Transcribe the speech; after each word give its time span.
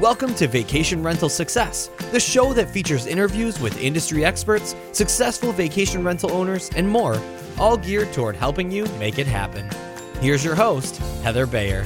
Welcome 0.00 0.34
to 0.34 0.46
Vacation 0.46 1.02
Rental 1.02 1.30
Success, 1.30 1.88
the 2.12 2.20
show 2.20 2.52
that 2.52 2.68
features 2.68 3.06
interviews 3.06 3.58
with 3.58 3.80
industry 3.80 4.26
experts, 4.26 4.76
successful 4.92 5.52
vacation 5.52 6.04
rental 6.04 6.30
owners, 6.32 6.68
and 6.76 6.86
more, 6.86 7.18
all 7.58 7.78
geared 7.78 8.12
toward 8.12 8.36
helping 8.36 8.70
you 8.70 8.84
make 8.98 9.18
it 9.18 9.26
happen. 9.26 9.66
Here's 10.20 10.44
your 10.44 10.54
host, 10.54 10.98
Heather 11.22 11.46
Bayer. 11.46 11.82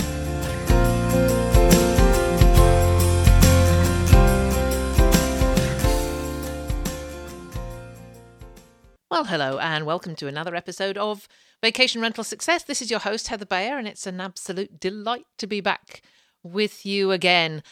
Well, 9.09 9.23
hello, 9.23 9.61
and 9.61 9.87
welcome 9.87 10.17
to 10.17 10.27
another 10.27 10.57
episode 10.57 10.99
of 10.99 11.29
Vacation 11.63 12.03
Rental 12.03 12.25
Success. 12.25 12.65
This 12.65 12.83
is 12.83 12.91
your 12.91 12.99
host, 12.99 13.29
Heather 13.29 13.47
Bayer, 13.47 13.79
and 13.79 13.87
it's 13.87 14.09
an 14.09 14.21
absolute 14.21 14.81
delight 14.81 15.27
to 15.39 15.47
be 15.47 15.61
back 15.61 16.03
with 16.43 16.85
you 16.85 17.13
again. 17.13 17.63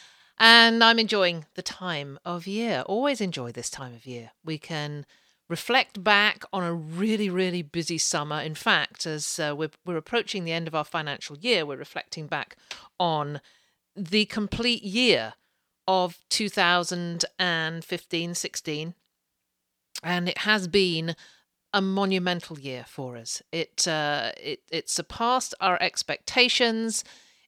And 0.40 0.84
I'm 0.84 0.98
enjoying 0.98 1.46
the 1.54 1.62
time 1.62 2.18
of 2.24 2.46
year. 2.46 2.82
Always 2.86 3.20
enjoy 3.20 3.52
this 3.52 3.70
time 3.70 3.94
of 3.94 4.06
year. 4.06 4.32
We 4.44 4.58
can 4.58 5.06
reflect 5.48 6.04
back 6.04 6.44
on 6.52 6.62
a 6.62 6.72
really, 6.72 7.30
really 7.30 7.62
busy 7.62 7.98
summer. 7.98 8.40
In 8.40 8.54
fact, 8.54 9.06
as 9.06 9.38
uh, 9.38 9.54
we're, 9.56 9.70
we're 9.84 9.96
approaching 9.96 10.44
the 10.44 10.52
end 10.52 10.68
of 10.68 10.74
our 10.74 10.84
financial 10.84 11.38
year, 11.38 11.66
we're 11.66 11.76
reflecting 11.76 12.26
back 12.26 12.56
on 13.00 13.40
the 13.96 14.26
complete 14.26 14.82
year 14.84 15.34
of 15.88 16.18
2015 16.28 18.34
16 18.34 18.94
and 20.02 20.28
it 20.28 20.38
has 20.38 20.68
been 20.68 21.16
a 21.72 21.80
monumental 21.80 22.58
year 22.58 22.84
for 22.86 23.16
us. 23.16 23.42
It 23.52 23.86
uh, 23.86 24.32
it 24.40 24.62
it 24.70 24.88
surpassed 24.88 25.54
our 25.60 25.80
expectations 25.80 27.04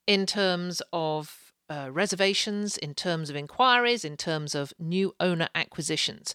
in 0.06 0.26
terms 0.26 0.82
of 0.92 1.39
uh, 1.70 1.88
reservations, 1.90 2.76
in 2.76 2.94
terms 2.94 3.30
of 3.30 3.36
inquiries, 3.36 4.04
in 4.04 4.16
terms 4.16 4.54
of 4.54 4.74
new 4.78 5.14
owner 5.20 5.48
acquisitions. 5.54 6.34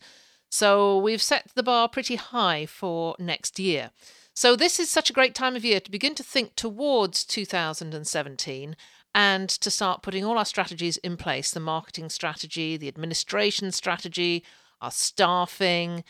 So 0.49 0.97
we've 0.97 1.21
set 1.21 1.51
the 1.53 1.63
bar 1.63 1.89
pretty 1.89 2.15
high 2.15 2.65
for 2.65 3.15
next 3.19 3.59
year. 3.59 3.91
So 4.33 4.55
this 4.55 4.79
is 4.79 4.89
such 4.89 5.09
a 5.09 5.13
great 5.13 5.35
time 5.35 5.55
of 5.55 5.65
year 5.65 5.79
to 5.79 5.91
begin 5.91 6.15
to 6.15 6.23
think 6.23 6.55
towards 6.55 7.25
2017 7.25 8.75
and 9.13 9.49
to 9.49 9.71
start 9.71 10.01
putting 10.01 10.25
all 10.25 10.37
our 10.37 10.45
strategies 10.45 10.97
in 10.97 11.17
place 11.17 11.51
the 11.51 11.59
marketing 11.59 12.09
strategy, 12.09 12.77
the 12.77 12.87
administration 12.87 13.71
strategy, 13.71 14.43
our 14.81 14.91
staffing, 14.91 16.03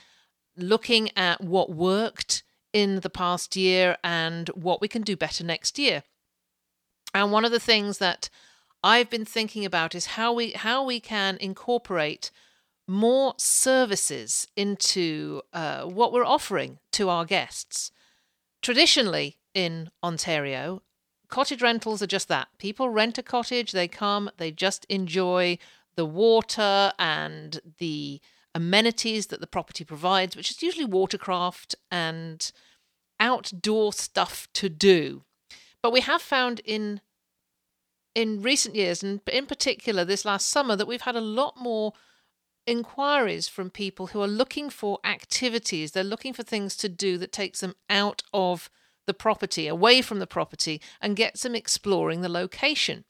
looking 0.58 1.10
at 1.16 1.42
what 1.42 1.72
worked 1.72 2.44
in 2.74 3.00
the 3.02 3.10
past 3.10 3.56
year 3.56 3.98
and 4.04 4.50
what 4.50 4.82
we 4.82 4.88
can 4.88 5.02
do 5.02 5.16
better 5.16 5.44
next 5.44 5.80
year. 5.80 6.04
And 7.14 7.32
one 7.32 7.46
of 7.46 7.52
the 7.52 7.60
things 7.60 8.00
that 8.00 8.30
I've 8.86 9.10
been 9.10 9.26
thinking 9.26 9.66
about 9.66 9.96
is 9.96 10.06
how 10.06 10.32
we 10.32 10.52
how 10.52 10.84
we 10.84 11.00
can 11.00 11.38
incorporate 11.38 12.30
more 12.88 13.34
services 13.38 14.48
into 14.56 15.42
uh, 15.54 15.86
what 15.86 16.14
we're 16.14 16.24
offering 16.24 16.78
to 16.92 17.10
our 17.10 17.26
guests. 17.26 17.92
Traditionally 18.62 19.40
in 19.56 19.90
Ontario, 20.04 20.84
cottage 21.30 21.64
rentals 21.64 22.04
are 22.04 22.08
just 22.08 22.28
that. 22.28 22.50
People 22.60 22.90
rent 22.90 23.18
a 23.18 23.24
cottage, 23.24 23.72
they 23.72 23.88
come, 23.88 24.30
they 24.38 24.52
just 24.52 24.86
enjoy 24.86 25.58
the 25.96 26.06
water 26.06 26.94
and 27.00 27.62
the 27.80 28.22
amenities 28.54 29.28
that 29.28 29.42
the 29.42 29.48
property 29.48 29.84
provides, 29.84 30.36
which 30.36 30.52
is 30.52 30.62
usually 30.62 30.86
watercraft 30.86 31.74
and 31.90 32.52
outdoor 33.20 33.94
stuff 33.94 34.48
to 34.54 34.70
do. 34.70 35.24
But 35.82 35.92
we 35.92 36.02
have 36.02 36.22
found 36.22 36.62
in 36.64 37.02
in 38.16 38.42
recent 38.42 38.76
years, 38.76 39.04
and 39.04 39.20
in 39.32 39.46
particular 39.46 40.06
this 40.06 40.26
last 40.26 40.48
summer, 40.48 40.76
that 40.76 40.88
we've 40.88 41.02
had 41.02 41.18
a 41.18 41.22
lot 41.22 41.58
more 41.58 41.94
inquiries 42.66 43.48
from 43.48 43.70
people 43.70 44.08
who 44.08 44.22
are 44.22 44.28
looking 44.28 44.70
for 44.70 45.00
activities. 45.04 45.92
They're 45.92 46.04
looking 46.04 46.34
for 46.34 46.42
things 46.42 46.76
to 46.78 46.90
do 46.90 47.18
that 47.18 47.32
takes 47.32 47.60
them 47.60 47.76
out 47.90 48.24
of 48.34 48.70
the 49.06 49.14
property, 49.14 49.68
away 49.68 50.02
from 50.02 50.20
the 50.20 50.26
property, 50.26 50.82
and 51.00 51.16
gets 51.16 51.44
them 51.44 51.54
exploring 51.54 52.22
the 52.22 52.30
location. 52.30 53.04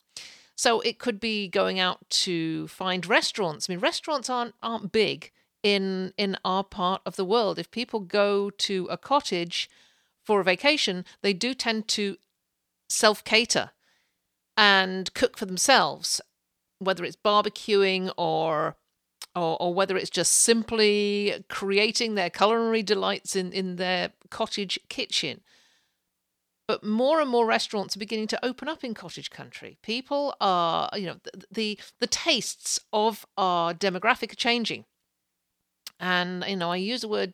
So 0.57 0.81
it 0.81 0.99
could 0.99 1.19
be 1.19 1.47
going 1.47 1.79
out 1.79 2.09
to 2.09 2.67
find 2.67 3.05
restaurants. 3.05 3.69
I 3.69 3.73
mean, 3.73 3.79
restaurants 3.79 4.29
aren't 4.29 4.55
aren't 4.63 4.91
big 4.91 5.31
in 5.63 6.13
in 6.17 6.37
our 6.43 6.63
part 6.63 7.01
of 7.05 7.15
the 7.15 7.25
world. 7.25 7.59
If 7.59 7.71
people 7.71 7.99
go 7.99 8.49
to 8.49 8.87
a 8.89 8.97
cottage 8.97 9.69
for 10.23 10.39
a 10.39 10.43
vacation, 10.43 11.05
they 11.21 11.33
do 11.33 11.53
tend 11.53 11.87
to 11.89 12.17
self 12.89 13.23
cater 13.23 13.71
and 14.57 15.13
cook 15.13 15.37
for 15.37 15.45
themselves, 15.45 16.21
whether 16.79 17.03
it's 17.03 17.17
barbecuing 17.17 18.11
or 18.17 18.75
or, 19.35 19.61
or 19.61 19.73
whether 19.73 19.97
it's 19.97 20.09
just 20.09 20.31
simply 20.31 21.43
creating 21.49 22.15
their 22.15 22.29
culinary 22.29 22.81
delights 22.81 23.35
in, 23.35 23.51
in 23.51 23.75
their 23.75 24.11
cottage 24.29 24.79
kitchen. 24.87 25.41
But 26.67 26.83
more 26.83 27.21
and 27.21 27.29
more 27.29 27.45
restaurants 27.45 27.95
are 27.95 27.99
beginning 27.99 28.27
to 28.27 28.45
open 28.45 28.67
up 28.67 28.83
in 28.83 28.93
cottage 28.93 29.29
country. 29.29 29.77
People 29.83 30.35
are, 30.39 30.89
you 30.95 31.05
know, 31.05 31.17
the 31.23 31.45
the, 31.51 31.79
the 31.99 32.07
tastes 32.07 32.79
of 32.91 33.25
our 33.37 33.73
demographic 33.73 34.31
are 34.31 34.35
changing. 34.35 34.85
And, 35.99 36.43
you 36.47 36.55
know, 36.55 36.71
I 36.71 36.77
use 36.77 37.01
the 37.01 37.07
word 37.07 37.33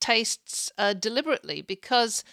tastes 0.00 0.72
uh, 0.78 0.94
deliberately 0.94 1.62
because 1.62 2.24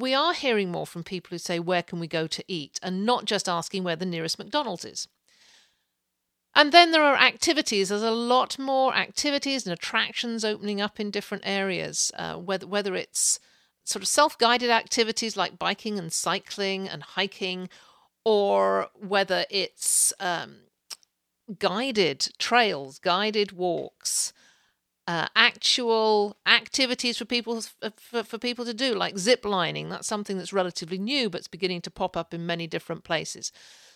we 0.00 0.14
are 0.14 0.34
hearing 0.34 0.70
more 0.70 0.86
from 0.86 1.04
people 1.04 1.30
who 1.30 1.38
say, 1.38 1.58
Where 1.58 1.82
can 1.82 2.00
we 2.00 2.06
go 2.06 2.26
to 2.26 2.44
eat? 2.48 2.78
and 2.82 3.04
not 3.04 3.24
just 3.24 3.48
asking 3.48 3.84
where 3.84 3.96
the 3.96 4.06
nearest 4.06 4.38
McDonald's 4.38 4.84
is. 4.84 5.08
And 6.54 6.72
then 6.72 6.90
there 6.90 7.04
are 7.04 7.16
activities. 7.16 7.88
There's 7.88 8.02
a 8.02 8.10
lot 8.10 8.58
more 8.58 8.94
activities 8.94 9.66
and 9.66 9.72
attractions 9.72 10.44
opening 10.44 10.80
up 10.80 10.98
in 10.98 11.10
different 11.10 11.44
areas, 11.46 12.10
uh, 12.16 12.34
whether, 12.34 12.66
whether 12.66 12.94
it's 12.96 13.38
sort 13.84 14.02
of 14.02 14.08
self 14.08 14.36
guided 14.38 14.70
activities 14.70 15.36
like 15.36 15.58
biking 15.58 15.98
and 15.98 16.12
cycling 16.12 16.88
and 16.88 17.02
hiking, 17.02 17.68
or 18.24 18.88
whether 18.94 19.44
it's 19.50 20.12
um, 20.18 20.62
guided 21.58 22.28
trails, 22.38 22.98
guided 22.98 23.52
walks. 23.52 24.32
Uh, 25.08 25.26
actual 25.34 26.36
activities 26.44 27.16
for 27.16 27.24
people 27.24 27.62
for, 27.98 28.22
for 28.22 28.36
people 28.36 28.66
to 28.66 28.74
do, 28.74 28.94
like 28.94 29.16
zip 29.16 29.42
lining. 29.42 29.88
That's 29.88 30.06
something 30.06 30.36
that's 30.36 30.52
relatively 30.52 30.98
new, 30.98 31.30
but 31.30 31.38
it's 31.38 31.48
beginning 31.48 31.80
to 31.82 31.90
pop 31.90 32.14
up 32.14 32.34
in 32.34 32.44
many 32.44 32.66
different 32.66 33.04
places. 33.04 33.50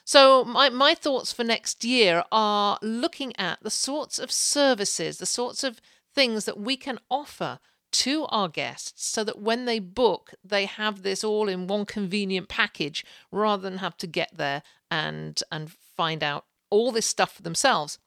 So 0.07 0.43
my, 0.43 0.71
my 0.71 0.95
thoughts 0.95 1.31
for 1.31 1.45
next 1.45 1.85
year 1.85 2.25
are 2.33 2.79
looking 2.81 3.37
at 3.37 3.59
the 3.63 3.69
sorts 3.69 4.19
of 4.19 4.33
services, 4.33 5.19
the 5.19 5.27
sorts 5.27 5.63
of 5.63 5.83
things 6.15 6.47
that 6.47 6.59
we 6.59 6.79
can 6.79 6.99
offer 7.11 7.59
to 7.93 8.25
our 8.31 8.49
guests 8.49 9.07
so 9.07 9.23
that 9.23 9.39
when 9.39 9.67
they 9.67 9.81
book, 9.81 10.33
they 10.43 10.65
have 10.65 11.03
this 11.03 11.23
all 11.23 11.47
in 11.47 11.67
one 11.67 11.85
convenient 11.85 12.49
package 12.49 13.05
rather 13.31 13.63
than 13.63 13.79
have 13.79 13.99
to 13.99 14.07
get 14.07 14.31
there 14.35 14.63
and 14.91 15.43
and 15.53 15.73
find 15.73 16.23
out 16.23 16.47
all 16.71 16.91
this 16.91 17.05
stuff 17.05 17.35
for 17.35 17.43
themselves. 17.43 17.99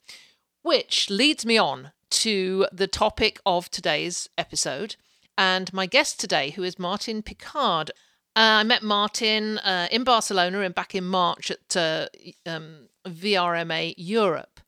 Which 0.66 1.12
leads 1.12 1.46
me 1.46 1.60
on 1.60 1.92
to 2.10 2.66
the 2.72 2.88
topic 2.88 3.40
of 3.46 3.70
today's 3.70 4.28
episode. 4.36 4.96
And 5.38 5.72
my 5.72 5.86
guest 5.86 6.20
today, 6.20 6.50
who 6.50 6.64
is 6.64 6.80
Martin 6.80 7.22
Picard. 7.22 7.92
Uh, 8.36 8.62
I 8.62 8.64
met 8.64 8.82
Martin 8.82 9.60
uh, 9.60 9.88
in 9.92 10.04
Barcelona 10.04 10.62
and 10.62 10.74
back 10.74 10.96
in 10.96 11.04
March 11.04 11.52
at 11.52 11.78
uh, 11.78 12.08
um, 12.48 12.88
VRMA 13.08 13.94
Europe 13.96 14.60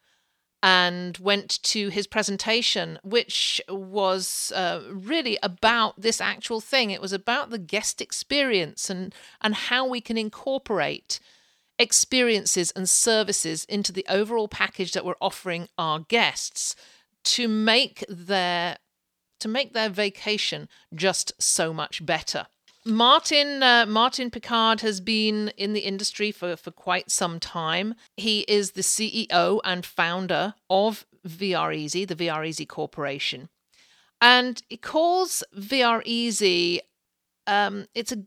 and 0.61 1.17
went 1.17 1.63
to 1.63 1.89
his 1.89 2.05
presentation, 2.05 2.99
which 3.01 3.59
was 3.67 4.51
uh, 4.55 4.81
really 4.91 5.39
about 5.41 5.99
this 5.99 6.21
actual 6.21 6.61
thing. 6.61 6.91
It 6.91 7.01
was 7.01 7.11
about 7.11 7.49
the 7.49 7.57
guest 7.57 8.01
experience 8.03 8.91
and, 8.91 9.15
and 9.41 9.55
how 9.55 9.87
we 9.87 10.01
can 10.01 10.15
incorporate 10.15 11.19
experiences 11.79 12.71
and 12.71 12.89
services 12.89 13.65
into 13.65 13.91
the 13.91 14.05
overall 14.09 14.47
package 14.47 14.93
that 14.93 15.05
we're 15.05 15.15
offering 15.21 15.67
our 15.77 15.99
guests 15.99 16.75
to 17.23 17.47
make 17.47 18.03
their 18.07 18.77
to 19.39 19.47
make 19.47 19.73
their 19.73 19.89
vacation 19.89 20.67
just 20.95 21.31
so 21.37 21.71
much 21.71 22.03
better. 22.03 22.47
Martin 22.85 23.61
uh, 23.61 23.85
Martin 23.87 24.31
Picard 24.31 24.81
has 24.81 25.01
been 25.01 25.49
in 25.57 25.73
the 25.73 25.81
industry 25.81 26.31
for, 26.31 26.55
for 26.55 26.71
quite 26.71 27.11
some 27.11 27.39
time. 27.39 27.95
He 28.15 28.41
is 28.47 28.71
the 28.71 28.81
CEO 28.81 29.59
and 29.63 29.85
founder 29.85 30.55
of 30.69 31.05
VR 31.27 31.75
Easy, 31.75 32.05
the 32.05 32.15
VR 32.15 32.47
Easy 32.47 32.65
Corporation, 32.65 33.49
and 34.21 34.63
he 34.69 34.77
calls 34.77 35.43
VR 35.55 36.01
Easy 36.05 36.81
um, 37.45 37.87
it's 37.93 38.11
a 38.11 38.23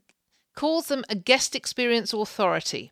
calls 0.55 0.87
them 0.87 1.03
a 1.09 1.15
guest 1.15 1.55
experience 1.55 2.13
authority 2.13 2.91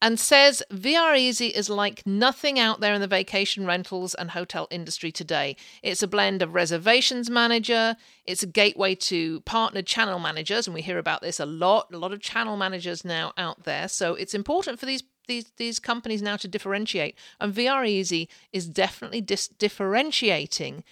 and 0.00 0.18
says 0.18 0.62
VR 0.70 1.18
Easy 1.18 1.48
is 1.48 1.68
like 1.68 2.06
nothing 2.06 2.58
out 2.58 2.80
there 2.80 2.94
in 2.94 3.00
the 3.00 3.06
vacation 3.06 3.66
rentals 3.66 4.14
and 4.14 4.30
hotel 4.30 4.68
industry 4.70 5.10
today. 5.10 5.56
It's 5.82 6.02
a 6.02 6.08
blend 6.08 6.42
of 6.42 6.54
reservations 6.54 7.28
manager, 7.28 7.96
it's 8.24 8.42
a 8.42 8.46
gateway 8.46 8.94
to 8.94 9.40
partner 9.40 9.82
channel 9.82 10.18
managers, 10.18 10.66
and 10.66 10.74
we 10.74 10.82
hear 10.82 10.98
about 10.98 11.22
this 11.22 11.40
a 11.40 11.46
lot, 11.46 11.92
a 11.92 11.98
lot 11.98 12.12
of 12.12 12.20
channel 12.20 12.56
managers 12.56 13.04
now 13.04 13.32
out 13.36 13.64
there. 13.64 13.88
So 13.88 14.14
it's 14.14 14.34
important 14.34 14.78
for 14.78 14.86
these 14.86 15.02
these 15.26 15.52
these 15.58 15.78
companies 15.78 16.22
now 16.22 16.36
to 16.36 16.48
differentiate, 16.48 17.16
and 17.38 17.54
VR 17.54 17.86
Easy 17.86 18.28
is 18.52 18.68
definitely 18.68 19.20
dis- 19.20 19.48
differentiating 19.48 20.84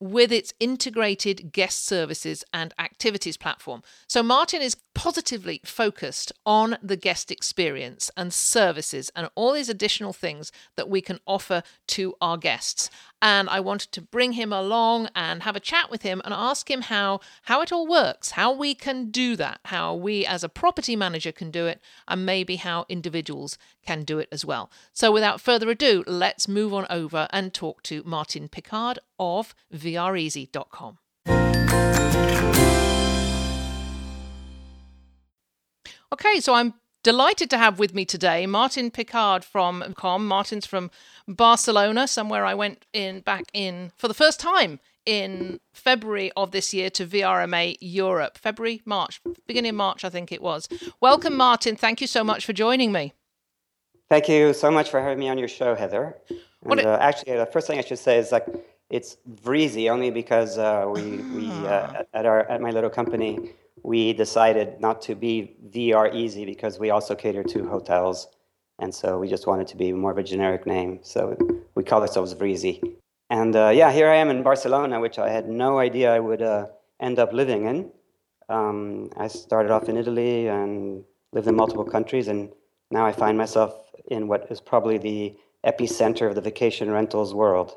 with 0.00 0.32
its 0.32 0.54
integrated 0.58 1.52
guest 1.52 1.84
services 1.84 2.42
and 2.52 2.74
activities 2.78 3.36
platform. 3.36 3.82
So, 4.08 4.22
Martin 4.22 4.62
is 4.62 4.76
positively 4.94 5.60
focused 5.64 6.32
on 6.44 6.76
the 6.82 6.96
guest 6.96 7.30
experience 7.30 8.10
and 8.16 8.32
services 8.32 9.10
and 9.14 9.28
all 9.34 9.52
these 9.52 9.68
additional 9.68 10.12
things 10.12 10.50
that 10.76 10.88
we 10.88 11.00
can 11.00 11.20
offer 11.26 11.62
to 11.88 12.14
our 12.20 12.38
guests. 12.38 12.90
And 13.22 13.48
I 13.50 13.60
wanted 13.60 13.92
to 13.92 14.00
bring 14.00 14.32
him 14.32 14.52
along 14.52 15.08
and 15.14 15.42
have 15.42 15.56
a 15.56 15.60
chat 15.60 15.90
with 15.90 16.02
him 16.02 16.22
and 16.24 16.32
ask 16.32 16.70
him 16.70 16.82
how, 16.82 17.20
how 17.42 17.60
it 17.60 17.72
all 17.72 17.86
works, 17.86 18.32
how 18.32 18.52
we 18.52 18.74
can 18.74 19.10
do 19.10 19.36
that, 19.36 19.60
how 19.66 19.94
we 19.94 20.24
as 20.24 20.42
a 20.42 20.48
property 20.48 20.96
manager 20.96 21.32
can 21.32 21.50
do 21.50 21.66
it, 21.66 21.80
and 22.08 22.24
maybe 22.24 22.56
how 22.56 22.86
individuals 22.88 23.58
can 23.84 24.02
do 24.04 24.18
it 24.18 24.28
as 24.32 24.44
well. 24.44 24.70
So, 24.92 25.12
without 25.12 25.40
further 25.40 25.68
ado, 25.70 26.04
let's 26.06 26.48
move 26.48 26.72
on 26.72 26.86
over 26.88 27.28
and 27.30 27.52
talk 27.52 27.82
to 27.84 28.02
Martin 28.04 28.48
Picard 28.48 28.98
of 29.18 29.54
VREasy.com. 29.74 30.98
Okay, 36.12 36.40
so 36.40 36.54
I'm 36.54 36.74
delighted 37.02 37.50
to 37.50 37.58
have 37.58 37.78
with 37.78 37.94
me 37.94 38.04
today 38.04 38.46
Martin 38.46 38.90
Picard 38.90 39.44
from 39.44 39.94
Com. 39.94 40.26
Martin's 40.26 40.66
from 40.66 40.90
Barcelona, 41.26 42.06
somewhere 42.06 42.44
I 42.44 42.54
went 42.54 42.86
in 42.92 43.20
back 43.20 43.44
in 43.52 43.92
for 43.96 44.08
the 44.08 44.14
first 44.14 44.40
time 44.40 44.80
in 45.06 45.60
February 45.72 46.30
of 46.36 46.50
this 46.50 46.74
year 46.74 46.90
to 46.90 47.06
VRMA 47.06 47.76
Europe. 47.80 48.36
February, 48.38 48.82
March, 48.84 49.20
beginning 49.46 49.70
of 49.70 49.76
March, 49.76 50.04
I 50.04 50.10
think 50.10 50.30
it 50.30 50.42
was. 50.42 50.68
Welcome, 51.00 51.36
Martin. 51.36 51.76
Thank 51.76 52.00
you 52.00 52.06
so 52.06 52.22
much 52.22 52.44
for 52.44 52.52
joining 52.52 52.92
me. 52.92 53.12
Thank 54.08 54.28
you 54.28 54.52
so 54.52 54.70
much 54.70 54.90
for 54.90 55.00
having 55.00 55.18
me 55.18 55.28
on 55.28 55.38
your 55.38 55.48
show, 55.48 55.74
Heather. 55.74 56.16
And, 56.68 56.80
it, 56.80 56.86
uh, 56.86 56.98
actually, 57.00 57.36
the 57.36 57.46
first 57.46 57.66
thing 57.66 57.78
I 57.78 57.82
should 57.82 57.98
say 57.98 58.18
is 58.18 58.32
like 58.32 58.46
it's 58.90 59.16
Vreezy 59.42 59.88
only 59.88 60.10
because 60.10 60.58
uh, 60.58 60.86
we 60.92 61.18
we 61.18 61.48
uh, 61.48 62.02
at 62.12 62.26
our 62.26 62.40
at 62.50 62.60
my 62.60 62.70
little 62.70 62.90
company 62.90 63.52
we 63.82 64.12
decided 64.12 64.80
not 64.80 65.02
to 65.02 65.14
be 65.14 65.56
VR 65.70 66.14
Easy 66.14 66.44
because 66.44 66.78
we 66.78 66.90
also 66.90 67.14
cater 67.14 67.42
to 67.44 67.68
hotels, 67.68 68.28
and 68.78 68.94
so 68.94 69.18
we 69.18 69.28
just 69.28 69.46
wanted 69.46 69.66
to 69.68 69.76
be 69.76 69.92
more 69.92 70.10
of 70.10 70.18
a 70.18 70.22
generic 70.22 70.66
name. 70.66 71.00
So 71.02 71.36
we 71.74 71.84
call 71.84 72.02
ourselves 72.02 72.34
Vreezy. 72.34 72.98
And 73.30 73.54
uh, 73.54 73.68
yeah, 73.68 73.92
here 73.92 74.08
I 74.08 74.16
am 74.16 74.28
in 74.28 74.42
Barcelona, 74.42 75.00
which 75.00 75.18
I 75.18 75.30
had 75.30 75.48
no 75.48 75.78
idea 75.78 76.12
I 76.12 76.18
would 76.18 76.42
uh, 76.42 76.66
end 76.98 77.18
up 77.18 77.32
living 77.32 77.66
in. 77.66 77.90
Um, 78.48 79.10
I 79.16 79.28
started 79.28 79.70
off 79.70 79.88
in 79.88 79.96
Italy 79.96 80.48
and 80.48 81.04
lived 81.32 81.46
in 81.46 81.54
multiple 81.54 81.84
countries, 81.84 82.26
and 82.26 82.50
now 82.90 83.06
I 83.06 83.12
find 83.12 83.38
myself 83.38 83.72
in 84.08 84.26
what 84.26 84.50
is 84.50 84.60
probably 84.60 84.98
the 84.98 85.36
epicenter 85.64 86.26
of 86.28 86.34
the 86.34 86.40
vacation 86.40 86.90
rentals 86.90 87.32
world. 87.32 87.76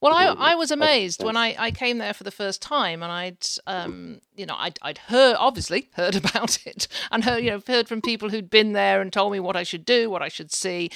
Well, 0.00 0.14
I, 0.14 0.26
I 0.26 0.54
was 0.54 0.70
amazed 0.70 1.22
when 1.22 1.36
I, 1.36 1.54
I 1.58 1.70
came 1.70 1.98
there 1.98 2.14
for 2.14 2.24
the 2.24 2.30
first 2.30 2.62
time, 2.62 3.02
and 3.02 3.12
I'd 3.12 3.46
um 3.66 4.20
you 4.36 4.46
know 4.46 4.56
I'd, 4.58 4.78
I'd 4.82 4.98
heard 4.98 5.36
obviously 5.38 5.88
heard 5.94 6.16
about 6.16 6.66
it 6.66 6.88
and 7.10 7.24
heard 7.24 7.42
you 7.42 7.50
know 7.50 7.62
heard 7.66 7.88
from 7.88 8.00
people 8.00 8.30
who'd 8.30 8.50
been 8.50 8.72
there 8.72 9.00
and 9.00 9.12
told 9.12 9.32
me 9.32 9.40
what 9.40 9.56
I 9.56 9.62
should 9.62 9.84
do, 9.84 10.10
what 10.10 10.22
I 10.22 10.28
should 10.28 10.52
see, 10.52 10.90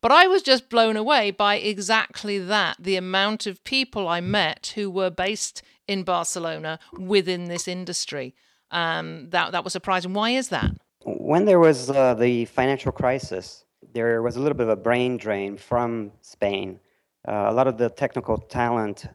but 0.00 0.12
I 0.12 0.26
was 0.26 0.42
just 0.42 0.68
blown 0.68 0.96
away 0.96 1.30
by 1.30 1.56
exactly 1.56 2.38
that 2.38 2.76
the 2.78 2.96
amount 2.96 3.46
of 3.46 3.62
people 3.64 4.08
I 4.08 4.20
met 4.20 4.72
who 4.74 4.90
were 4.90 5.10
based 5.10 5.62
in 5.86 6.02
Barcelona 6.02 6.78
within 6.98 7.44
this 7.44 7.68
industry. 7.68 8.34
Um, 8.70 9.28
that 9.30 9.52
that 9.52 9.64
was 9.64 9.72
surprising. 9.72 10.14
Why 10.14 10.30
is 10.30 10.48
that? 10.48 10.72
When 11.04 11.44
there 11.44 11.60
was 11.60 11.90
uh, 11.90 12.14
the 12.14 12.46
financial 12.46 12.90
crisis, 12.90 13.64
there 13.92 14.22
was 14.22 14.36
a 14.36 14.40
little 14.40 14.56
bit 14.56 14.64
of 14.64 14.70
a 14.70 14.76
brain 14.76 15.16
drain 15.16 15.56
from 15.56 16.12
Spain. 16.22 16.80
Uh, 17.26 17.46
a 17.48 17.52
lot 17.52 17.66
of 17.66 17.78
the 17.78 17.88
technical 17.88 18.36
talent 18.36 19.06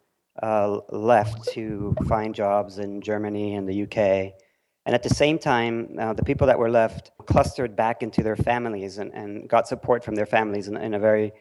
uh, 0.41 0.79
left 0.89 1.47
to 1.49 1.95
find 2.07 2.33
jobs 2.33 2.79
in 2.79 3.01
Germany 3.01 3.55
and 3.55 3.67
the 3.67 3.83
UK. 3.83 4.33
And 4.85 4.95
at 4.95 5.03
the 5.03 5.09
same 5.09 5.37
time, 5.37 5.95
uh, 5.99 6.13
the 6.13 6.23
people 6.23 6.47
that 6.47 6.57
were 6.57 6.71
left 6.71 7.11
clustered 7.27 7.75
back 7.75 8.01
into 8.01 8.23
their 8.23 8.35
families 8.35 8.97
and, 8.97 9.13
and 9.13 9.47
got 9.47 9.67
support 9.67 10.03
from 10.03 10.15
their 10.15 10.25
families 10.25 10.67
in, 10.67 10.77
in 10.77 10.93
a 10.93 10.99
very 10.99 11.31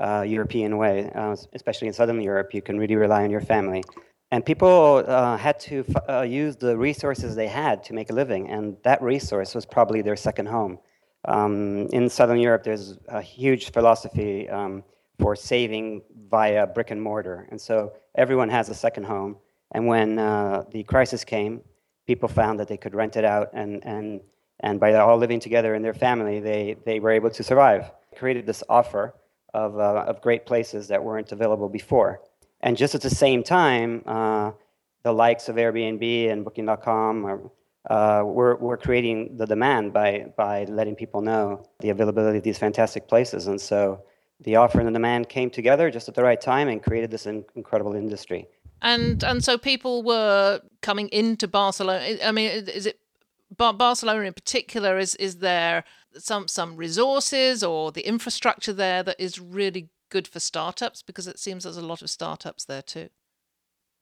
uh, 0.00 0.24
European 0.26 0.76
way, 0.78 1.10
uh, 1.14 1.36
especially 1.54 1.88
in 1.88 1.94
Southern 1.94 2.20
Europe. 2.20 2.52
You 2.52 2.62
can 2.62 2.78
really 2.78 2.96
rely 2.96 3.22
on 3.22 3.30
your 3.30 3.40
family. 3.40 3.84
And 4.32 4.44
people 4.44 5.04
uh, 5.06 5.36
had 5.36 5.60
to 5.60 5.84
f- 6.08 6.28
use 6.28 6.56
the 6.56 6.76
resources 6.76 7.36
they 7.36 7.46
had 7.46 7.84
to 7.84 7.94
make 7.94 8.10
a 8.10 8.12
living, 8.12 8.50
and 8.50 8.76
that 8.82 9.00
resource 9.00 9.54
was 9.54 9.64
probably 9.64 10.02
their 10.02 10.16
second 10.16 10.46
home. 10.46 10.78
Um, 11.26 11.86
in 11.92 12.08
Southern 12.08 12.38
Europe, 12.38 12.64
there's 12.64 12.98
a 13.08 13.22
huge 13.22 13.70
philosophy 13.70 14.48
um, 14.48 14.82
for 15.18 15.34
saving 15.36 16.02
via 16.28 16.66
brick 16.66 16.90
and 16.90 17.02
mortar. 17.02 17.46
And 17.50 17.60
so 17.60 17.92
everyone 18.14 18.48
has 18.48 18.68
a 18.68 18.74
second 18.74 19.04
home. 19.04 19.36
And 19.72 19.86
when 19.86 20.18
uh, 20.18 20.64
the 20.70 20.82
crisis 20.84 21.24
came, 21.24 21.62
people 22.06 22.28
found 22.28 22.60
that 22.60 22.68
they 22.68 22.76
could 22.76 22.94
rent 22.94 23.16
it 23.16 23.24
out, 23.24 23.50
and, 23.52 23.84
and, 23.84 24.20
and 24.60 24.78
by 24.78 24.94
all 24.94 25.18
living 25.18 25.40
together 25.40 25.74
in 25.74 25.82
their 25.82 25.94
family, 25.94 26.40
they, 26.40 26.76
they 26.84 27.00
were 27.00 27.10
able 27.10 27.30
to 27.30 27.42
survive. 27.42 27.90
Created 28.16 28.46
this 28.46 28.62
offer 28.68 29.14
of, 29.52 29.78
uh, 29.78 30.04
of 30.06 30.20
great 30.20 30.46
places 30.46 30.88
that 30.88 31.02
weren't 31.02 31.32
available 31.32 31.68
before. 31.68 32.20
And 32.60 32.76
just 32.76 32.94
at 32.94 33.02
the 33.02 33.10
same 33.10 33.42
time, 33.42 34.02
uh, 34.06 34.52
the 35.02 35.12
likes 35.12 35.48
of 35.48 35.56
Airbnb 35.56 36.30
and 36.30 36.44
Booking.com 36.44 37.26
are, 37.26 37.40
uh, 37.90 38.24
we're, 38.24 38.56
we're 38.56 38.76
creating 38.76 39.36
the 39.36 39.46
demand 39.46 39.92
by, 39.92 40.26
by 40.36 40.64
letting 40.64 40.94
people 40.94 41.20
know 41.20 41.66
the 41.80 41.90
availability 41.90 42.38
of 42.38 42.44
these 42.44 42.58
fantastic 42.58 43.08
places. 43.08 43.46
And 43.46 43.60
so 43.60 44.02
the 44.40 44.56
offer 44.56 44.78
and 44.78 44.88
the 44.88 44.92
demand 44.92 45.28
came 45.28 45.50
together 45.50 45.90
just 45.90 46.08
at 46.08 46.14
the 46.14 46.22
right 46.22 46.40
time 46.40 46.68
and 46.68 46.82
created 46.82 47.10
this 47.10 47.26
in- 47.26 47.44
incredible 47.54 47.94
industry. 47.94 48.46
And 48.82 49.24
and 49.24 49.42
so 49.42 49.56
people 49.56 50.02
were 50.02 50.60
coming 50.82 51.08
into 51.08 51.48
Barcelona. 51.48 52.18
I 52.22 52.32
mean, 52.32 52.50
is 52.50 52.86
it 52.86 53.00
Barcelona 53.56 54.20
in 54.20 54.34
particular? 54.34 54.98
Is 54.98 55.14
is 55.14 55.38
there 55.38 55.84
some 56.18 56.46
some 56.48 56.76
resources 56.76 57.62
or 57.64 57.90
the 57.90 58.06
infrastructure 58.06 58.72
there 58.72 59.02
that 59.02 59.16
is 59.18 59.40
really 59.40 59.88
good 60.10 60.28
for 60.28 60.40
startups? 60.40 61.02
Because 61.02 61.26
it 61.26 61.38
seems 61.38 61.64
there's 61.64 61.78
a 61.78 61.82
lot 61.86 62.02
of 62.02 62.10
startups 62.10 62.66
there 62.66 62.82
too. 62.82 63.08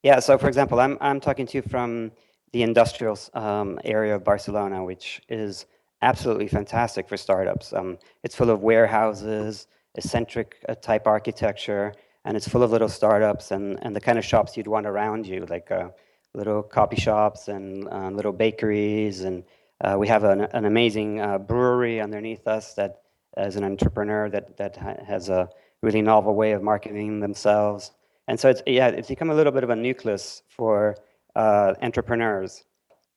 Yeah. 0.03 0.19
So, 0.19 0.37
for 0.39 0.49
example, 0.49 0.81
I'm 0.81 0.99
I'm 1.01 1.21
talking 1.21 1.47
to 1.47 1.59
you 1.59 1.63
from 1.63 2.11
the 2.53 2.63
industrial 2.63 3.19
um, 3.35 3.81
area 3.85 4.15
of 4.15 4.25
Barcelona, 4.25 4.85
which 4.85 5.23
is 5.29 5.67
absolutely 6.03 6.49
fantastic 6.49 7.09
for 7.09 7.17
startups. 7.17 7.73
Um, 7.73 7.99
it's 8.23 8.35
full 8.35 8.51
of 8.51 8.61
warehouses, 8.61 9.67
eccentric 9.95 10.57
uh, 10.69 10.75
type 10.75 11.07
architecture, 11.07 11.95
and 12.25 12.37
it's 12.37 12.49
full 12.49 12.63
of 12.63 12.71
little 12.71 12.89
startups 12.89 13.51
and, 13.51 13.79
and 13.83 13.95
the 13.95 14.01
kind 14.01 14.19
of 14.19 14.25
shops 14.25 14.57
you'd 14.57 14.67
want 14.67 14.87
around 14.87 15.27
you, 15.27 15.47
like 15.49 15.71
uh, 15.71 15.89
little 16.35 16.63
coffee 16.63 16.97
shops 16.97 17.49
and 17.49 17.89
uh, 17.89 18.11
little 18.11 18.33
bakeries. 18.33 19.23
And 19.23 19.45
uh, 19.81 19.97
we 19.99 20.09
have 20.09 20.25
an, 20.25 20.43
an 20.43 20.65
amazing 20.65 21.21
uh, 21.21 21.39
brewery 21.39 22.01
underneath 22.01 22.47
us 22.47 22.75
that, 22.75 23.03
as 23.37 23.57
an 23.57 23.65
entrepreneur, 23.65 24.31
that, 24.31 24.57
that 24.57 24.77
has 24.77 25.29
a 25.29 25.49
really 25.83 26.03
novel 26.03 26.35
way 26.35 26.53
of 26.53 26.63
marketing 26.63 27.21
themselves. 27.21 27.91
And 28.29 28.39
so 28.39 28.49
it's 28.49 28.63
yeah, 28.67 28.89
it's 28.89 29.09
become 29.09 29.31
a 29.31 29.35
little 29.35 29.53
bit 29.53 29.65
of 29.65 29.71
a 29.71 29.77
nucleus 29.77 30.43
for 30.49 30.97
entrepreneurs. 31.37 32.65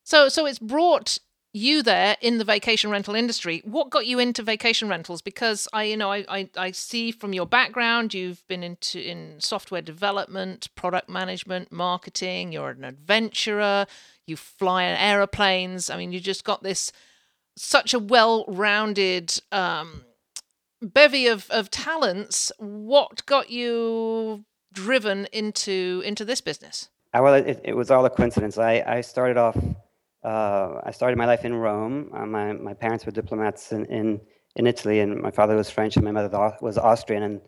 So, 0.04 0.28
so 0.28 0.46
it's 0.46 0.60
brought 0.60 1.20
you 1.54 1.82
there 1.82 2.18
in 2.22 2.38
the 2.38 2.44
vacation 2.44 2.89
rental 2.89 3.16
industry. 3.16 3.62
What 3.66 3.89
got 3.89 4.06
you 4.06 4.20
into 4.20 4.44
vacation 4.44 4.89
rentals? 4.89 5.22
Because 5.22 5.68
I, 5.74 5.84
you 5.84 5.98
know, 5.98 6.12
I, 6.12 6.25
I, 6.27 6.50
I, 6.58 6.72
see 6.72 7.12
from 7.12 7.34
your 7.34 7.46
background, 7.46 8.13
you've 8.13 8.48
been 8.48 8.63
into 8.63 9.00
in 9.00 9.39
software 9.39 9.82
development, 9.82 10.74
product 10.75 11.10
management, 11.10 11.72
marketing. 11.72 12.51
You're 12.51 12.70
an 12.70 12.84
adventurer. 12.84 13.88
You 14.25 14.36
fly 14.36 14.84
in 14.84 14.98
aeroplanes. 14.98 15.89
I 15.89 15.98
mean, 15.98 16.12
you 16.12 16.20
just 16.20 16.44
got 16.44 16.63
this 16.63 16.92
such 17.56 17.94
a 17.94 18.00
well-rounded 18.00 19.42
um, 19.51 20.06
bevy 20.82 21.27
of 21.27 21.50
of 21.50 21.72
talents. 21.72 22.51
What 22.60 23.25
got 23.25 23.50
you 23.50 24.46
driven 24.74 25.25
into 25.32 26.04
into 26.06 26.24
this 26.24 26.42
business? 26.42 26.89
Uh, 27.13 27.22
well, 27.24 27.34
it, 27.34 27.62
it 27.63 27.75
was 27.75 27.89
all 27.89 28.06
a 28.06 28.10
coincidence. 28.10 28.58
I, 28.58 28.84
I 28.86 29.01
started 29.01 29.38
off, 29.38 29.58
uh, 30.27 30.81
I 30.84 30.91
started 30.91 31.17
my 31.17 31.25
life 31.25 31.46
in 31.46 31.53
Rome. 31.55 32.12
Uh, 32.13 32.25
my, 32.25 32.51
my 32.51 32.74
parents 32.74 33.05
were 33.05 33.13
diplomats 33.13 33.72
in, 33.72 33.86
in, 33.86 34.19
in, 34.57 34.67
Italy, 34.67 35.00
and 35.00 35.22
my 35.22 35.31
father 35.31 35.55
was 35.55 35.69
French, 35.69 35.96
and 35.96 36.03
my 36.03 36.12
mother 36.12 36.29
was 36.60 36.77
Austrian. 36.77 37.24
And, 37.24 37.41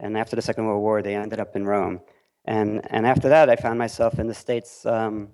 and 0.00 0.18
after 0.18 0.34
the 0.34 0.42
Second 0.42 0.66
World 0.66 0.82
War, 0.82 1.00
they 1.00 1.14
ended 1.14 1.38
up 1.38 1.54
in 1.54 1.64
Rome. 1.64 2.00
And, 2.46 2.80
and 2.90 3.06
after 3.06 3.28
that, 3.28 3.48
I 3.48 3.54
found 3.54 3.78
myself 3.78 4.18
in 4.18 4.26
the 4.26 4.34
States 4.34 4.84
um, 4.84 5.28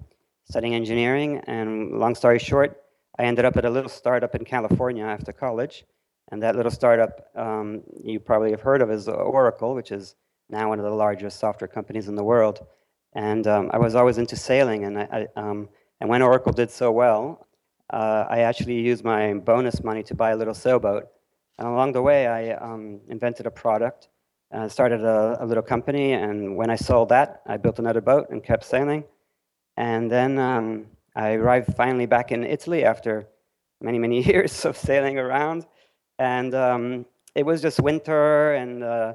studying 0.44 0.74
engineering. 0.74 1.40
And 1.46 1.98
long 1.98 2.14
story 2.14 2.38
short, 2.38 2.76
I 3.18 3.22
ended 3.24 3.46
up 3.46 3.56
at 3.56 3.64
a 3.64 3.70
little 3.70 3.88
startup 3.88 4.34
in 4.34 4.44
California 4.44 5.04
after 5.04 5.32
college. 5.32 5.84
And 6.30 6.42
that 6.42 6.54
little 6.54 6.70
startup 6.70 7.12
um, 7.34 7.82
you 8.04 8.20
probably 8.20 8.50
have 8.50 8.60
heard 8.60 8.82
of 8.82 8.90
is 8.90 9.08
Oracle, 9.08 9.74
which 9.74 9.90
is 9.90 10.16
now 10.50 10.68
one 10.68 10.78
of 10.78 10.84
the 10.84 10.90
largest 10.90 11.40
software 11.40 11.68
companies 11.68 12.08
in 12.08 12.14
the 12.14 12.24
world. 12.24 12.66
And 13.14 13.46
um, 13.46 13.70
I 13.72 13.78
was 13.78 13.94
always 13.94 14.18
into 14.18 14.36
sailing, 14.36 14.84
and 14.84 14.98
I, 14.98 15.26
I 15.36 15.40
um, 15.40 15.68
and 16.00 16.08
when 16.08 16.22
Oracle 16.22 16.52
did 16.52 16.70
so 16.70 16.90
well, 16.90 17.46
uh, 17.90 18.24
I 18.28 18.40
actually 18.40 18.80
used 18.80 19.04
my 19.04 19.34
bonus 19.34 19.82
money 19.82 20.02
to 20.04 20.14
buy 20.14 20.30
a 20.30 20.36
little 20.36 20.54
sailboat 20.54 21.08
And 21.58 21.68
along 21.68 21.92
the 21.92 22.02
way, 22.02 22.26
I 22.26 22.52
um, 22.54 23.00
invented 23.08 23.46
a 23.46 23.50
product, 23.50 24.08
uh, 24.52 24.68
started 24.68 25.04
a, 25.04 25.36
a, 25.40 25.44
little 25.44 25.62
company, 25.62 26.12
and 26.12 26.56
when 26.56 26.70
I 26.70 26.76
sold 26.76 27.10
that, 27.10 27.42
I 27.46 27.58
built 27.58 27.78
another 27.78 28.00
boat 28.00 28.30
and 28.30 28.42
kept 28.42 28.64
sailing. 28.64 29.04
And 29.76 30.10
then 30.10 30.38
um, 30.38 30.86
I 31.14 31.32
arrived 31.32 31.76
finally 31.76 32.06
back 32.06 32.32
in 32.32 32.44
Italy 32.44 32.84
after 32.84 33.28
many, 33.80 33.98
many 33.98 34.22
years 34.30 34.64
of 34.64 34.76
sailing 34.76 35.18
around. 35.18 35.66
And 36.18 36.54
um, 36.54 37.06
it 37.34 37.44
was 37.44 37.60
just 37.60 37.80
winter 37.80 38.54
and 38.54 38.82
uh, 38.82 39.14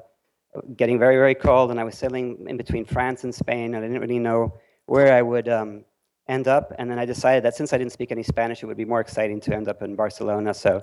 getting 0.76 0.98
very, 0.98 1.16
very 1.16 1.34
cold, 1.34 1.70
and 1.70 1.80
I 1.80 1.84
was 1.84 1.96
sailing 1.98 2.46
in 2.48 2.56
between 2.56 2.84
France 2.84 3.24
and 3.24 3.34
Spain, 3.34 3.74
and 3.74 3.84
I 3.84 3.88
didn't 3.88 4.00
really 4.00 4.20
know 4.20 4.54
where 4.86 5.12
I 5.12 5.22
would 5.22 5.48
um, 5.48 5.84
end 6.28 6.48
up. 6.48 6.72
And 6.78 6.90
then 6.90 6.98
I 6.98 7.04
decided 7.04 7.44
that 7.44 7.54
since 7.54 7.72
I 7.72 7.78
didn't 7.78 7.92
speak 7.92 8.12
any 8.12 8.22
Spanish, 8.22 8.62
it 8.62 8.66
would 8.66 8.76
be 8.76 8.84
more 8.84 9.00
exciting 9.00 9.40
to 9.40 9.54
end 9.54 9.68
up 9.68 9.82
in 9.82 9.94
Barcelona. 9.94 10.54
So 10.54 10.82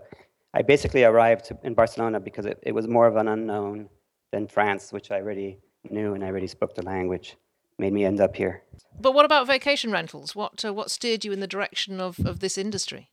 I 0.53 0.61
basically 0.61 1.03
arrived 1.03 1.51
in 1.63 1.73
Barcelona 1.73 2.19
because 2.19 2.45
it, 2.45 2.59
it 2.63 2.73
was 2.73 2.87
more 2.87 3.07
of 3.07 3.15
an 3.15 3.27
unknown 3.27 3.89
than 4.31 4.47
France, 4.47 4.91
which 4.93 5.11
I 5.11 5.17
already 5.17 5.59
knew 5.89 6.13
and 6.13 6.23
I 6.23 6.27
already 6.27 6.47
spoke 6.47 6.75
the 6.75 6.83
language. 6.83 7.37
Made 7.79 7.93
me 7.93 8.05
end 8.05 8.21
up 8.21 8.35
here. 8.35 8.63
But 8.99 9.13
what 9.13 9.25
about 9.25 9.47
vacation 9.47 9.91
rentals? 9.91 10.35
What 10.35 10.63
uh, 10.63 10.73
what 10.73 10.91
steered 10.91 11.25
you 11.25 11.31
in 11.31 11.39
the 11.39 11.47
direction 11.47 11.99
of, 11.99 12.19
of 12.19 12.39
this 12.39 12.55
industry? 12.57 13.09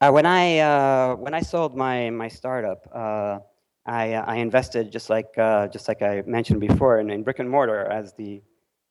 Uh, 0.00 0.10
when 0.10 0.26
I 0.26 0.58
uh, 0.58 1.14
when 1.14 1.34
I 1.34 1.40
sold 1.40 1.76
my 1.76 2.10
my 2.10 2.26
startup, 2.26 2.88
uh, 2.92 3.38
I, 3.86 4.14
I 4.14 4.36
invested 4.36 4.90
just 4.90 5.08
like 5.08 5.38
uh, 5.38 5.68
just 5.68 5.86
like 5.86 6.02
I 6.02 6.22
mentioned 6.26 6.60
before 6.60 6.98
in, 6.98 7.10
in 7.10 7.22
brick 7.22 7.38
and 7.38 7.48
mortar 7.48 7.84
as 7.84 8.12
the 8.14 8.42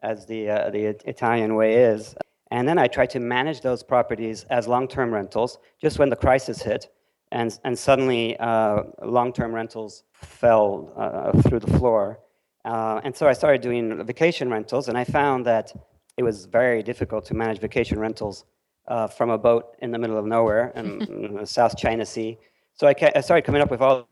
as 0.01 0.25
the 0.27 0.49
uh, 0.49 0.69
the 0.69 0.95
Italian 1.05 1.55
way 1.55 1.75
is, 1.75 2.15
and 2.51 2.67
then 2.67 2.77
I 2.77 2.87
tried 2.87 3.11
to 3.11 3.19
manage 3.19 3.61
those 3.61 3.83
properties 3.83 4.43
as 4.49 4.67
long-term 4.67 5.13
rentals. 5.13 5.59
Just 5.81 5.99
when 5.99 6.09
the 6.09 6.15
crisis 6.15 6.61
hit, 6.61 6.87
and 7.31 7.57
and 7.63 7.77
suddenly 7.77 8.37
uh, 8.37 8.83
long-term 9.03 9.53
rentals 9.53 10.03
fell 10.13 10.91
uh, 10.97 11.41
through 11.43 11.59
the 11.59 11.77
floor, 11.77 12.19
uh, 12.65 13.01
and 13.03 13.15
so 13.15 13.27
I 13.27 13.33
started 13.33 13.61
doing 13.61 14.03
vacation 14.03 14.49
rentals, 14.49 14.89
and 14.89 14.97
I 14.97 15.03
found 15.03 15.45
that 15.45 15.73
it 16.17 16.23
was 16.23 16.45
very 16.45 16.83
difficult 16.83 17.25
to 17.25 17.33
manage 17.33 17.59
vacation 17.59 17.99
rentals 17.99 18.45
uh, 18.87 19.07
from 19.07 19.29
a 19.29 19.37
boat 19.37 19.75
in 19.79 19.91
the 19.91 19.99
middle 19.99 20.17
of 20.17 20.25
nowhere 20.25 20.73
in, 20.75 21.01
in 21.25 21.35
the 21.35 21.45
South 21.45 21.77
China 21.77 22.05
Sea. 22.05 22.37
So 22.73 22.87
I, 22.87 22.95
I 23.15 23.21
started 23.21 23.45
coming 23.45 23.61
up 23.61 23.71
with 23.71 23.81
all 23.81 24.07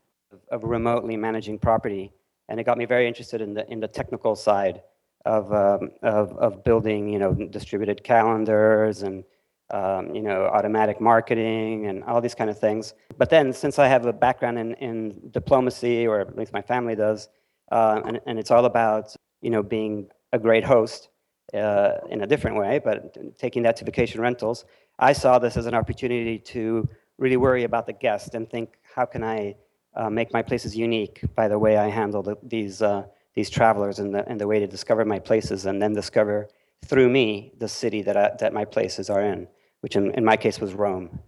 of 0.50 0.64
remotely 0.64 1.16
managing 1.16 1.58
property, 1.58 2.12
and 2.48 2.60
it 2.60 2.64
got 2.64 2.78
me 2.78 2.84
very 2.84 3.08
interested 3.08 3.40
in 3.40 3.54
the 3.54 3.70
in 3.70 3.80
the 3.80 3.88
technical 3.88 4.36
side 4.36 4.82
of 5.24 5.52
um, 5.52 5.90
of, 6.02 6.36
of 6.38 6.64
building, 6.64 7.08
you 7.08 7.18
know, 7.18 7.32
distributed 7.32 8.02
calendars 8.04 9.02
and 9.02 9.24
um, 9.70 10.14
you 10.14 10.22
know 10.22 10.44
automatic 10.46 11.00
marketing 11.00 11.86
and 11.86 12.04
all 12.04 12.20
these 12.20 12.34
kind 12.34 12.50
of 12.50 12.58
things. 12.58 12.94
But 13.16 13.30
then, 13.30 13.52
since 13.52 13.78
I 13.78 13.86
have 13.88 14.06
a 14.06 14.12
background 14.12 14.58
in, 14.58 14.74
in 14.74 15.30
diplomacy, 15.30 16.06
or 16.06 16.20
at 16.20 16.36
least 16.36 16.52
my 16.52 16.62
family 16.62 16.94
does, 16.94 17.28
uh, 17.70 18.00
and, 18.04 18.20
and 18.26 18.38
it's 18.38 18.50
all 18.50 18.64
about 18.64 19.14
you 19.42 19.50
know 19.50 19.62
being 19.62 20.08
a 20.32 20.38
great 20.38 20.64
host 20.64 21.08
uh, 21.54 21.92
in 22.10 22.22
a 22.22 22.26
different 22.26 22.56
way, 22.56 22.78
but 22.78 23.38
taking 23.38 23.62
that 23.62 23.76
to 23.76 23.84
vacation 23.84 24.20
rentals, 24.20 24.64
I 24.98 25.12
saw 25.12 25.38
this 25.38 25.56
as 25.56 25.66
an 25.66 25.74
opportunity 25.74 26.38
to 26.38 26.88
really 27.18 27.36
worry 27.36 27.64
about 27.64 27.86
the 27.86 27.92
guest 27.92 28.34
and 28.34 28.48
think, 28.48 28.78
how 28.94 29.04
can 29.04 29.22
I 29.24 29.56
uh, 29.94 30.10
make 30.10 30.32
my 30.32 30.42
places 30.42 30.76
unique 30.76 31.22
by 31.34 31.48
the 31.48 31.58
way 31.58 31.76
I 31.76 31.88
handle 31.88 32.22
the, 32.22 32.36
these, 32.42 32.82
uh, 32.82 33.04
these 33.34 33.50
travelers 33.50 33.98
and 33.98 34.14
the, 34.14 34.28
and 34.28 34.40
the 34.40 34.46
way 34.46 34.58
to 34.58 34.66
discover 34.66 35.04
my 35.04 35.18
places 35.18 35.66
and 35.66 35.80
then 35.80 35.92
discover 35.92 36.48
through 36.84 37.08
me 37.08 37.52
the 37.58 37.68
city 37.68 38.02
that, 38.02 38.16
I, 38.16 38.30
that 38.40 38.52
my 38.52 38.64
places 38.64 39.10
are 39.10 39.20
in, 39.20 39.48
which 39.80 39.96
in, 39.96 40.12
in 40.12 40.24
my 40.24 40.36
case 40.36 40.60
was 40.60 40.74
Rome. 40.74 41.20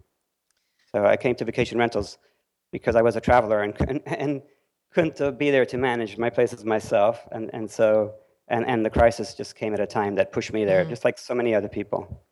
So 0.93 1.05
I 1.05 1.17
came 1.17 1.35
to 1.35 1.45
vacation 1.45 1.77
rentals 1.77 2.17
because 2.71 2.95
I 2.95 3.01
was 3.01 3.15
a 3.15 3.21
traveler 3.21 3.61
and, 3.61 3.75
and, 3.87 4.01
and 4.05 4.41
couldn't 4.93 5.37
be 5.37 5.51
there 5.51 5.65
to 5.65 5.77
manage 5.77 6.17
my 6.17 6.29
places 6.29 6.65
myself. 6.65 7.27
And, 7.31 7.49
and 7.53 7.69
so, 7.69 8.15
and, 8.47 8.65
and 8.65 8.85
the 8.85 8.89
crisis 8.89 9.33
just 9.33 9.55
came 9.55 9.73
at 9.73 9.79
a 9.79 9.87
time 9.87 10.15
that 10.15 10.31
pushed 10.31 10.51
me 10.51 10.65
there, 10.65 10.83
mm. 10.83 10.89
just 10.89 11.05
like 11.05 11.17
so 11.17 11.33
many 11.33 11.55
other 11.55 11.69
people. 11.69 12.23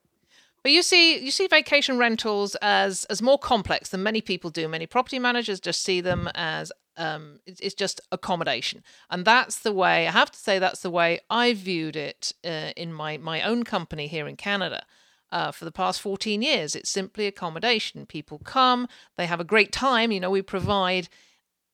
But 0.63 0.72
you 0.72 0.82
see, 0.82 1.18
you 1.18 1.32
see 1.32 1.48
vacation 1.48 1.98
rentals 1.98 2.56
as 2.62 3.06
as 3.06 3.22
more 3.22 3.39
complex 3.39 3.89
than 3.89 4.04
many 4.04 4.22
people 4.22 4.50
do. 4.50 4.68
Many 4.68 4.86
property 4.86 5.20
managers 5.20 5.60
just 5.60 5.82
see 5.82 6.01
them 6.01 6.30
as 6.36 6.72
um, 6.98 7.39
it's, 7.46 7.74
just 7.74 8.01
accommodation, 8.12 8.84
and 9.10 9.24
that's 9.24 9.60
the 9.60 9.72
way. 9.72 10.06
I 10.08 10.12
have 10.12 10.32
to 10.32 10.39
say 10.39 10.60
that's 10.60 10.82
the 10.82 10.89
way 10.89 11.22
I 11.30 11.54
viewed 11.54 11.96
it 11.96 12.34
uh, 12.44 12.72
in 12.75 12.92
my 12.94 13.18
my 13.18 13.42
own 13.42 13.63
company 13.63 14.08
here 14.08 14.28
in 14.28 14.36
Canada. 14.36 14.86
Uh, 15.32 15.51
for 15.51 15.63
the 15.63 15.72
past 15.72 16.01
14 16.01 16.42
years, 16.42 16.75
it's 16.75 16.89
simply 16.89 17.28
accommodation. 17.28 18.08
People 18.08 18.39
come, 18.39 18.88
they 19.16 19.28
have 19.28 19.39
a 19.39 19.44
great 19.44 19.72
time. 19.72 20.12
You 20.12 20.20
know, 20.20 20.32
we 20.32 20.42
provide 20.42 21.08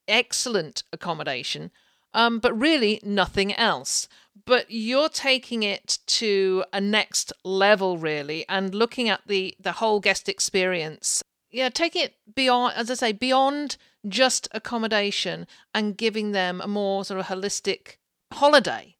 excellent 0.09 0.83
accommodation, 0.91 1.71
um, 2.15 2.39
but 2.39 2.57
really 2.57 2.99
nothing 3.03 3.53
else. 3.53 4.07
But 4.45 4.65
you're 4.69 5.09
taking 5.09 5.61
it 5.61 5.99
to 6.07 6.63
a 6.73 6.81
next 6.81 7.31
level 7.43 7.97
really 7.97 8.45
and 8.49 8.73
looking 8.73 9.09
at 9.09 9.21
the 9.27 9.55
the 9.59 9.73
whole 9.73 9.99
guest 9.99 10.27
experience. 10.27 11.21
Yeah 11.51 11.69
taking 11.69 12.03
it 12.03 12.13
beyond 12.33 12.73
as 12.75 12.89
i 12.89 12.95
say 12.95 13.11
beyond 13.11 13.77
just 14.07 14.47
accommodation 14.51 15.47
and 15.73 15.97
giving 15.97 16.31
them 16.31 16.61
a 16.61 16.67
more 16.67 17.05
sort 17.05 17.19
of 17.19 17.27
holistic 17.27 17.97
holiday. 18.31 18.95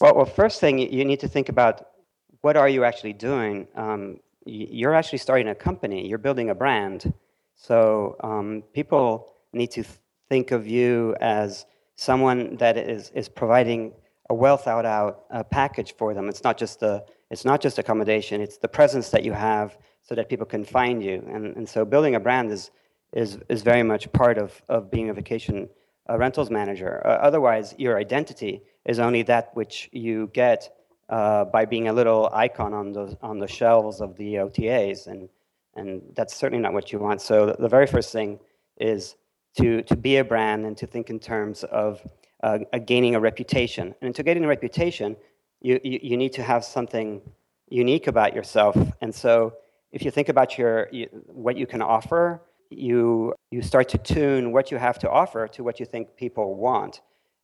Well, 0.00 0.14
well 0.14 0.26
first 0.26 0.60
thing 0.60 0.78
you 0.78 1.04
need 1.04 1.20
to 1.20 1.28
think 1.28 1.48
about 1.48 1.86
what 2.40 2.56
are 2.56 2.68
you 2.68 2.84
actually 2.84 3.14
doing? 3.14 3.66
Um, 3.74 4.20
you're 4.46 4.94
actually 4.94 5.18
starting 5.18 5.48
a 5.48 5.54
company. 5.54 6.08
You're 6.08 6.18
building 6.18 6.50
a 6.50 6.54
brand. 6.54 7.12
So 7.56 8.16
um, 8.20 8.62
people 8.72 9.34
need 9.52 9.70
to 9.72 9.84
think 10.28 10.52
of 10.52 10.66
you 10.66 11.16
as 11.20 11.66
someone 11.98 12.56
that 12.56 12.76
is, 12.76 13.10
is 13.10 13.28
providing 13.28 13.92
a 14.30 14.34
well 14.34 14.56
thought 14.56 14.86
out 14.86 15.24
uh, 15.30 15.42
package 15.42 15.94
for 15.96 16.14
them. 16.14 16.28
It's 16.28 16.44
not 16.44 16.56
just 16.56 16.80
the 16.80 17.04
it's 17.30 17.44
not 17.44 17.60
just 17.60 17.78
accommodation. 17.78 18.40
It's 18.40 18.56
the 18.56 18.68
presence 18.68 19.10
that 19.10 19.22
you 19.22 19.32
have 19.32 19.76
so 20.02 20.14
that 20.14 20.30
people 20.30 20.46
can 20.46 20.64
find 20.64 21.02
you. 21.02 21.22
And 21.32 21.56
and 21.56 21.68
so 21.68 21.84
building 21.84 22.14
a 22.14 22.20
brand 22.20 22.50
is 22.50 22.70
is 23.12 23.38
is 23.48 23.62
very 23.62 23.82
much 23.82 24.10
part 24.12 24.38
of 24.38 24.62
of 24.68 24.90
being 24.90 25.10
a 25.10 25.14
vacation 25.14 25.68
rentals 26.16 26.50
manager. 26.50 27.02
Uh, 27.04 27.10
otherwise, 27.28 27.74
your 27.78 27.98
identity 27.98 28.62
is 28.86 28.98
only 28.98 29.22
that 29.22 29.50
which 29.54 29.90
you 29.92 30.30
get 30.32 30.70
uh, 31.08 31.44
by 31.46 31.64
being 31.64 31.88
a 31.88 31.92
little 31.92 32.30
icon 32.32 32.72
on 32.72 32.92
the 32.92 33.18
on 33.22 33.38
the 33.38 33.48
shelves 33.48 34.00
of 34.00 34.16
the 34.16 34.34
OTAs, 34.34 35.06
and 35.06 35.28
and 35.74 36.02
that's 36.14 36.34
certainly 36.34 36.62
not 36.62 36.72
what 36.72 36.92
you 36.92 36.98
want. 36.98 37.20
So 37.20 37.56
the 37.58 37.68
very 37.68 37.86
first 37.86 38.12
thing 38.12 38.38
is 38.78 39.16
to 39.58 39.82
to 39.82 39.96
be 39.96 40.16
a 40.16 40.24
brand 40.24 40.66
and 40.66 40.76
to 40.76 40.86
think 40.86 41.10
in 41.10 41.18
terms 41.18 41.64
of 41.64 42.00
uh, 42.42 42.58
gaining 42.84 43.14
a 43.14 43.20
reputation. 43.20 43.94
And 44.00 44.14
to 44.14 44.22
gain 44.22 44.44
a 44.44 44.48
reputation, 44.48 45.16
you, 45.60 45.80
you, 45.82 45.98
you, 46.02 46.16
need 46.16 46.32
to 46.34 46.42
have 46.42 46.64
something 46.64 47.20
unique 47.68 48.06
about 48.06 48.34
yourself. 48.34 48.76
And 49.00 49.14
so 49.14 49.54
if 49.92 50.04
you 50.04 50.10
think 50.10 50.28
about 50.28 50.56
your, 50.56 50.88
you, 50.92 51.08
what 51.26 51.56
you 51.56 51.66
can 51.66 51.82
offer, 51.82 52.40
you, 52.70 53.34
you 53.50 53.62
start 53.62 53.88
to 53.90 53.98
tune 53.98 54.52
what 54.52 54.70
you 54.70 54.78
have 54.78 54.98
to 55.00 55.10
offer 55.10 55.48
to 55.48 55.64
what 55.64 55.80
you 55.80 55.86
think 55.86 56.16
people 56.16 56.54
want. 56.54 57.00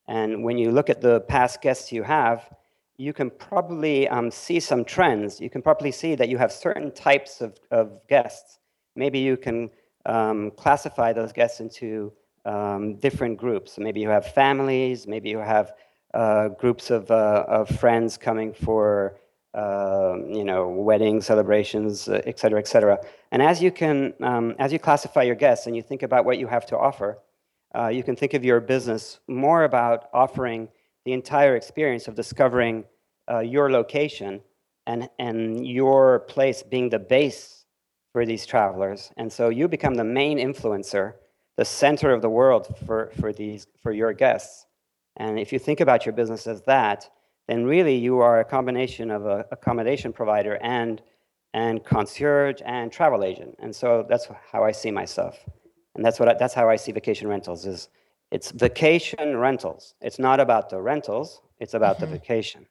And 0.07 0.45
when 0.45 0.59
you 0.59 0.71
look 0.71 0.91
at 0.91 1.01
the 1.01 1.21
past 1.23 1.61
guests 1.63 1.91
you 1.91 2.03
have, 2.03 2.49
you 2.97 3.13
can 3.13 3.31
probably 3.31 4.07
um, 4.09 4.31
see 4.31 4.61
some 4.61 4.85
trends. 4.85 5.41
You 5.41 5.51
can 5.51 5.63
probably 5.63 5.91
see 5.91 6.15
that 6.15 6.29
you 6.29 6.39
have 6.39 6.53
certain 6.53 6.93
types 6.93 7.41
of, 7.41 7.59
of 7.71 8.07
guests. 8.07 8.59
Maybe 8.95 9.19
you 9.19 9.37
can 9.37 9.71
um, 10.07 10.51
classify 10.53 11.13
those 11.13 11.33
guests 11.33 11.61
into 11.61 12.13
um, 12.45 12.97
different 12.97 13.39
groups. 13.39 13.79
Maybe 13.79 14.01
you 14.01 14.09
have 14.09 14.33
families, 14.33 15.07
maybe 15.07 15.31
you 15.31 15.39
have 15.39 15.73
uh, 16.13 16.49
groups 16.49 16.91
of, 16.91 17.11
uh, 17.11 17.45
of 17.49 17.69
friends 17.69 18.17
coming 18.17 18.53
for 18.53 19.17
uh, 19.55 20.17
you 20.27 20.45
know 20.45 20.69
wedding 20.69 21.21
celebrations, 21.21 22.09
uh, 22.09 22.21
et 22.27 22.39
cetera, 22.39 22.59
et 22.59 22.67
cetera. 22.67 22.99
And 23.31 23.41
as 23.41 23.63
you 23.63 23.71
can, 23.71 24.13
um, 24.21 24.55
as 24.59 24.73
you 24.73 24.79
classify 24.79 25.23
your 25.23 25.37
guests 25.37 25.67
and 25.67 25.77
you 25.77 25.83
think 25.83 26.03
about 26.03 26.25
what 26.25 26.39
you 26.39 26.49
have 26.49 26.67
to 26.67 26.79
offer, 26.79 27.19
uh, 27.77 27.89
you 27.89 28.03
can 28.03 28.17
think 28.17 28.35
of 28.35 28.45
your 28.45 28.61
business 28.61 29.21
more 29.29 29.65
about 29.65 30.09
offering 30.13 30.69
the 31.05 31.13
entire 31.13 31.55
experience 31.55 32.09
of 32.09 32.15
discovering 32.17 32.85
uh, 33.31 33.39
your 33.39 33.71
location 33.71 34.41
and 34.87 35.09
and 35.19 35.67
your 35.67 36.21
place 36.21 36.63
being 36.63 36.89
the 36.91 36.99
base 36.99 37.64
for 38.15 38.25
these 38.25 38.47
travelers. 38.47 39.11
And 39.19 39.31
so 39.31 39.51
you 39.51 39.69
become 39.69 39.97
the 39.97 40.05
main 40.05 40.39
influencer 40.39 41.15
the 41.57 41.65
center 41.65 42.13
of 42.13 42.23
the 42.23 42.29
world 42.29 42.75
for, 42.87 43.11
for, 43.21 43.33
these, 43.33 43.67
for 43.83 43.93
your 43.93 44.13
guests. 44.13 44.67
And 45.17 45.39
if 45.39 45.53
you 45.53 45.59
think 45.59 45.81
about 45.81 46.05
your 46.05 46.13
business 46.13 46.47
as 46.47 46.63
that, 46.63 47.09
then 47.47 47.65
really 47.65 47.97
you 47.97 48.19
are 48.19 48.41
a 48.41 48.45
combination 48.45 49.11
of 49.11 49.27
an 49.27 49.45
accommodation 49.53 50.13
provider 50.13 50.57
and, 50.63 51.03
and 51.53 51.85
concierge 51.85 52.61
and 52.65 52.91
travel 52.91 53.23
agent. 53.23 53.57
And 53.61 53.75
so 53.75 54.07
that's 54.09 54.29
how 54.51 54.65
I 54.65 54.73
see 54.73 54.91
myself. 54.91 55.39
And 55.95 56.05
that's, 56.05 56.19
what 56.19 56.29
I, 56.29 56.35
that's 56.35 56.55
how 56.55 56.69
I 56.69 56.77
see 56.77 56.91
vacation 56.91 57.29
rentals 57.29 57.67
is 57.67 57.89
it's 58.31 58.51
vacation 58.51 59.37
rentals. 59.37 59.95
It's 60.01 60.19
not 60.19 60.41
about 60.41 60.71
the 60.71 60.81
rentals, 60.81 61.41
it's 61.61 61.75
about 61.75 61.99
mm-hmm. 61.99 62.13
the 62.13 62.19
vacation. 62.19 62.67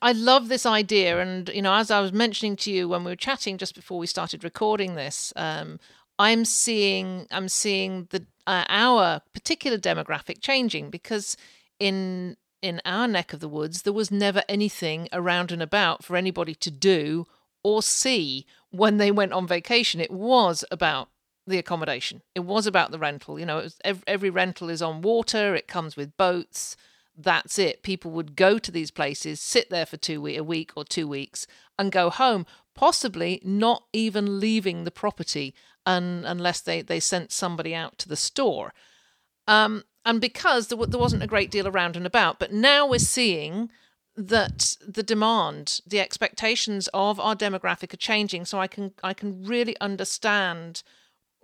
I 0.00 0.12
love 0.12 0.48
this 0.48 0.66
idea, 0.66 1.20
and 1.20 1.48
you 1.50 1.62
know, 1.62 1.74
as 1.74 1.90
I 1.90 2.00
was 2.00 2.12
mentioning 2.12 2.56
to 2.56 2.70
you 2.70 2.88
when 2.88 3.04
we 3.04 3.12
were 3.12 3.16
chatting 3.16 3.58
just 3.58 3.74
before 3.74 3.98
we 3.98 4.06
started 4.06 4.42
recording 4.42 4.94
this, 4.94 5.32
um, 5.36 5.78
I'm 6.18 6.44
seeing 6.44 7.26
I'm 7.30 7.48
seeing 7.48 8.08
the 8.10 8.26
uh, 8.46 8.64
our 8.68 9.20
particular 9.32 9.78
demographic 9.78 10.40
changing 10.40 10.90
because 10.90 11.36
in 11.78 12.36
in 12.60 12.80
our 12.84 13.08
neck 13.08 13.32
of 13.32 13.40
the 13.40 13.48
woods 13.48 13.82
there 13.82 13.92
was 13.92 14.10
never 14.10 14.42
anything 14.48 15.08
around 15.12 15.50
and 15.50 15.62
about 15.62 16.04
for 16.04 16.16
anybody 16.16 16.54
to 16.54 16.70
do 16.70 17.26
or 17.64 17.82
see 17.82 18.46
when 18.70 18.98
they 18.98 19.10
went 19.10 19.32
on 19.32 19.46
vacation. 19.46 20.00
It 20.00 20.10
was 20.10 20.64
about 20.70 21.08
the 21.46 21.58
accommodation. 21.58 22.22
It 22.34 22.40
was 22.40 22.66
about 22.66 22.90
the 22.90 22.98
rental. 22.98 23.38
You 23.38 23.46
know, 23.46 23.56
was, 23.56 23.78
every, 23.84 24.02
every 24.06 24.30
rental 24.30 24.68
is 24.68 24.82
on 24.82 25.02
water. 25.02 25.54
It 25.54 25.68
comes 25.68 25.96
with 25.96 26.16
boats. 26.16 26.76
That's 27.16 27.58
it. 27.58 27.82
People 27.82 28.10
would 28.12 28.36
go 28.36 28.58
to 28.58 28.70
these 28.70 28.90
places, 28.90 29.40
sit 29.40 29.70
there 29.70 29.86
for 29.86 29.96
two 29.96 30.20
week, 30.20 30.38
a 30.38 30.44
week 30.44 30.72
or 30.76 30.84
two 30.84 31.06
weeks, 31.06 31.46
and 31.78 31.92
go 31.92 32.10
home. 32.10 32.46
Possibly 32.74 33.40
not 33.44 33.84
even 33.92 34.40
leaving 34.40 34.84
the 34.84 34.90
property, 34.90 35.54
un, 35.84 36.24
unless 36.26 36.60
they 36.60 36.80
they 36.80 37.00
sent 37.00 37.30
somebody 37.30 37.74
out 37.74 37.98
to 37.98 38.08
the 38.08 38.16
store. 38.16 38.72
Um, 39.46 39.84
and 40.04 40.20
because 40.20 40.68
there, 40.68 40.78
there 40.86 41.00
wasn't 41.00 41.22
a 41.22 41.28
great 41.28 41.50
deal 41.50 41.68
around 41.68 41.96
and 41.96 42.06
about, 42.06 42.38
but 42.38 42.52
now 42.52 42.86
we're 42.86 42.98
seeing 42.98 43.70
that 44.16 44.76
the 44.86 45.02
demand, 45.02 45.80
the 45.86 46.00
expectations 46.00 46.88
of 46.92 47.18
our 47.18 47.34
demographic 47.34 47.94
are 47.94 47.98
changing. 47.98 48.44
So 48.44 48.58
I 48.58 48.66
can 48.66 48.92
I 49.02 49.14
can 49.14 49.44
really 49.44 49.76
understand 49.80 50.82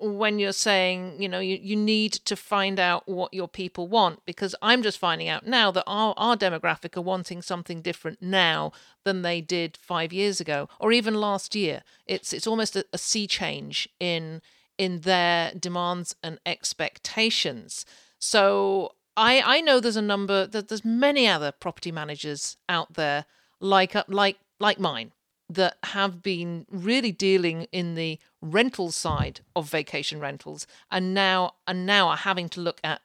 when 0.00 0.38
you're 0.38 0.52
saying, 0.52 1.20
you 1.20 1.28
know, 1.28 1.40
you, 1.40 1.58
you 1.60 1.74
need 1.76 2.12
to 2.12 2.36
find 2.36 2.78
out 2.78 3.08
what 3.08 3.34
your 3.34 3.48
people 3.48 3.88
want 3.88 4.24
because 4.24 4.54
I'm 4.62 4.82
just 4.82 4.98
finding 4.98 5.28
out 5.28 5.46
now 5.46 5.70
that 5.72 5.84
our, 5.86 6.14
our 6.16 6.36
demographic 6.36 6.96
are 6.96 7.02
wanting 7.02 7.42
something 7.42 7.82
different 7.82 8.22
now 8.22 8.72
than 9.04 9.22
they 9.22 9.40
did 9.40 9.76
five 9.76 10.12
years 10.12 10.40
ago 10.40 10.68
or 10.78 10.92
even 10.92 11.14
last 11.14 11.54
year. 11.54 11.82
It's 12.06 12.32
it's 12.32 12.46
almost 12.46 12.76
a, 12.76 12.84
a 12.92 12.98
sea 12.98 13.26
change 13.26 13.88
in 13.98 14.40
in 14.76 15.00
their 15.00 15.52
demands 15.52 16.14
and 16.22 16.38
expectations. 16.46 17.84
So 18.18 18.92
I 19.16 19.42
I 19.44 19.60
know 19.60 19.80
there's 19.80 19.96
a 19.96 20.02
number 20.02 20.46
that 20.46 20.68
there's 20.68 20.84
many 20.84 21.26
other 21.26 21.50
property 21.50 21.90
managers 21.90 22.56
out 22.68 22.94
there 22.94 23.24
like 23.60 23.96
like 24.08 24.38
like 24.60 24.78
mine 24.78 25.12
that 25.48 25.78
have 25.82 26.22
been 26.22 26.66
really 26.70 27.12
dealing 27.12 27.66
in 27.72 27.94
the 27.94 28.18
rental 28.42 28.90
side 28.90 29.40
of 29.56 29.68
vacation 29.68 30.20
rentals 30.20 30.66
and 30.90 31.14
now 31.14 31.54
and 31.66 31.86
now 31.86 32.08
are 32.08 32.16
having 32.16 32.48
to 32.50 32.60
look 32.60 32.80
at 32.84 33.00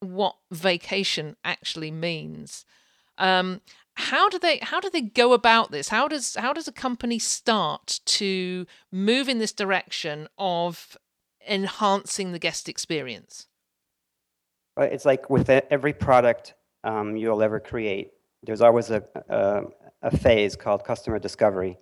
what 0.00 0.36
vacation 0.50 1.36
actually 1.44 1.90
means. 1.90 2.64
Um, 3.18 3.60
how 3.96 4.28
do 4.28 4.38
they 4.38 4.58
how 4.58 4.80
do 4.80 4.90
they 4.90 5.02
go 5.02 5.32
about 5.32 5.70
this? 5.70 5.88
How 5.88 6.08
does 6.08 6.34
how 6.34 6.52
does 6.52 6.66
a 6.66 6.72
company 6.72 7.18
start 7.18 8.00
to 8.06 8.66
move 8.90 9.28
in 9.28 9.38
this 9.38 9.52
direction 9.52 10.28
of 10.36 10.96
enhancing 11.48 12.32
the 12.32 12.38
guest 12.38 12.68
experience? 12.68 13.46
It's 14.78 15.04
like 15.04 15.30
with 15.30 15.48
every 15.48 15.92
product 15.92 16.54
um, 16.82 17.16
you'll 17.16 17.42
ever 17.42 17.60
create, 17.60 18.12
there's 18.42 18.60
always 18.60 18.90
a, 18.90 19.04
a, 19.28 19.62
a 20.04 20.16
phase 20.16 20.54
called 20.54 20.84
customer 20.84 21.18
discovery, 21.18 21.78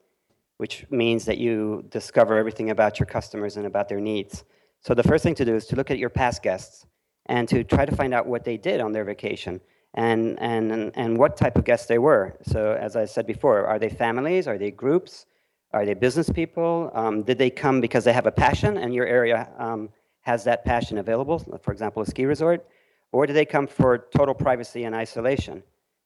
which 0.57 0.87
means 0.91 1.25
that 1.27 1.39
you 1.39 1.85
discover 1.91 2.39
everything 2.39 2.71
about 2.71 2.99
your 2.99 3.07
customers 3.07 3.57
and 3.57 3.67
about 3.67 3.89
their 3.89 4.01
needs. 4.01 4.45
So 4.81 4.95
the 4.95 5.03
first 5.03 5.23
thing 5.25 5.35
to 5.35 5.45
do 5.45 5.55
is 5.55 5.67
to 5.67 5.77
look 5.77 5.91
at 5.91 5.99
your 5.99 6.09
past 6.09 6.43
guests 6.43 6.87
and 7.27 7.49
to 7.49 7.65
try 7.65 7.85
to 7.85 7.95
find 7.95 8.15
out 8.15 8.27
what 8.27 8.45
they 8.45 8.57
did 8.57 8.81
on 8.81 8.93
their 8.93 9.05
vacation 9.05 9.61
and, 9.95 10.39
and, 10.41 10.93
and 10.95 11.19
what 11.19 11.37
type 11.37 11.57
of 11.57 11.65
guests 11.65 11.87
they 11.87 11.99
were. 11.99 12.39
So 12.43 12.73
as 12.81 12.97
I 12.97 13.05
said 13.05 13.27
before, 13.27 13.67
are 13.67 13.79
they 13.79 13.91
families? 13.91 14.47
Are 14.47 14.57
they 14.57 14.71
groups? 14.71 15.27
Are 15.73 15.85
they 15.85 15.95
business 15.95 16.31
people? 16.31 16.91
Um, 16.95 17.23
did 17.23 17.39
they 17.39 17.51
come 17.51 17.81
because 17.81 18.05
they 18.05 18.13
have 18.13 18.27
a 18.27 18.33
passion 18.33 18.79
and 18.79 18.95
your 18.95 19.07
area 19.07 19.49
um, 19.59 19.89
has 20.21 20.45
that 20.45 20.65
passion 20.65 20.99
available? 20.99 21.39
For 21.61 21.73
example, 21.73 22.03
a 22.03 22.07
ski 22.07 22.25
resort 22.25 22.65
or 23.11 23.27
do 23.27 23.33
they 23.33 23.45
come 23.45 23.67
for 23.67 24.07
total 24.17 24.35
privacy 24.35 24.85
and 24.85 24.95
isolation? 24.95 25.63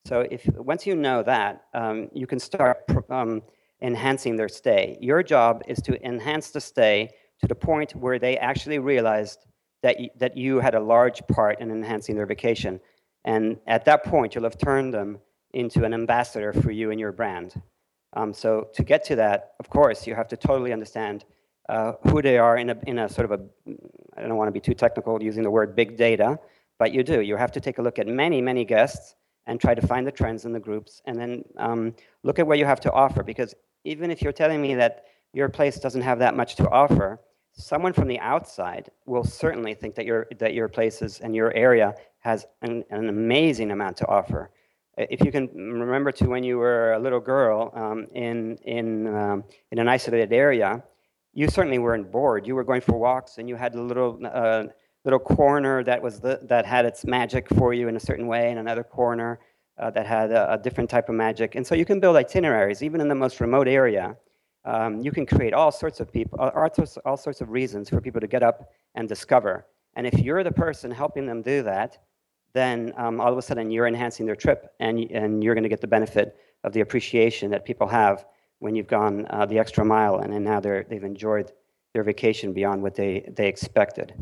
So 0.06 0.20
if 0.30 0.46
once 0.54 0.86
you 0.86 0.94
know 0.94 1.24
that, 1.24 1.64
um, 1.74 2.08
you 2.14 2.28
can 2.28 2.38
start 2.38 2.84
um, 3.10 3.42
enhancing 3.82 4.36
their 4.36 4.48
stay. 4.48 4.96
Your 5.00 5.20
job 5.24 5.62
is 5.66 5.82
to 5.82 5.92
enhance 6.06 6.50
the 6.50 6.60
stay 6.60 7.10
to 7.40 7.48
the 7.48 7.56
point 7.56 7.96
where 7.96 8.20
they 8.20 8.38
actually 8.38 8.78
realized 8.78 9.46
that 9.82 9.98
you, 9.98 10.10
that 10.16 10.36
you 10.36 10.60
had 10.60 10.76
a 10.76 10.80
large 10.80 11.26
part 11.26 11.60
in 11.60 11.72
enhancing 11.72 12.14
their 12.14 12.24
vacation. 12.26 12.78
And 13.24 13.58
at 13.66 13.84
that 13.86 14.04
point, 14.04 14.34
you'll 14.34 14.44
have 14.44 14.58
turned 14.58 14.94
them 14.94 15.18
into 15.52 15.84
an 15.84 15.92
ambassador 15.92 16.52
for 16.52 16.70
you 16.70 16.92
and 16.92 17.00
your 17.00 17.10
brand. 17.10 17.60
Um, 18.12 18.32
so 18.32 18.68
to 18.74 18.84
get 18.84 19.04
to 19.06 19.16
that, 19.16 19.54
of 19.58 19.68
course, 19.68 20.06
you 20.06 20.14
have 20.14 20.28
to 20.28 20.36
totally 20.36 20.72
understand 20.72 21.24
uh, 21.68 21.94
who 22.04 22.22
they 22.22 22.38
are 22.38 22.58
in 22.58 22.70
a, 22.70 22.76
in 22.86 23.00
a 23.00 23.08
sort 23.08 23.30
of 23.30 23.40
a, 23.40 23.44
I 24.16 24.22
don't 24.22 24.36
want 24.36 24.46
to 24.46 24.52
be 24.52 24.60
too 24.60 24.74
technical 24.74 25.20
using 25.20 25.42
the 25.42 25.50
word 25.50 25.74
big 25.74 25.96
data, 25.96 26.38
but 26.78 26.92
you 26.92 27.02
do. 27.02 27.22
You 27.22 27.36
have 27.36 27.50
to 27.52 27.60
take 27.60 27.78
a 27.78 27.82
look 27.82 27.98
at 27.98 28.06
many, 28.06 28.40
many 28.40 28.64
guests 28.64 29.16
and 29.46 29.60
try 29.60 29.74
to 29.74 29.86
find 29.86 30.06
the 30.06 30.12
trends 30.12 30.44
in 30.44 30.52
the 30.52 30.60
groups 30.60 31.02
and 31.06 31.18
then 31.18 31.44
um, 31.56 31.94
look 32.22 32.38
at 32.38 32.46
what 32.46 32.58
you 32.58 32.64
have 32.64 32.80
to 32.80 32.92
offer. 32.92 33.22
Because 33.22 33.54
even 33.84 34.10
if 34.10 34.22
you're 34.22 34.32
telling 34.32 34.60
me 34.60 34.74
that 34.74 35.04
your 35.32 35.48
place 35.48 35.78
doesn't 35.78 36.02
have 36.02 36.18
that 36.18 36.36
much 36.36 36.56
to 36.56 36.68
offer, 36.70 37.20
someone 37.52 37.92
from 37.92 38.08
the 38.08 38.18
outside 38.18 38.90
will 39.06 39.24
certainly 39.24 39.74
think 39.74 39.94
that 39.94 40.04
your, 40.04 40.26
that 40.38 40.54
your 40.54 40.68
places 40.68 41.20
and 41.20 41.34
your 41.34 41.52
area 41.54 41.94
has 42.18 42.46
an, 42.62 42.84
an 42.90 43.08
amazing 43.08 43.70
amount 43.70 43.96
to 43.98 44.06
offer. 44.06 44.50
If 44.98 45.24
you 45.24 45.30
can 45.30 45.48
remember 45.54 46.10
to 46.12 46.28
when 46.28 46.42
you 46.42 46.58
were 46.58 46.94
a 46.94 46.98
little 46.98 47.20
girl 47.20 47.70
um, 47.74 48.06
in, 48.14 48.56
in, 48.64 49.14
um, 49.14 49.44
in 49.70 49.78
an 49.78 49.88
isolated 49.88 50.32
area, 50.32 50.82
you 51.34 51.48
certainly 51.48 51.78
weren't 51.78 52.10
bored. 52.10 52.46
You 52.46 52.54
were 52.54 52.64
going 52.64 52.80
for 52.80 52.98
walks 52.98 53.36
and 53.36 53.48
you 53.48 53.56
had 53.56 53.74
a 53.74 53.80
little 53.80 54.18
uh, 54.24 54.64
little 55.06 55.20
corner 55.20 55.84
that 55.84 56.02
was 56.02 56.18
the, 56.18 56.40
that 56.42 56.66
had 56.66 56.84
its 56.84 57.04
magic 57.06 57.48
for 57.50 57.72
you 57.72 57.86
in 57.86 57.94
a 57.94 58.00
certain 58.00 58.26
way, 58.26 58.50
and 58.50 58.58
another 58.58 58.82
corner 58.82 59.38
uh, 59.78 59.88
that 59.90 60.04
had 60.04 60.32
a, 60.32 60.54
a, 60.54 60.58
different 60.58 60.90
type 60.90 61.08
of 61.08 61.14
magic. 61.14 61.54
And 61.54 61.64
so 61.64 61.76
you 61.76 61.84
can 61.84 62.00
build 62.00 62.16
itineraries, 62.16 62.82
even 62.82 63.00
in 63.00 63.08
the 63.08 63.14
most 63.14 63.40
remote 63.40 63.68
area. 63.68 64.16
Um, 64.64 65.00
you 65.00 65.12
can 65.12 65.24
create 65.24 65.54
all 65.54 65.70
sorts 65.70 66.00
of 66.00 66.12
people, 66.12 66.40
all 66.40 66.68
all 67.04 67.16
sorts 67.16 67.40
of 67.40 67.50
reasons 67.50 67.88
for 67.88 68.00
people 68.00 68.20
to 68.20 68.26
get 68.26 68.42
up 68.42 68.68
and 68.96 69.08
discover. 69.08 69.64
And 69.94 70.08
if 70.08 70.18
you're 70.18 70.42
the 70.42 70.50
person 70.50 70.90
helping 70.90 71.24
them 71.24 71.40
do 71.40 71.62
that, 71.62 71.98
then 72.52 72.92
um, 72.96 73.20
all 73.20 73.30
of 73.30 73.38
a 73.38 73.42
sudden 73.42 73.70
you're 73.70 73.86
enhancing 73.86 74.26
their 74.26 74.34
trip, 74.44 74.74
and 74.80 74.98
and 75.12 75.44
you're 75.44 75.54
going 75.54 75.68
to 75.70 75.74
get 75.76 75.80
the 75.80 75.86
benefit 75.86 76.36
of 76.64 76.72
the 76.72 76.80
appreciation 76.80 77.48
that 77.52 77.64
people 77.64 77.86
have 77.86 78.26
when 78.58 78.74
you've 78.74 78.88
gone 78.88 79.24
uh, 79.30 79.46
the 79.46 79.58
extra 79.58 79.84
mile, 79.84 80.18
and, 80.18 80.34
and 80.34 80.44
now 80.44 80.58
they're, 80.58 80.84
they've 80.88 81.04
enjoyed 81.04 81.52
their 81.92 82.02
vacation 82.02 82.52
beyond 82.52 82.82
what 82.82 82.94
they, 82.94 83.28
they 83.36 83.46
expected 83.46 84.14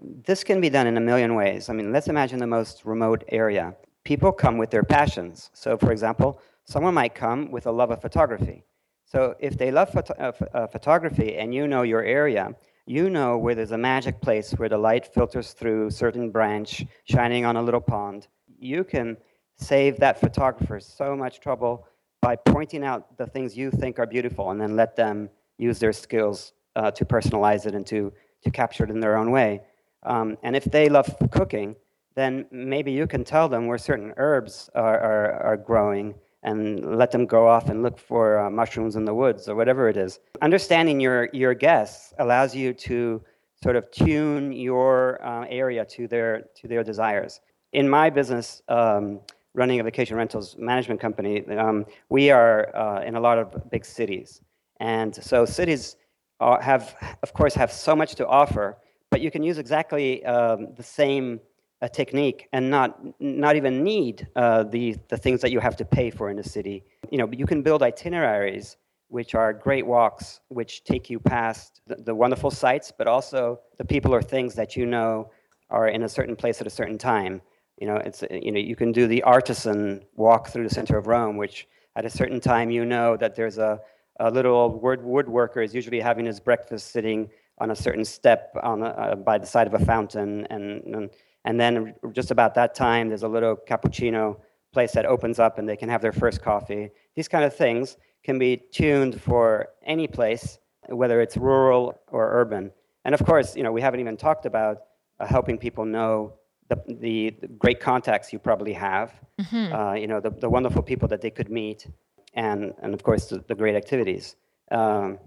this 0.00 0.44
can 0.44 0.60
be 0.60 0.70
done 0.70 0.86
in 0.86 0.96
a 0.96 1.00
million 1.00 1.34
ways. 1.34 1.68
I 1.68 1.72
mean, 1.72 1.92
let's 1.92 2.08
imagine 2.08 2.38
the 2.38 2.46
most 2.46 2.84
remote 2.84 3.24
area. 3.28 3.74
People 4.04 4.32
come 4.32 4.58
with 4.58 4.70
their 4.70 4.82
passions. 4.82 5.50
So, 5.54 5.76
for 5.76 5.92
example, 5.92 6.40
someone 6.64 6.94
might 6.94 7.14
come 7.14 7.50
with 7.50 7.66
a 7.66 7.72
love 7.72 7.90
of 7.90 8.00
photography. 8.00 8.64
So, 9.04 9.34
if 9.40 9.56
they 9.56 9.70
love 9.70 9.94
uh, 9.96 10.32
uh, 10.52 10.66
photography 10.66 11.36
and 11.36 11.54
you 11.54 11.66
know 11.66 11.82
your 11.82 12.02
area, 12.02 12.54
you 12.86 13.10
know 13.10 13.36
where 13.36 13.54
there's 13.54 13.72
a 13.72 13.78
magic 13.78 14.20
place 14.20 14.52
where 14.52 14.68
the 14.68 14.78
light 14.78 15.06
filters 15.06 15.52
through 15.52 15.90
certain 15.90 16.30
branch 16.30 16.84
shining 17.04 17.44
on 17.44 17.56
a 17.56 17.62
little 17.62 17.80
pond. 17.80 18.28
You 18.58 18.84
can 18.84 19.16
save 19.56 19.98
that 19.98 20.20
photographer 20.20 20.78
so 20.78 21.16
much 21.16 21.40
trouble 21.40 21.86
by 22.20 22.36
pointing 22.36 22.84
out 22.84 23.16
the 23.16 23.26
things 23.26 23.56
you 23.56 23.70
think 23.70 23.98
are 23.98 24.06
beautiful 24.06 24.50
and 24.50 24.60
then 24.60 24.76
let 24.76 24.94
them 24.96 25.28
use 25.58 25.78
their 25.78 25.92
skills 25.92 26.52
uh, 26.76 26.90
to 26.92 27.04
personalize 27.04 27.66
it 27.66 27.74
and 27.74 27.86
to, 27.86 28.12
to 28.44 28.50
capture 28.50 28.84
it 28.84 28.90
in 28.90 29.00
their 29.00 29.16
own 29.16 29.30
way. 29.30 29.62
Um, 30.06 30.38
and 30.42 30.56
if 30.56 30.64
they 30.64 30.88
love 30.88 31.14
cooking, 31.30 31.76
then 32.14 32.46
maybe 32.50 32.90
you 32.92 33.06
can 33.06 33.24
tell 33.24 33.48
them 33.48 33.66
where 33.66 33.78
certain 33.78 34.14
herbs 34.16 34.70
are, 34.74 34.98
are, 34.98 35.32
are 35.42 35.56
growing 35.56 36.14
and 36.42 36.96
let 36.96 37.10
them 37.10 37.26
go 37.26 37.46
off 37.46 37.68
and 37.68 37.82
look 37.82 37.98
for 37.98 38.38
uh, 38.38 38.48
mushrooms 38.48 38.96
in 38.96 39.04
the 39.04 39.12
woods 39.12 39.48
or 39.48 39.54
whatever 39.54 39.88
it 39.88 39.96
is. 39.96 40.20
Understanding 40.40 41.00
your, 41.00 41.28
your 41.32 41.54
guests 41.54 42.14
allows 42.18 42.54
you 42.54 42.72
to 42.72 43.20
sort 43.62 43.74
of 43.74 43.90
tune 43.90 44.52
your 44.52 45.24
uh, 45.26 45.44
area 45.48 45.84
to 45.84 46.06
their, 46.06 46.44
to 46.54 46.68
their 46.68 46.84
desires. 46.84 47.40
In 47.72 47.88
my 47.88 48.08
business, 48.10 48.62
um, 48.68 49.20
running 49.54 49.80
a 49.80 49.82
vacation 49.82 50.16
rentals 50.16 50.56
management 50.56 51.00
company, 51.00 51.44
um, 51.56 51.84
we 52.10 52.30
are 52.30 52.74
uh, 52.76 53.02
in 53.02 53.16
a 53.16 53.20
lot 53.20 53.38
of 53.38 53.70
big 53.70 53.84
cities. 53.84 54.40
And 54.78 55.14
so 55.14 55.44
cities 55.44 55.96
are, 56.38 56.60
have, 56.60 56.94
of 57.22 57.32
course, 57.32 57.54
have 57.54 57.72
so 57.72 57.96
much 57.96 58.14
to 58.16 58.26
offer 58.26 58.78
but 59.10 59.20
you 59.20 59.30
can 59.30 59.42
use 59.42 59.58
exactly 59.58 60.24
um, 60.24 60.74
the 60.74 60.82
same 60.82 61.40
uh, 61.82 61.88
technique 61.88 62.48
and 62.52 62.70
not 62.70 62.98
not 63.20 63.56
even 63.56 63.84
need 63.84 64.26
uh, 64.36 64.62
the 64.64 64.96
the 65.08 65.16
things 65.16 65.40
that 65.40 65.50
you 65.50 65.60
have 65.60 65.76
to 65.76 65.84
pay 65.84 66.10
for 66.10 66.30
in 66.30 66.36
the 66.36 66.42
city. 66.42 66.82
You 67.10 67.18
know, 67.18 67.28
you 67.32 67.46
can 67.46 67.62
build 67.62 67.82
itineraries 67.82 68.76
which 69.08 69.34
are 69.34 69.52
great 69.52 69.86
walks, 69.86 70.40
which 70.48 70.82
take 70.82 71.08
you 71.08 71.20
past 71.20 71.80
the, 71.86 71.94
the 71.96 72.14
wonderful 72.14 72.50
sights, 72.50 72.92
but 72.96 73.06
also 73.06 73.60
the 73.78 73.84
people 73.84 74.12
or 74.12 74.20
things 74.20 74.54
that 74.54 74.74
you 74.76 74.84
know 74.84 75.30
are 75.70 75.88
in 75.88 76.02
a 76.02 76.08
certain 76.08 76.34
place 76.34 76.60
at 76.60 76.66
a 76.66 76.70
certain 76.70 76.98
time. 76.98 77.40
You 77.78 77.86
know, 77.86 77.96
it's 77.96 78.24
you 78.30 78.52
know 78.52 78.58
you 78.58 78.74
can 78.74 78.92
do 78.92 79.06
the 79.06 79.22
artisan 79.22 80.04
walk 80.14 80.48
through 80.48 80.64
the 80.68 80.74
center 80.74 80.96
of 80.96 81.06
Rome, 81.06 81.36
which 81.36 81.68
at 81.94 82.04
a 82.04 82.10
certain 82.10 82.40
time 82.40 82.70
you 82.70 82.84
know 82.84 83.16
that 83.16 83.34
there's 83.36 83.58
a 83.58 83.80
a 84.18 84.30
little 84.30 84.78
wood 84.78 85.00
woodworker 85.00 85.62
is 85.62 85.74
usually 85.74 86.00
having 86.00 86.24
his 86.24 86.40
breakfast 86.40 86.90
sitting 86.90 87.28
on 87.58 87.70
a 87.70 87.76
certain 87.76 88.04
step 88.04 88.54
on 88.62 88.82
a, 88.82 88.86
uh, 88.86 89.14
by 89.14 89.38
the 89.38 89.46
side 89.46 89.66
of 89.66 89.74
a 89.74 89.84
fountain, 89.84 90.46
and, 90.50 90.82
and 90.94 91.10
and 91.44 91.60
then 91.60 91.94
just 92.12 92.30
about 92.30 92.54
that 92.54 92.74
time, 92.74 93.08
there's 93.08 93.22
a 93.22 93.28
little 93.28 93.56
cappuccino 93.56 94.36
place 94.72 94.92
that 94.92 95.06
opens 95.06 95.38
up, 95.38 95.58
and 95.58 95.68
they 95.68 95.76
can 95.76 95.88
have 95.88 96.02
their 96.02 96.12
first 96.12 96.42
coffee. 96.42 96.90
These 97.14 97.28
kind 97.28 97.44
of 97.44 97.54
things 97.54 97.96
can 98.24 98.38
be 98.38 98.56
tuned 98.56 99.22
for 99.22 99.68
any 99.84 100.08
place, 100.08 100.58
whether 100.88 101.20
it's 101.20 101.36
rural 101.36 101.98
or 102.08 102.30
urban. 102.32 102.72
And 103.04 103.14
of 103.14 103.24
course, 103.24 103.56
you 103.56 103.62
know, 103.62 103.70
we 103.70 103.80
haven't 103.80 104.00
even 104.00 104.16
talked 104.16 104.44
about 104.46 104.78
uh, 105.20 105.26
helping 105.26 105.56
people 105.56 105.84
know 105.84 106.34
the, 106.68 106.82
the, 106.88 107.36
the, 107.40 107.46
great 107.46 107.78
contacts 107.78 108.32
you 108.32 108.40
probably 108.40 108.72
have, 108.72 109.12
mm-hmm. 109.40 109.72
uh, 109.72 109.94
you 109.94 110.08
know, 110.08 110.18
the, 110.18 110.30
the 110.30 110.50
wonderful 110.50 110.82
people 110.82 111.06
that 111.06 111.20
they 111.20 111.30
could 111.30 111.48
meet, 111.48 111.86
and, 112.34 112.74
and 112.82 112.92
of 112.92 113.04
course, 113.04 113.26
the, 113.26 113.38
the 113.46 113.54
great 113.54 113.76
activities. 113.76 114.34
Um, 114.72 115.20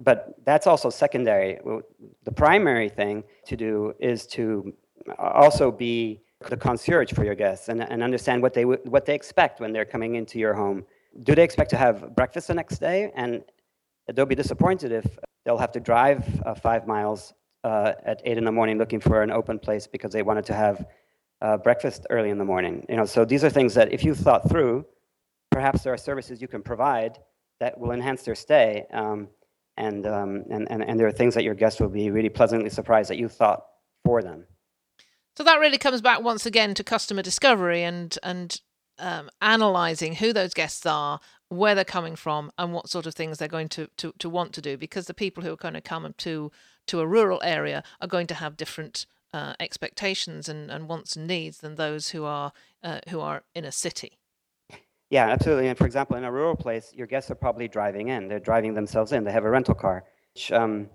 but 0.00 0.34
that's 0.44 0.66
also 0.66 0.90
secondary. 0.90 1.58
The 2.24 2.32
primary 2.32 2.88
thing 2.88 3.24
to 3.46 3.56
do 3.56 3.94
is 3.98 4.26
to 4.28 4.72
also 5.18 5.70
be 5.70 6.20
the 6.48 6.56
concierge 6.56 7.12
for 7.12 7.24
your 7.24 7.34
guests 7.34 7.68
and, 7.68 7.82
and 7.82 8.02
understand 8.02 8.42
what 8.42 8.54
they, 8.54 8.64
what 8.64 9.06
they 9.06 9.14
expect 9.14 9.60
when 9.60 9.72
they're 9.72 9.84
coming 9.84 10.14
into 10.14 10.38
your 10.38 10.54
home. 10.54 10.84
Do 11.24 11.34
they 11.34 11.42
expect 11.42 11.70
to 11.70 11.76
have 11.76 12.14
breakfast 12.14 12.48
the 12.48 12.54
next 12.54 12.78
day? 12.78 13.10
And 13.16 13.42
they'll 14.14 14.26
be 14.26 14.36
disappointed 14.36 14.92
if 14.92 15.18
they'll 15.44 15.58
have 15.58 15.72
to 15.72 15.80
drive 15.80 16.24
uh, 16.46 16.54
five 16.54 16.86
miles 16.86 17.34
uh, 17.64 17.92
at 18.04 18.22
eight 18.24 18.38
in 18.38 18.44
the 18.44 18.52
morning 18.52 18.78
looking 18.78 19.00
for 19.00 19.22
an 19.22 19.32
open 19.32 19.58
place 19.58 19.86
because 19.86 20.12
they 20.12 20.22
wanted 20.22 20.44
to 20.46 20.54
have 20.54 20.86
uh, 21.40 21.56
breakfast 21.56 22.06
early 22.10 22.30
in 22.30 22.38
the 22.38 22.44
morning. 22.44 22.86
You 22.88 22.96
know, 22.96 23.04
so 23.04 23.24
these 23.24 23.42
are 23.42 23.50
things 23.50 23.74
that 23.74 23.92
if 23.92 24.04
you 24.04 24.14
thought 24.14 24.48
through, 24.48 24.86
perhaps 25.50 25.82
there 25.82 25.92
are 25.92 25.98
services 25.98 26.40
you 26.40 26.48
can 26.48 26.62
provide 26.62 27.18
that 27.58 27.78
will 27.78 27.90
enhance 27.90 28.22
their 28.22 28.36
stay. 28.36 28.84
Um, 28.92 29.28
and, 29.78 30.06
um, 30.06 30.44
and, 30.50 30.70
and, 30.70 30.82
and 30.82 30.98
there 30.98 31.06
are 31.06 31.12
things 31.12 31.34
that 31.34 31.44
your 31.44 31.54
guests 31.54 31.80
will 31.80 31.88
be 31.88 32.10
really 32.10 32.28
pleasantly 32.28 32.70
surprised 32.70 33.08
that 33.10 33.18
you 33.18 33.28
thought 33.28 33.64
for 34.04 34.22
them. 34.22 34.44
So 35.36 35.44
that 35.44 35.60
really 35.60 35.78
comes 35.78 36.00
back 36.00 36.20
once 36.20 36.46
again 36.46 36.74
to 36.74 36.82
customer 36.82 37.22
discovery 37.22 37.84
and 37.84 38.18
and 38.24 38.60
um, 38.98 39.30
analyzing 39.40 40.16
who 40.16 40.32
those 40.32 40.52
guests 40.52 40.84
are, 40.84 41.20
where 41.48 41.76
they're 41.76 41.84
coming 41.84 42.16
from, 42.16 42.50
and 42.58 42.72
what 42.72 42.88
sort 42.88 43.06
of 43.06 43.14
things 43.14 43.38
they're 43.38 43.46
going 43.46 43.68
to, 43.68 43.88
to, 43.98 44.12
to 44.18 44.28
want 44.28 44.52
to 44.54 44.60
do. 44.60 44.76
Because 44.76 45.06
the 45.06 45.14
people 45.14 45.44
who 45.44 45.52
are 45.52 45.56
going 45.56 45.74
to 45.74 45.80
come 45.80 46.12
to 46.18 46.50
to 46.88 47.00
a 47.00 47.06
rural 47.06 47.40
area 47.44 47.84
are 48.00 48.08
going 48.08 48.26
to 48.26 48.34
have 48.34 48.56
different 48.56 49.06
uh, 49.32 49.54
expectations 49.60 50.48
and, 50.48 50.70
and 50.70 50.88
wants 50.88 51.14
and 51.14 51.26
needs 51.28 51.58
than 51.58 51.76
those 51.76 52.08
who 52.08 52.24
are 52.24 52.52
uh, 52.82 52.98
who 53.10 53.20
are 53.20 53.44
in 53.54 53.64
a 53.64 53.72
city. 53.72 54.17
Yeah, 55.10 55.28
absolutely. 55.28 55.68
And 55.68 55.78
for 55.78 55.86
example, 55.86 56.16
in 56.16 56.24
a 56.24 56.32
rural 56.32 56.54
place, 56.54 56.92
your 56.94 57.06
guests 57.06 57.30
are 57.30 57.34
probably 57.34 57.66
driving 57.66 58.08
in. 58.08 58.28
They're 58.28 58.38
driving 58.40 58.74
themselves 58.74 59.12
in. 59.12 59.24
They 59.24 59.32
have 59.32 59.44
a 59.44 59.50
rental 59.50 59.74
car, 59.74 60.04
which 60.34 60.52
um, 60.52 60.90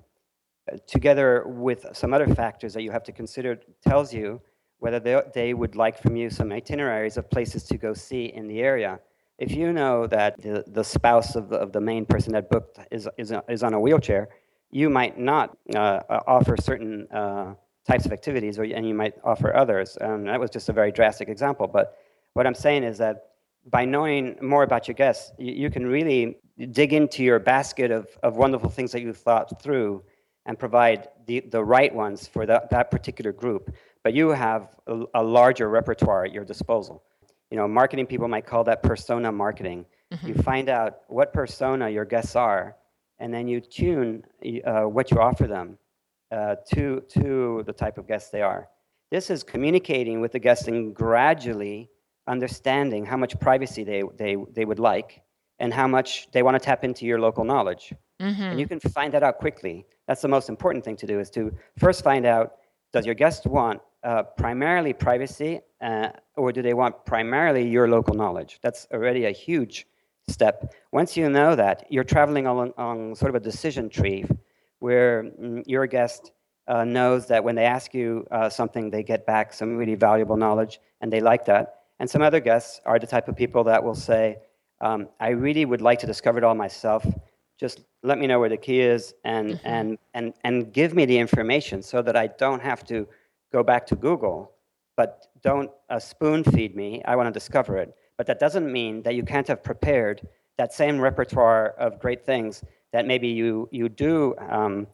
together 0.87 1.43
with 1.47 1.85
some 1.93 2.13
other 2.13 2.27
factors 2.33 2.73
that 2.73 2.83
you 2.83 2.91
have 2.91 3.03
to 3.03 3.11
consider, 3.11 3.59
tells 3.85 4.13
you 4.13 4.39
whether 4.79 4.99
they, 4.99 5.19
they 5.33 5.53
would 5.53 5.75
like 5.75 5.97
from 5.97 6.15
you 6.15 6.29
some 6.29 6.51
itineraries 6.51 7.17
of 7.17 7.29
places 7.29 7.63
to 7.63 7.77
go 7.77 7.93
see 7.93 8.25
in 8.25 8.47
the 8.47 8.59
area. 8.59 8.99
If 9.39 9.51
you 9.51 9.73
know 9.73 10.05
that 10.07 10.41
the, 10.41 10.63
the 10.67 10.83
spouse 10.83 11.35
of 11.35 11.49
the, 11.49 11.55
of 11.55 11.71
the 11.71 11.81
main 11.81 12.05
person 12.05 12.33
that 12.33 12.49
booked 12.49 12.79
is, 12.91 13.07
is, 13.17 13.33
is 13.49 13.63
on 13.63 13.73
a 13.73 13.79
wheelchair, 13.79 14.29
you 14.69 14.89
might 14.89 15.17
not 15.17 15.57
uh, 15.75 16.01
offer 16.27 16.55
certain 16.57 17.07
uh, 17.11 17.55
types 17.87 18.05
of 18.05 18.11
activities, 18.11 18.59
or, 18.59 18.63
and 18.63 18.87
you 18.87 18.93
might 18.93 19.15
offer 19.23 19.55
others. 19.55 19.97
Um, 20.01 20.25
that 20.25 20.39
was 20.39 20.51
just 20.51 20.69
a 20.69 20.73
very 20.73 20.91
drastic 20.91 21.29
example. 21.29 21.67
But 21.67 21.97
what 22.33 22.45
I'm 22.45 22.55
saying 22.55 22.83
is 22.83 22.97
that 22.99 23.32
by 23.65 23.85
knowing 23.85 24.37
more 24.41 24.63
about 24.63 24.87
your 24.87 24.95
guests, 24.95 25.31
you, 25.37 25.53
you 25.53 25.69
can 25.69 25.85
really 25.85 26.37
dig 26.71 26.93
into 26.93 27.23
your 27.23 27.39
basket 27.39 27.91
of, 27.91 28.07
of 28.21 28.35
wonderful 28.35 28.69
things 28.69 28.91
that 28.91 29.01
you've 29.01 29.17
thought 29.17 29.61
through 29.61 30.03
and 30.45 30.59
provide 30.59 31.07
the, 31.25 31.39
the 31.51 31.63
right 31.63 31.93
ones 31.93 32.27
for 32.27 32.45
that, 32.45 32.69
that 32.69 32.91
particular 32.91 33.31
group. 33.31 33.73
But 34.03 34.13
you 34.13 34.29
have 34.29 34.75
a, 34.87 35.03
a 35.15 35.23
larger 35.23 35.69
repertoire 35.69 36.25
at 36.25 36.33
your 36.33 36.43
disposal. 36.43 37.03
You 37.49 37.57
know, 37.57 37.67
marketing 37.67 38.07
people 38.07 38.27
might 38.27 38.45
call 38.45 38.63
that 38.65 38.83
persona 38.83 39.31
marketing. 39.31 39.85
Mm-hmm. 40.11 40.27
You 40.27 40.33
find 40.35 40.69
out 40.69 40.99
what 41.07 41.33
persona 41.33 41.89
your 41.89 42.05
guests 42.05 42.35
are, 42.35 42.75
and 43.19 43.33
then 43.33 43.47
you 43.47 43.61
tune 43.61 44.23
uh, 44.65 44.81
what 44.81 45.11
you 45.11 45.19
offer 45.19 45.47
them 45.47 45.77
uh, 46.31 46.55
to, 46.73 47.01
to 47.09 47.63
the 47.65 47.73
type 47.73 47.97
of 47.97 48.07
guests 48.07 48.31
they 48.31 48.41
are. 48.41 48.67
This 49.11 49.29
is 49.29 49.43
communicating 49.43 50.19
with 50.19 50.31
the 50.31 50.39
guests 50.39 50.67
and 50.67 50.93
gradually 50.93 51.89
understanding 52.27 53.05
how 53.05 53.17
much 53.17 53.39
privacy 53.39 53.83
they, 53.83 54.03
they, 54.17 54.37
they 54.53 54.65
would 54.65 54.79
like 54.79 55.21
and 55.59 55.73
how 55.73 55.87
much 55.87 56.27
they 56.31 56.43
want 56.43 56.55
to 56.55 56.59
tap 56.59 56.83
into 56.83 57.05
your 57.05 57.19
local 57.19 57.43
knowledge. 57.43 57.93
Mm-hmm. 58.21 58.41
And 58.41 58.59
you 58.59 58.67
can 58.67 58.79
find 58.79 59.13
that 59.13 59.23
out 59.23 59.37
quickly. 59.37 59.85
That's 60.07 60.21
the 60.21 60.27
most 60.27 60.49
important 60.49 60.83
thing 60.83 60.95
to 60.97 61.07
do 61.07 61.19
is 61.19 61.29
to 61.31 61.53
first 61.77 62.03
find 62.03 62.25
out 62.25 62.55
does 62.91 63.05
your 63.05 63.15
guest 63.15 63.47
want 63.47 63.81
uh, 64.03 64.23
primarily 64.23 64.93
privacy 64.93 65.61
uh, 65.81 66.09
or 66.35 66.51
do 66.51 66.61
they 66.61 66.73
want 66.73 67.05
primarily 67.05 67.67
your 67.67 67.87
local 67.87 68.13
knowledge? 68.13 68.59
That's 68.61 68.87
already 68.93 69.25
a 69.25 69.31
huge 69.31 69.87
step. 70.27 70.73
Once 70.91 71.17
you 71.17 71.29
know 71.29 71.55
that, 71.55 71.85
you're 71.89 72.03
traveling 72.03 72.45
along, 72.47 72.73
along 72.77 73.15
sort 73.15 73.29
of 73.29 73.35
a 73.35 73.39
decision 73.39 73.89
tree 73.89 74.25
where 74.79 75.23
mm, 75.23 75.63
your 75.65 75.87
guest 75.87 76.31
uh, 76.67 76.83
knows 76.83 77.27
that 77.27 77.43
when 77.43 77.55
they 77.55 77.65
ask 77.65 77.93
you 77.93 78.25
uh, 78.31 78.49
something, 78.49 78.89
they 78.89 79.03
get 79.03 79.25
back 79.25 79.53
some 79.53 79.75
really 79.75 79.95
valuable 79.95 80.37
knowledge 80.37 80.79
and 81.01 81.11
they 81.11 81.19
like 81.19 81.45
that. 81.45 81.82
And 82.03 82.09
some 82.09 82.21
other 82.21 82.41
guests 82.41 82.81
are 82.85 82.99
the 82.99 83.07
type 83.07 83.29
of 83.29 83.37
people 83.37 83.63
that 83.63 83.81
will 83.81 83.95
say, 83.95 84.39
um, 84.81 85.07
I 85.21 85.29
really 85.29 85.63
would 85.63 85.79
like 85.79 85.99
to 85.99 86.05
discover 86.05 86.37
it 86.37 86.43
all 86.43 86.53
myself 86.53 87.05
just 87.57 87.79
let 88.03 88.17
me 88.17 88.27
know 88.27 88.41
where 88.41 88.49
the 88.49 88.57
key 88.57 88.81
is 88.81 89.13
and 89.23 89.51
mm-hmm. 89.51 89.67
and 89.75 89.97
and 90.13 90.33
and 90.43 90.73
give 90.73 90.93
me 90.93 91.05
the 91.05 91.17
information 91.17 91.81
so 91.81 92.01
that 92.01 92.17
I 92.17 92.27
don't 92.27 92.61
have 92.61 92.83
to 92.87 93.07
go 93.53 93.63
back 93.63 93.87
to 93.87 93.95
Google, 93.95 94.51
but 94.97 95.27
don't 95.41 95.71
uh, 95.89 95.97
spoon 95.97 96.43
feed 96.43 96.75
me. 96.75 97.01
I 97.05 97.15
want 97.15 97.27
to 97.27 97.31
discover 97.31 97.77
it. 97.77 97.95
But 98.17 98.27
that 98.27 98.37
doesn't 98.37 98.69
mean 98.69 99.03
that 99.03 99.15
you 99.15 99.23
can't 99.23 99.47
have 99.47 99.63
prepared 99.63 100.27
that 100.57 100.73
same 100.73 100.99
repertoire 100.99 101.69
of 101.79 102.01
great 102.01 102.25
things 102.25 102.65
that 102.91 103.07
maybe 103.07 103.29
you 103.29 103.69
you 103.71 103.87
do 103.87 104.35
um, 104.49 104.87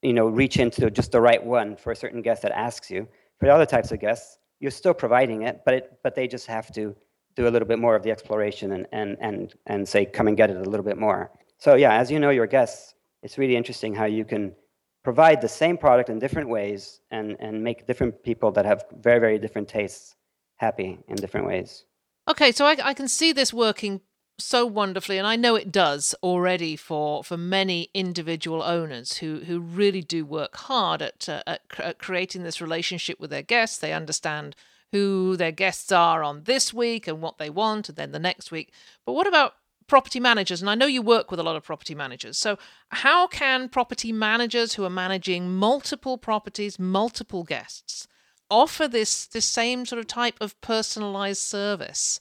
you 0.00 0.14
know 0.14 0.28
reach 0.28 0.56
into 0.56 0.90
just 0.90 1.12
the 1.12 1.20
right 1.20 1.44
one 1.44 1.76
for 1.76 1.92
a 1.92 1.96
certain 1.96 2.22
guest 2.22 2.40
that 2.40 2.52
asks 2.52 2.90
you. 2.90 3.06
For 3.38 3.44
the 3.44 3.52
other 3.52 3.66
types 3.66 3.92
of 3.92 4.00
guests, 4.00 4.38
you're 4.60 4.70
still 4.70 4.94
providing 4.94 5.42
it, 5.42 5.62
but 5.64 5.74
it 5.74 5.98
but 6.02 6.14
they 6.14 6.26
just 6.26 6.46
have 6.46 6.72
to 6.74 6.94
do 7.34 7.46
a 7.46 7.50
little 7.50 7.68
bit 7.68 7.78
more 7.78 7.94
of 7.94 8.02
the 8.02 8.10
exploration 8.10 8.72
and 8.72 8.86
and 8.92 9.16
and 9.20 9.54
and 9.66 9.88
say 9.88 10.04
come 10.04 10.28
and 10.28 10.36
get 10.36 10.50
it 10.50 10.56
a 10.56 10.70
little 10.70 10.84
bit 10.84 10.98
more. 10.98 11.30
So 11.58 11.74
yeah, 11.74 11.94
as 11.94 12.10
you 12.10 12.18
know 12.18 12.30
your 12.30 12.46
guests, 12.46 12.94
it's 13.22 13.38
really 13.38 13.56
interesting 13.56 13.94
how 13.94 14.04
you 14.04 14.24
can 14.24 14.54
provide 15.02 15.40
the 15.40 15.48
same 15.48 15.76
product 15.76 16.08
in 16.10 16.18
different 16.18 16.48
ways 16.48 17.00
and, 17.12 17.36
and 17.38 17.62
make 17.62 17.86
different 17.86 18.22
people 18.24 18.50
that 18.50 18.64
have 18.64 18.84
very, 19.00 19.20
very 19.20 19.38
different 19.38 19.68
tastes 19.68 20.16
happy 20.56 20.98
in 21.06 21.14
different 21.14 21.46
ways. 21.46 21.84
Okay, 22.28 22.50
so 22.50 22.66
I, 22.66 22.76
I 22.82 22.92
can 22.92 23.06
see 23.06 23.32
this 23.32 23.54
working 23.54 24.00
so 24.38 24.66
wonderfully, 24.66 25.18
and 25.18 25.26
I 25.26 25.36
know 25.36 25.54
it 25.54 25.72
does 25.72 26.14
already 26.22 26.76
for 26.76 27.24
for 27.24 27.36
many 27.36 27.90
individual 27.94 28.62
owners 28.62 29.18
who 29.18 29.40
who 29.40 29.60
really 29.60 30.02
do 30.02 30.24
work 30.24 30.56
hard 30.56 31.02
at, 31.02 31.28
uh, 31.28 31.42
at, 31.46 31.62
at 31.78 31.98
creating 31.98 32.42
this 32.42 32.60
relationship 32.60 33.18
with 33.18 33.30
their 33.30 33.42
guests. 33.42 33.78
They 33.78 33.92
understand 33.92 34.54
who 34.92 35.36
their 35.36 35.52
guests 35.52 35.90
are 35.90 36.22
on 36.22 36.44
this 36.44 36.72
week 36.72 37.06
and 37.06 37.20
what 37.20 37.38
they 37.38 37.50
want, 37.50 37.88
and 37.88 37.96
then 37.96 38.12
the 38.12 38.18
next 38.18 38.50
week. 38.50 38.72
But 39.04 39.14
what 39.14 39.26
about 39.26 39.54
property 39.86 40.20
managers, 40.20 40.60
and 40.60 40.70
I 40.70 40.74
know 40.74 40.86
you 40.86 41.02
work 41.02 41.30
with 41.30 41.40
a 41.40 41.44
lot 41.44 41.56
of 41.56 41.64
property 41.64 41.94
managers. 41.94 42.36
So, 42.36 42.58
how 42.90 43.26
can 43.26 43.68
property 43.68 44.12
managers 44.12 44.74
who 44.74 44.84
are 44.84 44.90
managing 44.90 45.50
multiple 45.50 46.18
properties, 46.18 46.78
multiple 46.78 47.44
guests, 47.44 48.06
offer 48.50 48.88
this 48.88 49.26
this 49.26 49.46
same 49.46 49.86
sort 49.86 49.98
of 49.98 50.06
type 50.06 50.36
of 50.40 50.60
personalized 50.60 51.42
service? 51.42 52.20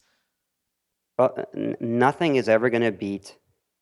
Well, 1.17 1.45
nothing 1.79 2.35
is 2.35 2.49
ever 2.49 2.69
going 2.69 2.83
to 2.83 2.91
beat 2.91 3.37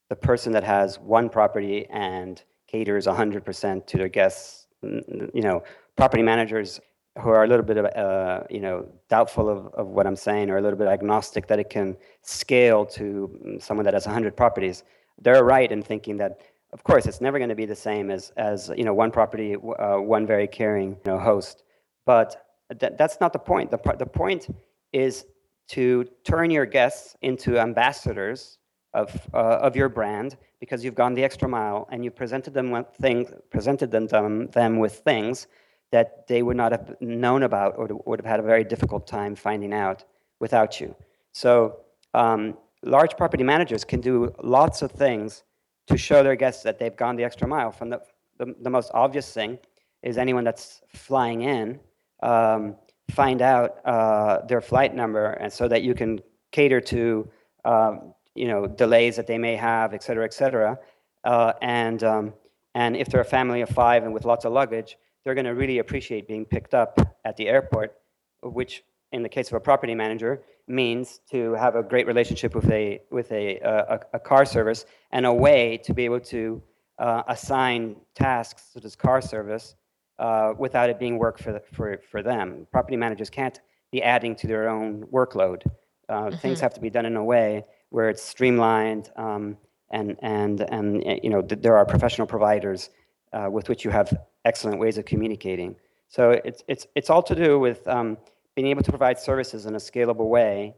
the 0.08 0.16
person 0.16 0.52
that 0.52 0.64
has 0.64 0.98
one 0.98 1.28
property 1.28 1.86
and 1.90 2.42
caters 2.68 3.06
100% 3.06 3.86
to 3.86 3.96
their 3.96 4.08
guests. 4.08 4.66
You 4.82 5.42
know, 5.42 5.64
property 5.96 6.22
managers 6.22 6.80
who 7.20 7.30
are 7.30 7.44
a 7.44 7.46
little 7.46 7.64
bit 7.64 7.76
of, 7.76 7.86
uh, 7.86 8.44
you 8.50 8.60
know, 8.60 8.86
doubtful 9.08 9.48
of, 9.48 9.66
of 9.74 9.86
what 9.86 10.06
I'm 10.06 10.16
saying 10.16 10.50
or 10.50 10.58
a 10.58 10.62
little 10.62 10.78
bit 10.78 10.88
agnostic 10.88 11.46
that 11.46 11.58
it 11.58 11.70
can 11.70 11.96
scale 12.22 12.84
to 12.86 13.30
mm, 13.44 13.62
someone 13.62 13.84
that 13.84 13.94
has 13.94 14.06
100 14.06 14.36
properties, 14.36 14.82
they're 15.20 15.44
right 15.44 15.70
in 15.70 15.80
thinking 15.80 16.16
that, 16.16 16.40
of 16.72 16.82
course, 16.82 17.06
it's 17.06 17.20
never 17.20 17.38
going 17.38 17.50
to 17.50 17.54
be 17.54 17.66
the 17.66 17.76
same 17.76 18.10
as, 18.10 18.32
as 18.36 18.70
you 18.76 18.84
know, 18.84 18.92
one 18.92 19.12
property, 19.12 19.54
uh, 19.54 19.96
one 19.96 20.26
very 20.26 20.48
caring 20.48 20.90
you 20.90 21.12
know, 21.12 21.18
host. 21.18 21.62
But 22.04 22.44
th- 22.80 22.94
that's 22.98 23.18
not 23.20 23.32
the 23.32 23.38
point. 23.38 23.70
The, 23.70 23.78
the 23.96 24.06
point 24.06 24.48
is 24.92 25.24
to 25.68 26.04
turn 26.24 26.50
your 26.50 26.66
guests 26.66 27.16
into 27.22 27.58
ambassadors 27.58 28.58
of, 28.92 29.10
uh, 29.32 29.36
of 29.36 29.74
your 29.74 29.88
brand 29.88 30.36
because 30.60 30.84
you've 30.84 30.94
gone 30.94 31.14
the 31.14 31.24
extra 31.24 31.48
mile 31.48 31.88
and 31.90 32.04
you 32.04 32.10
presented 32.10 32.54
them 32.54 32.70
with 32.70 32.86
things, 33.00 33.30
presented 33.50 33.90
them, 33.90 34.06
them, 34.06 34.48
them 34.48 34.78
with 34.78 34.98
things 34.98 35.46
that 35.90 36.26
they 36.26 36.42
would 36.42 36.56
not 36.56 36.72
have 36.72 36.96
known 37.00 37.42
about 37.42 37.74
or 37.76 37.88
would 38.06 38.20
have 38.20 38.26
had 38.26 38.40
a 38.40 38.42
very 38.42 38.64
difficult 38.64 39.06
time 39.06 39.34
finding 39.34 39.72
out 39.72 40.04
without 40.40 40.80
you. 40.80 40.94
So, 41.32 41.80
um, 42.14 42.56
large 42.82 43.16
property 43.16 43.42
managers 43.42 43.84
can 43.84 44.00
do 44.00 44.34
lots 44.42 44.82
of 44.82 44.92
things 44.92 45.42
to 45.86 45.96
show 45.96 46.22
their 46.22 46.36
guests 46.36 46.62
that 46.62 46.78
they've 46.78 46.96
gone 46.96 47.16
the 47.16 47.24
extra 47.24 47.46
mile 47.48 47.72
from 47.72 47.90
the 47.90 48.00
the, 48.38 48.54
the 48.60 48.70
most 48.70 48.90
obvious 48.94 49.32
thing 49.32 49.58
is 50.02 50.18
anyone 50.18 50.44
that's 50.44 50.82
flying 50.88 51.42
in, 51.42 51.80
um, 52.22 52.76
find 53.10 53.42
out 53.42 53.78
uh, 53.84 54.44
their 54.46 54.60
flight 54.60 54.94
number, 54.94 55.32
and 55.32 55.52
so 55.52 55.68
that 55.68 55.82
you 55.82 55.94
can 55.94 56.20
cater 56.52 56.80
to 56.80 57.28
um, 57.64 58.14
you 58.34 58.48
know 58.48 58.66
delays 58.66 59.16
that 59.16 59.26
they 59.26 59.38
may 59.38 59.56
have, 59.56 59.94
et 59.94 60.02
cetera, 60.02 60.24
et 60.24 60.34
cetera. 60.34 60.78
Uh, 61.24 61.52
and 61.62 62.02
um, 62.04 62.34
and 62.74 62.96
if 62.96 63.08
they're 63.08 63.20
a 63.20 63.24
family 63.24 63.60
of 63.60 63.68
five 63.68 64.04
and 64.04 64.12
with 64.12 64.24
lots 64.24 64.44
of 64.44 64.52
luggage, 64.52 64.96
they're 65.24 65.34
going 65.34 65.46
to 65.46 65.54
really 65.54 65.78
appreciate 65.78 66.28
being 66.28 66.44
picked 66.44 66.74
up 66.74 66.98
at 67.24 67.36
the 67.36 67.48
airport, 67.48 67.94
which 68.42 68.82
in 69.12 69.22
the 69.22 69.28
case 69.28 69.48
of 69.48 69.54
a 69.54 69.60
property 69.60 69.94
manager 69.94 70.42
means 70.66 71.20
to 71.30 71.52
have 71.54 71.76
a 71.76 71.82
great 71.82 72.06
relationship 72.06 72.54
with 72.54 72.70
a 72.70 73.00
with 73.10 73.30
a 73.32 73.58
a, 73.58 74.00
a 74.14 74.18
car 74.18 74.44
service 74.44 74.86
and 75.12 75.26
a 75.26 75.32
way 75.32 75.78
to 75.84 75.94
be 75.94 76.04
able 76.04 76.20
to 76.20 76.62
uh, 76.98 77.22
assign 77.28 77.96
tasks 78.14 78.70
to 78.72 78.80
this 78.80 78.96
car 78.96 79.20
service 79.20 79.74
uh, 80.18 80.54
without 80.58 80.90
it 80.90 80.98
being 80.98 81.18
work 81.18 81.38
for, 81.38 81.60
for, 81.72 82.00
for 82.10 82.22
them. 82.22 82.66
Property 82.70 82.96
managers 82.96 83.30
can't 83.30 83.60
be 83.90 84.02
adding 84.02 84.34
to 84.36 84.46
their 84.46 84.68
own 84.68 85.04
workload. 85.12 85.62
Uh, 86.08 86.26
mm-hmm. 86.26 86.36
Things 86.36 86.60
have 86.60 86.74
to 86.74 86.80
be 86.80 86.90
done 86.90 87.06
in 87.06 87.16
a 87.16 87.24
way 87.24 87.64
where 87.90 88.08
it's 88.08 88.22
streamlined 88.22 89.10
um, 89.16 89.56
and, 89.90 90.16
and, 90.22 90.60
and 90.62 91.04
you 91.22 91.30
know, 91.30 91.42
th- 91.42 91.60
there 91.62 91.76
are 91.76 91.86
professional 91.86 92.26
providers 92.26 92.90
uh, 93.32 93.48
with 93.50 93.68
which 93.68 93.84
you 93.84 93.90
have 93.90 94.12
excellent 94.44 94.78
ways 94.78 94.98
of 94.98 95.04
communicating. 95.04 95.76
So 96.08 96.30
it's, 96.30 96.62
it's, 96.68 96.86
it's 96.94 97.10
all 97.10 97.22
to 97.22 97.34
do 97.34 97.58
with 97.58 97.86
um, 97.88 98.18
being 98.54 98.68
able 98.68 98.82
to 98.82 98.90
provide 98.90 99.18
services 99.18 99.66
in 99.66 99.74
a 99.74 99.78
scalable 99.78 100.28
way, 100.28 100.74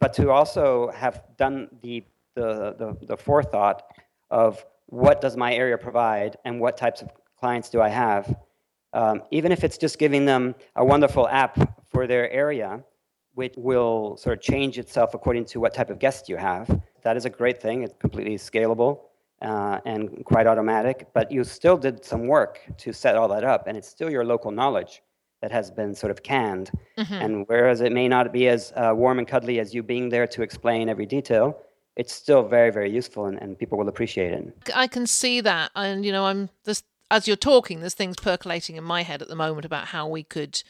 but 0.00 0.12
to 0.14 0.30
also 0.30 0.90
have 0.94 1.22
done 1.36 1.68
the, 1.82 2.04
the, 2.34 2.74
the, 2.78 3.06
the 3.06 3.16
forethought 3.16 3.84
of 4.30 4.64
what 4.86 5.20
does 5.20 5.36
my 5.36 5.54
area 5.54 5.78
provide 5.78 6.36
and 6.44 6.60
what 6.60 6.76
types 6.76 7.02
of 7.02 7.10
clients 7.38 7.68
do 7.68 7.80
I 7.80 7.88
have 7.88 8.36
um, 8.94 9.22
even 9.30 9.52
if 9.52 9.64
it's 9.64 9.76
just 9.76 9.98
giving 9.98 10.24
them 10.24 10.54
a 10.76 10.84
wonderful 10.84 11.28
app 11.28 11.84
for 11.90 12.06
their 12.06 12.30
area, 12.30 12.82
which 13.34 13.54
will 13.56 14.16
sort 14.16 14.38
of 14.38 14.42
change 14.42 14.78
itself 14.78 15.12
according 15.12 15.44
to 15.44 15.60
what 15.60 15.74
type 15.74 15.90
of 15.90 15.98
guest 15.98 16.28
you 16.28 16.36
have. 16.36 16.80
That 17.02 17.16
is 17.16 17.24
a 17.24 17.30
great 17.30 17.60
thing. 17.60 17.82
It's 17.82 17.94
completely 17.98 18.36
scalable 18.36 19.00
uh, 19.42 19.80
and 19.84 20.24
quite 20.24 20.46
automatic, 20.46 21.08
but 21.12 21.30
you 21.30 21.44
still 21.44 21.76
did 21.76 22.04
some 22.04 22.26
work 22.26 22.60
to 22.78 22.92
set 22.92 23.16
all 23.16 23.28
that 23.28 23.44
up, 23.44 23.66
and 23.66 23.76
it's 23.76 23.88
still 23.88 24.10
your 24.10 24.24
local 24.24 24.50
knowledge 24.50 25.02
that 25.42 25.50
has 25.50 25.70
been 25.70 25.94
sort 25.94 26.10
of 26.10 26.22
canned. 26.22 26.70
Mm-hmm. 26.96 27.14
And 27.14 27.44
whereas 27.48 27.80
it 27.82 27.92
may 27.92 28.08
not 28.08 28.32
be 28.32 28.48
as 28.48 28.72
uh, 28.76 28.92
warm 28.94 29.18
and 29.18 29.28
cuddly 29.28 29.58
as 29.60 29.74
you 29.74 29.82
being 29.82 30.08
there 30.08 30.26
to 30.28 30.42
explain 30.42 30.88
every 30.88 31.04
detail, 31.04 31.58
it's 31.96 32.12
still 32.12 32.42
very, 32.42 32.70
very 32.70 32.90
useful, 32.90 33.26
and, 33.26 33.38
and 33.42 33.58
people 33.58 33.76
will 33.76 33.88
appreciate 33.88 34.32
it. 34.32 34.72
I 34.74 34.86
can 34.86 35.06
see 35.06 35.40
that, 35.42 35.70
and 35.74 36.04
you 36.04 36.12
know, 36.12 36.24
I'm 36.24 36.48
this 36.64 36.82
as 37.10 37.26
you're 37.26 37.36
talking, 37.36 37.80
there's 37.80 37.94
things 37.94 38.16
percolating 38.16 38.76
in 38.76 38.84
my 38.84 39.02
head 39.02 39.22
at 39.22 39.28
the 39.28 39.36
moment 39.36 39.64
about 39.64 39.88
how 39.88 40.08
we 40.08 40.22
could 40.22 40.62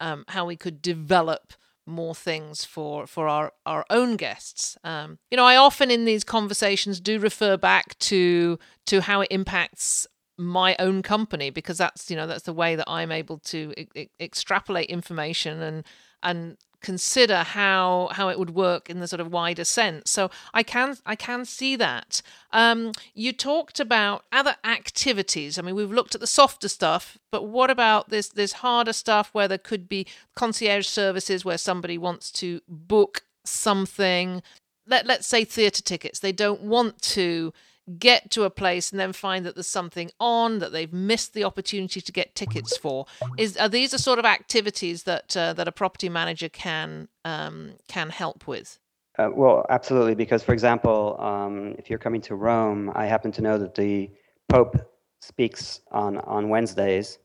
um, 0.00 0.24
how 0.28 0.44
we 0.44 0.56
could 0.56 0.82
develop 0.82 1.52
more 1.86 2.14
things 2.14 2.64
for 2.64 3.06
for 3.06 3.28
our 3.28 3.52
our 3.66 3.84
own 3.90 4.16
guests. 4.16 4.76
Um, 4.84 5.18
you 5.30 5.36
know, 5.36 5.44
I 5.44 5.56
often 5.56 5.90
in 5.90 6.04
these 6.04 6.24
conversations 6.24 7.00
do 7.00 7.18
refer 7.18 7.56
back 7.56 7.98
to 8.00 8.58
to 8.86 9.00
how 9.00 9.20
it 9.20 9.28
impacts 9.30 10.06
my 10.38 10.74
own 10.78 11.02
company 11.02 11.50
because 11.50 11.78
that's 11.78 12.10
you 12.10 12.16
know 12.16 12.26
that's 12.26 12.44
the 12.44 12.52
way 12.52 12.74
that 12.76 12.88
I'm 12.88 13.12
able 13.12 13.38
to 13.38 13.74
extrapolate 14.20 14.88
information 14.88 15.60
and 15.60 15.84
and 16.22 16.56
consider 16.82 17.38
how 17.38 18.10
how 18.12 18.28
it 18.28 18.38
would 18.38 18.50
work 18.50 18.90
in 18.90 19.00
the 19.00 19.08
sort 19.08 19.20
of 19.20 19.32
wider 19.32 19.64
sense. 19.64 20.10
So 20.10 20.30
I 20.52 20.62
can 20.62 20.96
I 21.06 21.16
can 21.16 21.44
see 21.44 21.76
that. 21.76 22.22
Um, 22.52 22.92
you 23.14 23.32
talked 23.32 23.80
about 23.80 24.24
other 24.32 24.56
activities. 24.64 25.58
I 25.58 25.62
mean, 25.62 25.74
we've 25.74 25.90
looked 25.90 26.14
at 26.14 26.20
the 26.20 26.26
softer 26.26 26.68
stuff, 26.68 27.18
but 27.30 27.44
what 27.44 27.70
about 27.70 28.10
this 28.10 28.28
this 28.28 28.54
harder 28.54 28.92
stuff 28.92 29.30
where 29.32 29.48
there 29.48 29.58
could 29.58 29.88
be 29.88 30.06
concierge 30.34 30.86
services 30.86 31.44
where 31.44 31.58
somebody 31.58 31.96
wants 31.96 32.30
to 32.32 32.60
book 32.68 33.22
something. 33.44 34.42
Let 34.86 35.06
let's 35.06 35.26
say 35.26 35.44
theatre 35.44 35.82
tickets. 35.82 36.18
They 36.18 36.32
don't 36.32 36.62
want 36.62 37.00
to 37.02 37.52
get 37.98 38.30
to 38.30 38.44
a 38.44 38.50
place 38.50 38.90
and 38.90 39.00
then 39.00 39.12
find 39.12 39.44
that 39.44 39.54
there's 39.54 39.66
something 39.66 40.10
on 40.20 40.60
that 40.60 40.72
they've 40.72 40.92
missed 40.92 41.34
the 41.34 41.44
opportunity 41.44 42.00
to 42.00 42.12
get 42.12 42.34
tickets 42.34 42.76
for. 42.76 43.06
Is 43.38 43.56
are 43.56 43.68
these 43.68 43.90
the 43.90 43.98
sort 43.98 44.18
of 44.18 44.24
activities 44.24 45.02
that 45.04 45.36
uh, 45.36 45.52
that 45.54 45.66
a 45.66 45.72
property 45.72 46.08
manager 46.08 46.48
can 46.48 47.08
um, 47.24 47.74
can 47.88 48.10
help 48.10 48.46
with? 48.46 48.78
Uh, 49.18 49.28
well 49.34 49.66
absolutely 49.68 50.14
because 50.14 50.42
for 50.42 50.52
example 50.52 51.20
um, 51.20 51.74
if 51.78 51.90
you're 51.90 51.98
coming 51.98 52.22
to 52.22 52.34
rome 52.34 52.90
i 52.94 53.04
happen 53.04 53.30
to 53.30 53.42
know 53.42 53.58
that 53.58 53.74
the 53.74 54.10
pope 54.48 54.74
speaks 55.20 55.80
on 55.90 56.18
on 56.18 56.48
wednesdays. 56.48 57.18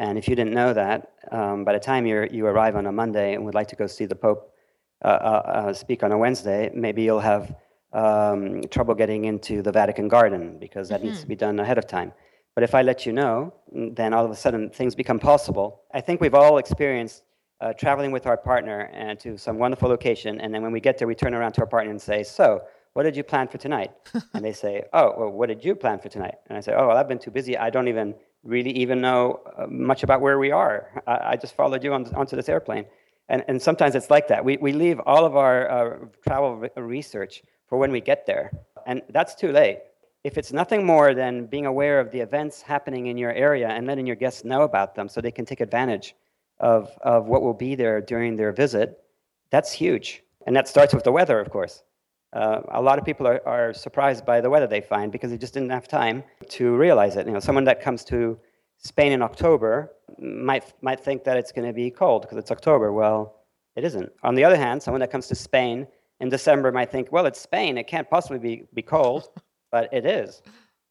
And 0.00 0.18
if 0.18 0.26
you 0.28 0.34
didn't 0.34 0.54
know 0.54 0.74
that 0.74 1.12
um, 1.30 1.64
by 1.64 1.72
the 1.72 1.78
time 1.78 2.04
you 2.04 2.28
you 2.30 2.46
arrive 2.46 2.76
on 2.76 2.86
a 2.86 2.92
monday 2.92 3.34
and 3.34 3.44
would 3.44 3.54
like 3.54 3.68
to 3.68 3.76
go 3.76 3.86
see 3.86 4.06
the 4.06 4.16
pope 4.16 4.52
uh, 5.04 5.08
uh, 5.08 5.42
uh 5.58 5.72
speak 5.72 6.02
on 6.02 6.12
a 6.12 6.18
wednesday 6.18 6.70
maybe 6.74 7.02
you'll 7.02 7.20
have 7.20 7.54
um, 7.94 8.60
trouble 8.70 8.94
getting 8.94 9.24
into 9.24 9.62
the 9.62 9.72
Vatican 9.72 10.08
Garden 10.08 10.58
because 10.58 10.88
that 10.88 11.00
mm-hmm. 11.00 11.06
needs 11.06 11.18
to 11.18 11.22
mm-hmm. 11.22 11.28
be 11.30 11.36
done 11.36 11.60
ahead 11.60 11.78
of 11.78 11.86
time. 11.86 12.12
But 12.54 12.64
if 12.64 12.74
I 12.74 12.82
let 12.82 13.06
you 13.06 13.12
know, 13.12 13.52
then 13.72 14.12
all 14.12 14.24
of 14.24 14.30
a 14.30 14.36
sudden 14.36 14.70
things 14.70 14.94
become 14.94 15.18
possible. 15.18 15.82
I 15.92 16.00
think 16.00 16.20
we've 16.20 16.34
all 16.34 16.58
experienced 16.58 17.22
uh, 17.60 17.72
traveling 17.72 18.12
with 18.12 18.26
our 18.26 18.36
partner 18.36 18.90
and 18.92 19.18
to 19.20 19.36
some 19.38 19.58
wonderful 19.58 19.88
location, 19.88 20.40
and 20.40 20.52
then 20.52 20.62
when 20.62 20.72
we 20.72 20.80
get 20.80 20.98
there, 20.98 21.08
we 21.08 21.14
turn 21.14 21.34
around 21.34 21.52
to 21.52 21.62
our 21.62 21.66
partner 21.66 21.90
and 21.90 22.00
say, 22.00 22.22
"So, 22.22 22.62
what 22.92 23.04
did 23.04 23.16
you 23.16 23.24
plan 23.24 23.48
for 23.48 23.58
tonight?" 23.58 23.92
and 24.34 24.44
they 24.44 24.52
say, 24.52 24.82
"Oh, 24.92 25.14
well, 25.16 25.30
what 25.30 25.48
did 25.48 25.64
you 25.64 25.74
plan 25.74 25.98
for 25.98 26.08
tonight?" 26.08 26.34
And 26.48 26.58
I 26.58 26.60
say, 26.60 26.74
"Oh, 26.76 26.88
well, 26.88 26.96
I've 26.96 27.08
been 27.08 27.18
too 27.18 27.30
busy. 27.30 27.56
I 27.56 27.70
don't 27.70 27.88
even 27.88 28.14
really 28.42 28.70
even 28.72 29.00
know 29.00 29.40
uh, 29.56 29.66
much 29.68 30.02
about 30.02 30.20
where 30.20 30.38
we 30.38 30.50
are. 30.50 31.02
I, 31.06 31.32
I 31.32 31.36
just 31.36 31.54
followed 31.56 31.82
you 31.82 31.94
on, 31.94 32.12
onto 32.14 32.36
this 32.36 32.48
airplane." 32.48 32.86
And, 33.28 33.42
and 33.48 33.62
sometimes 33.62 33.94
it's 33.94 34.10
like 34.10 34.28
that. 34.28 34.44
We, 34.44 34.58
we 34.58 34.72
leave 34.72 35.00
all 35.06 35.24
of 35.24 35.34
our 35.34 35.70
uh, 35.70 35.96
travel 36.28 36.56
re- 36.56 36.70
research 36.76 37.42
for 37.74 37.78
when 37.78 37.90
we 37.90 38.00
get 38.00 38.24
there. 38.24 38.52
And 38.86 39.02
that's 39.08 39.34
too 39.34 39.50
late. 39.50 39.78
If 40.22 40.38
it's 40.38 40.52
nothing 40.52 40.86
more 40.86 41.12
than 41.12 41.46
being 41.46 41.66
aware 41.66 41.98
of 41.98 42.12
the 42.12 42.20
events 42.20 42.62
happening 42.62 43.08
in 43.08 43.16
your 43.18 43.32
area 43.32 43.68
and 43.68 43.84
letting 43.84 44.06
your 44.06 44.14
guests 44.14 44.44
know 44.44 44.62
about 44.62 44.94
them 44.94 45.08
so 45.08 45.20
they 45.20 45.32
can 45.32 45.44
take 45.44 45.60
advantage 45.60 46.14
of, 46.60 46.96
of 47.02 47.26
what 47.26 47.42
will 47.42 47.58
be 47.66 47.74
there 47.74 48.00
during 48.00 48.36
their 48.36 48.52
visit, 48.52 49.02
that's 49.50 49.72
huge. 49.72 50.22
And 50.46 50.54
that 50.54 50.68
starts 50.68 50.94
with 50.94 51.02
the 51.02 51.10
weather, 51.10 51.40
of 51.40 51.50
course. 51.50 51.82
Uh, 52.32 52.60
a 52.68 52.80
lot 52.80 52.96
of 53.00 53.04
people 53.04 53.26
are, 53.26 53.40
are 53.44 53.74
surprised 53.74 54.24
by 54.24 54.40
the 54.40 54.48
weather 54.48 54.68
they 54.68 54.80
find 54.80 55.10
because 55.10 55.32
they 55.32 55.38
just 55.38 55.54
didn't 55.54 55.70
have 55.70 55.88
time 55.88 56.22
to 56.50 56.76
realize 56.76 57.16
it. 57.16 57.26
You 57.26 57.32
know, 57.32 57.40
someone 57.40 57.64
that 57.64 57.80
comes 57.80 58.04
to 58.04 58.38
Spain 58.78 59.10
in 59.10 59.20
October 59.20 59.90
might 60.18 60.64
might 60.80 61.00
think 61.00 61.24
that 61.24 61.36
it's 61.36 61.50
going 61.50 61.66
to 61.66 61.72
be 61.72 61.90
cold 61.90 62.22
because 62.22 62.38
it's 62.38 62.52
October. 62.52 62.92
Well, 62.92 63.20
it 63.74 63.82
isn't. 63.82 64.12
On 64.22 64.36
the 64.36 64.44
other 64.44 64.56
hand, 64.56 64.80
someone 64.80 65.00
that 65.00 65.10
comes 65.10 65.26
to 65.26 65.34
Spain 65.34 65.88
in 66.20 66.28
December 66.28 66.72
might 66.72 66.90
think, 66.90 67.10
well, 67.12 67.26
it's 67.26 67.40
Spain. 67.40 67.78
It 67.78 67.86
can't 67.86 68.08
possibly 68.08 68.38
be, 68.38 68.64
be 68.74 68.82
cold, 68.82 69.28
but 69.72 69.92
it 69.92 70.06
is. 70.06 70.42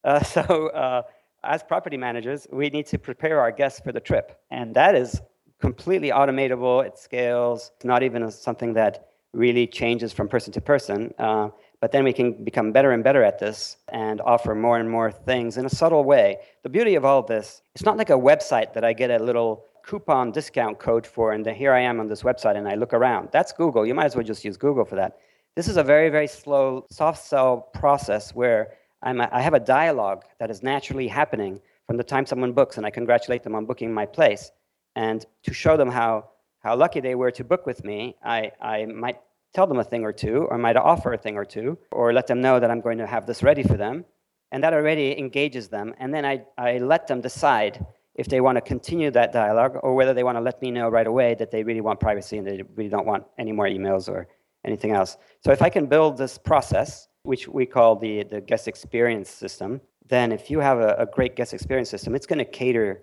Uh, 0.04 0.22
so, 0.34 0.68
uh, 0.68 1.02
as 1.42 1.62
property 1.62 1.96
managers, 1.96 2.46
we 2.52 2.70
need 2.70 2.86
to 2.86 2.98
prepare 2.98 3.40
our 3.40 3.52
guests 3.52 3.80
for 3.80 3.92
the 3.92 4.00
trip. 4.00 4.40
And 4.50 4.74
that 4.74 4.94
is 4.94 5.20
completely 5.60 6.10
automatable. 6.10 6.84
It 6.84 6.98
scales. 6.98 7.70
It's 7.76 7.84
not 7.84 8.02
even 8.02 8.30
something 8.30 8.74
that 8.74 9.08
really 9.32 9.66
changes 9.66 10.12
from 10.12 10.28
person 10.28 10.52
to 10.52 10.60
person. 10.60 11.12
Uh, 11.18 11.48
but 11.80 11.92
then 11.92 12.04
we 12.04 12.12
can 12.12 12.44
become 12.44 12.72
better 12.72 12.92
and 12.92 13.04
better 13.04 13.22
at 13.22 13.38
this 13.38 13.76
and 13.88 14.20
offer 14.22 14.54
more 14.54 14.78
and 14.78 14.90
more 14.90 15.10
things 15.10 15.58
in 15.58 15.66
a 15.66 15.68
subtle 15.68 16.04
way. 16.04 16.38
The 16.62 16.70
beauty 16.70 16.94
of 16.94 17.04
all 17.04 17.22
this, 17.22 17.60
it's 17.74 17.84
not 17.84 17.98
like 17.98 18.10
a 18.10 18.14
website 18.14 18.72
that 18.72 18.84
I 18.84 18.92
get 18.94 19.10
a 19.10 19.22
little 19.22 19.66
coupon 19.86 20.30
discount 20.30 20.78
code 20.78 21.06
for, 21.06 21.32
and 21.32 21.44
then 21.44 21.54
here 21.54 21.72
I 21.72 21.80
am 21.80 22.00
on 22.00 22.08
this 22.08 22.22
website, 22.22 22.56
and 22.56 22.68
I 22.68 22.74
look 22.74 22.94
around. 22.94 23.28
That's 23.32 23.52
Google. 23.52 23.86
You 23.86 23.94
might 23.94 24.06
as 24.06 24.16
well 24.16 24.24
just 24.24 24.44
use 24.44 24.56
Google 24.56 24.84
for 24.84 24.96
that. 24.96 25.18
This 25.56 25.68
is 25.68 25.76
a 25.76 25.82
very, 25.82 26.08
very 26.08 26.26
slow 26.26 26.86
soft 26.90 27.24
sell 27.24 27.68
process 27.74 28.34
where 28.34 28.72
I'm 29.02 29.20
a, 29.20 29.28
i 29.30 29.40
have 29.40 29.54
a 29.54 29.60
dialogue 29.60 30.24
that 30.40 30.50
is 30.50 30.62
naturally 30.62 31.06
happening 31.06 31.60
from 31.86 31.98
the 31.98 32.04
time 32.04 32.24
someone 32.26 32.52
books, 32.52 32.76
and 32.78 32.86
I 32.86 32.90
congratulate 32.90 33.42
them 33.42 33.54
on 33.54 33.66
booking 33.66 33.92
my 33.92 34.06
place. 34.06 34.50
And 34.96 35.24
to 35.42 35.52
show 35.52 35.76
them 35.76 35.90
how, 35.90 36.30
how 36.60 36.74
lucky 36.76 37.00
they 37.00 37.14
were 37.14 37.30
to 37.32 37.44
book 37.44 37.66
with 37.66 37.84
me, 37.84 38.16
I, 38.24 38.52
I 38.60 38.86
might 38.86 39.20
tell 39.52 39.66
them 39.66 39.78
a 39.78 39.84
thing 39.84 40.02
or 40.04 40.12
two, 40.12 40.46
or 40.50 40.56
might 40.56 40.76
offer 40.76 41.12
a 41.12 41.18
thing 41.18 41.36
or 41.36 41.44
two, 41.44 41.78
or 41.92 42.12
let 42.12 42.26
them 42.26 42.40
know 42.40 42.58
that 42.58 42.70
I'm 42.70 42.80
going 42.80 42.98
to 42.98 43.06
have 43.06 43.26
this 43.26 43.42
ready 43.42 43.62
for 43.62 43.76
them. 43.76 44.04
And 44.50 44.62
that 44.64 44.72
already 44.72 45.18
engages 45.18 45.68
them. 45.68 45.94
And 45.98 46.14
then 46.14 46.24
I, 46.24 46.44
I 46.56 46.78
let 46.78 47.06
them 47.06 47.20
decide 47.20 47.84
if 48.14 48.28
they 48.28 48.40
want 48.40 48.56
to 48.56 48.60
continue 48.60 49.10
that 49.10 49.32
dialogue 49.32 49.78
or 49.82 49.94
whether 49.94 50.14
they 50.14 50.22
want 50.22 50.36
to 50.36 50.40
let 50.42 50.60
me 50.62 50.70
know 50.70 50.88
right 50.88 51.06
away 51.06 51.34
that 51.34 51.50
they 51.50 51.64
really 51.64 51.80
want 51.80 51.98
privacy 52.00 52.38
and 52.38 52.46
they 52.46 52.62
really 52.76 52.90
don't 52.90 53.06
want 53.06 53.24
any 53.38 53.52
more 53.52 53.66
emails 53.66 54.08
or 54.08 54.28
anything 54.64 54.92
else. 54.92 55.16
So 55.44 55.50
if 55.52 55.62
I 55.62 55.68
can 55.68 55.86
build 55.86 56.16
this 56.16 56.38
process, 56.38 57.08
which 57.22 57.48
we 57.48 57.66
call 57.66 57.96
the, 57.96 58.22
the 58.24 58.40
guest 58.40 58.68
experience 58.68 59.30
system, 59.30 59.80
then 60.06 60.32
if 60.32 60.50
you 60.50 60.60
have 60.60 60.78
a, 60.78 60.94
a 60.98 61.06
great 61.06 61.36
guest 61.36 61.54
experience 61.54 61.90
system, 61.90 62.14
it's 62.14 62.26
going 62.26 62.38
to 62.38 62.44
cater 62.44 63.02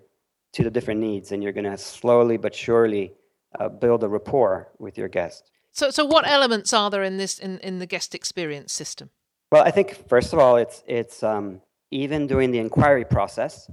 to 0.54 0.62
the 0.62 0.70
different 0.70 1.00
needs 1.00 1.32
and 1.32 1.42
you're 1.42 1.52
going 1.52 1.70
to 1.70 1.78
slowly 1.78 2.36
but 2.36 2.54
surely 2.54 3.12
uh, 3.58 3.68
build 3.68 4.02
a 4.04 4.08
rapport 4.08 4.70
with 4.78 4.96
your 4.96 5.08
guest. 5.08 5.50
So, 5.72 5.90
so 5.90 6.04
what 6.04 6.26
elements 6.26 6.72
are 6.72 6.90
there 6.90 7.02
in 7.02 7.16
this 7.16 7.38
in, 7.38 7.58
in 7.60 7.78
the 7.78 7.86
guest 7.86 8.14
experience 8.14 8.72
system? 8.72 9.10
Well, 9.50 9.64
I 9.64 9.70
think 9.70 10.08
first 10.08 10.32
of 10.32 10.38
all, 10.38 10.56
it's 10.56 10.82
it's 10.86 11.22
um, 11.22 11.60
even 11.90 12.26
during 12.26 12.50
the 12.50 12.58
inquiry 12.58 13.04
process, 13.04 13.70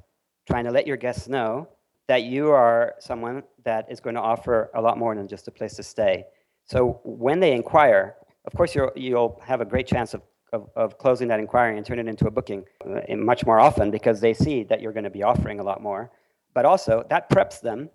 trying 0.50 0.66
to 0.66 0.72
let 0.72 0.88
your 0.88 0.98
guests 0.98 1.28
know 1.28 1.68
that 2.08 2.24
you 2.24 2.50
are 2.50 2.96
someone 3.00 3.44
that 3.64 3.86
is 3.90 4.00
going 4.00 4.16
to 4.16 4.22
offer 4.22 4.72
a 4.74 4.82
lot 4.82 4.98
more 4.98 5.14
than 5.14 5.28
just 5.28 5.48
a 5.48 5.52
place 5.52 5.76
to 5.76 5.84
stay. 5.84 6.26
So 6.66 7.00
when 7.04 7.40
they 7.40 7.54
inquire, 7.54 8.16
of 8.46 8.54
course, 8.54 8.74
you'll, 8.74 8.92
you'll 8.96 9.40
have 9.46 9.62
a 9.62 9.66
great 9.66 9.86
chance 9.86 10.16
of, 10.16 10.22
of, 10.52 10.70
of 10.76 10.98
closing 10.98 11.28
that 11.28 11.40
inquiry 11.40 11.78
and 11.78 11.86
turn 11.86 12.00
it 12.00 12.08
into 12.08 12.26
a 12.28 12.32
booking 12.32 12.64
uh, 12.84 13.16
much 13.16 13.46
more 13.46 13.60
often 13.60 13.92
because 13.92 14.20
they 14.20 14.34
see 14.34 14.64
that 14.64 14.82
you're 14.82 14.92
going 14.92 15.04
to 15.04 15.12
be 15.12 15.22
offering 15.22 15.60
a 15.60 15.64
lot 15.64 15.84
more. 15.84 16.12
But 16.56 16.66
also, 16.66 17.06
that 17.12 17.30
preps 17.30 17.62
them 17.62 17.90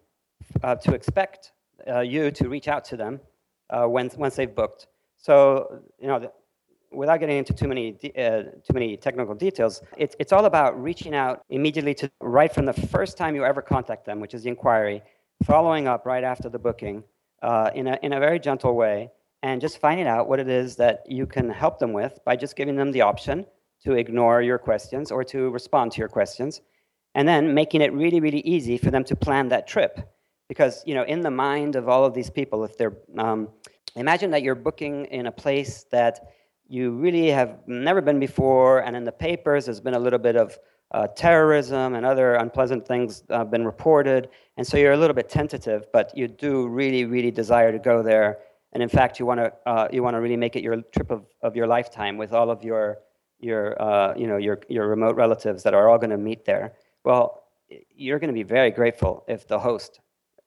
uh, 0.62 0.76
to 0.76 0.94
expect 0.94 1.50
uh, 1.88 2.00
you 2.00 2.30
to 2.30 2.48
reach 2.48 2.68
out 2.68 2.84
to 2.84 2.96
them 2.96 3.20
uh, 3.70 3.86
when, 3.86 4.10
once 4.16 4.36
they've 4.36 4.54
booked. 4.54 4.86
So, 5.16 5.82
you 5.98 6.06
know, 6.06 6.30
without 6.94 7.18
getting 7.20 7.38
into 7.38 7.52
too 7.52 7.68
many 7.68 7.96
uh, 8.18 8.42
too 8.66 8.72
many 8.72 8.96
technical 8.96 9.34
details, 9.34 9.82
it's 9.96 10.14
it's 10.18 10.32
all 10.32 10.44
about 10.44 10.80
reaching 10.82 11.14
out 11.14 11.42
immediately 11.48 11.94
to 11.94 12.10
right 12.20 12.52
from 12.52 12.64
the 12.66 12.72
first 12.72 13.16
time 13.16 13.34
you 13.34 13.44
ever 13.44 13.62
contact 13.62 14.04
them, 14.04 14.20
which 14.20 14.34
is 14.34 14.42
the 14.44 14.48
inquiry, 14.48 15.02
following 15.44 15.88
up 15.88 16.06
right 16.06 16.24
after 16.24 16.48
the 16.48 16.58
booking 16.58 17.02
uh, 17.42 17.70
in 17.74 17.86
a 17.88 17.98
in 18.02 18.12
a 18.12 18.20
very 18.20 18.38
gentle 18.38 18.74
way, 18.74 19.10
and 19.42 19.60
just 19.60 19.78
finding 19.78 20.06
out 20.06 20.28
what 20.28 20.38
it 20.40 20.48
is 20.48 20.76
that 20.76 21.02
you 21.06 21.26
can 21.26 21.50
help 21.50 21.78
them 21.78 21.92
with 21.92 22.18
by 22.24 22.36
just 22.36 22.56
giving 22.56 22.76
them 22.76 22.92
the 22.92 23.00
option 23.00 23.44
to 23.84 23.92
ignore 23.92 24.40
your 24.40 24.58
questions 24.58 25.10
or 25.10 25.22
to 25.24 25.50
respond 25.50 25.92
to 25.92 25.98
your 25.98 26.08
questions, 26.08 26.62
and 27.14 27.28
then 27.28 27.54
making 27.54 27.80
it 27.80 27.92
really 27.92 28.20
really 28.20 28.40
easy 28.40 28.78
for 28.78 28.90
them 28.90 29.04
to 29.04 29.14
plan 29.14 29.48
that 29.48 29.66
trip, 29.66 30.00
because 30.48 30.82
you 30.86 30.94
know 30.94 31.04
in 31.04 31.20
the 31.20 31.30
mind 31.30 31.76
of 31.76 31.88
all 31.88 32.04
of 32.04 32.14
these 32.14 32.30
people, 32.30 32.64
if 32.64 32.76
they're 32.78 32.96
um, 33.18 33.48
imagine 33.96 34.30
that 34.30 34.42
you're 34.42 34.54
booking 34.56 35.04
in 35.06 35.26
a 35.26 35.32
place 35.32 35.84
that 35.90 36.32
you 36.68 36.92
really 36.92 37.28
have 37.28 37.58
never 37.66 38.00
been 38.00 38.18
before, 38.18 38.80
and 38.80 38.96
in 38.96 39.04
the 39.04 39.12
papers 39.12 39.66
there's 39.66 39.80
been 39.80 39.94
a 39.94 39.98
little 39.98 40.18
bit 40.18 40.36
of 40.36 40.58
uh, 40.92 41.06
terrorism 41.08 41.94
and 41.94 42.06
other 42.06 42.34
unpleasant 42.34 42.86
things 42.86 43.22
uh, 43.30 43.44
been 43.44 43.64
reported, 43.64 44.28
and 44.56 44.66
so 44.66 44.76
you're 44.76 44.92
a 44.92 44.96
little 44.96 45.14
bit 45.14 45.28
tentative, 45.28 45.86
but 45.92 46.16
you 46.16 46.28
do 46.28 46.68
really, 46.68 47.04
really 47.04 47.30
desire 47.30 47.72
to 47.72 47.78
go 47.78 48.02
there, 48.02 48.38
and 48.72 48.82
in 48.82 48.88
fact 48.88 49.18
you 49.18 49.26
want 49.26 49.40
to 49.40 49.52
uh, 49.66 49.88
you 49.92 50.02
want 50.02 50.14
to 50.14 50.20
really 50.20 50.36
make 50.36 50.56
it 50.56 50.62
your 50.62 50.80
trip 50.92 51.10
of, 51.10 51.26
of 51.42 51.54
your 51.56 51.66
lifetime 51.66 52.16
with 52.16 52.32
all 52.32 52.50
of 52.50 52.62
your 52.64 52.98
your 53.40 53.80
uh, 53.80 54.14
you 54.16 54.26
know 54.26 54.36
your 54.36 54.60
your 54.68 54.88
remote 54.88 55.16
relatives 55.16 55.62
that 55.62 55.74
are 55.74 55.88
all 55.88 55.98
going 55.98 56.10
to 56.10 56.18
meet 56.18 56.44
there. 56.44 56.74
Well, 57.04 57.42
you're 57.94 58.18
going 58.18 58.28
to 58.28 58.34
be 58.34 58.42
very 58.42 58.70
grateful 58.70 59.24
if 59.28 59.46
the 59.46 59.58
host 59.58 60.00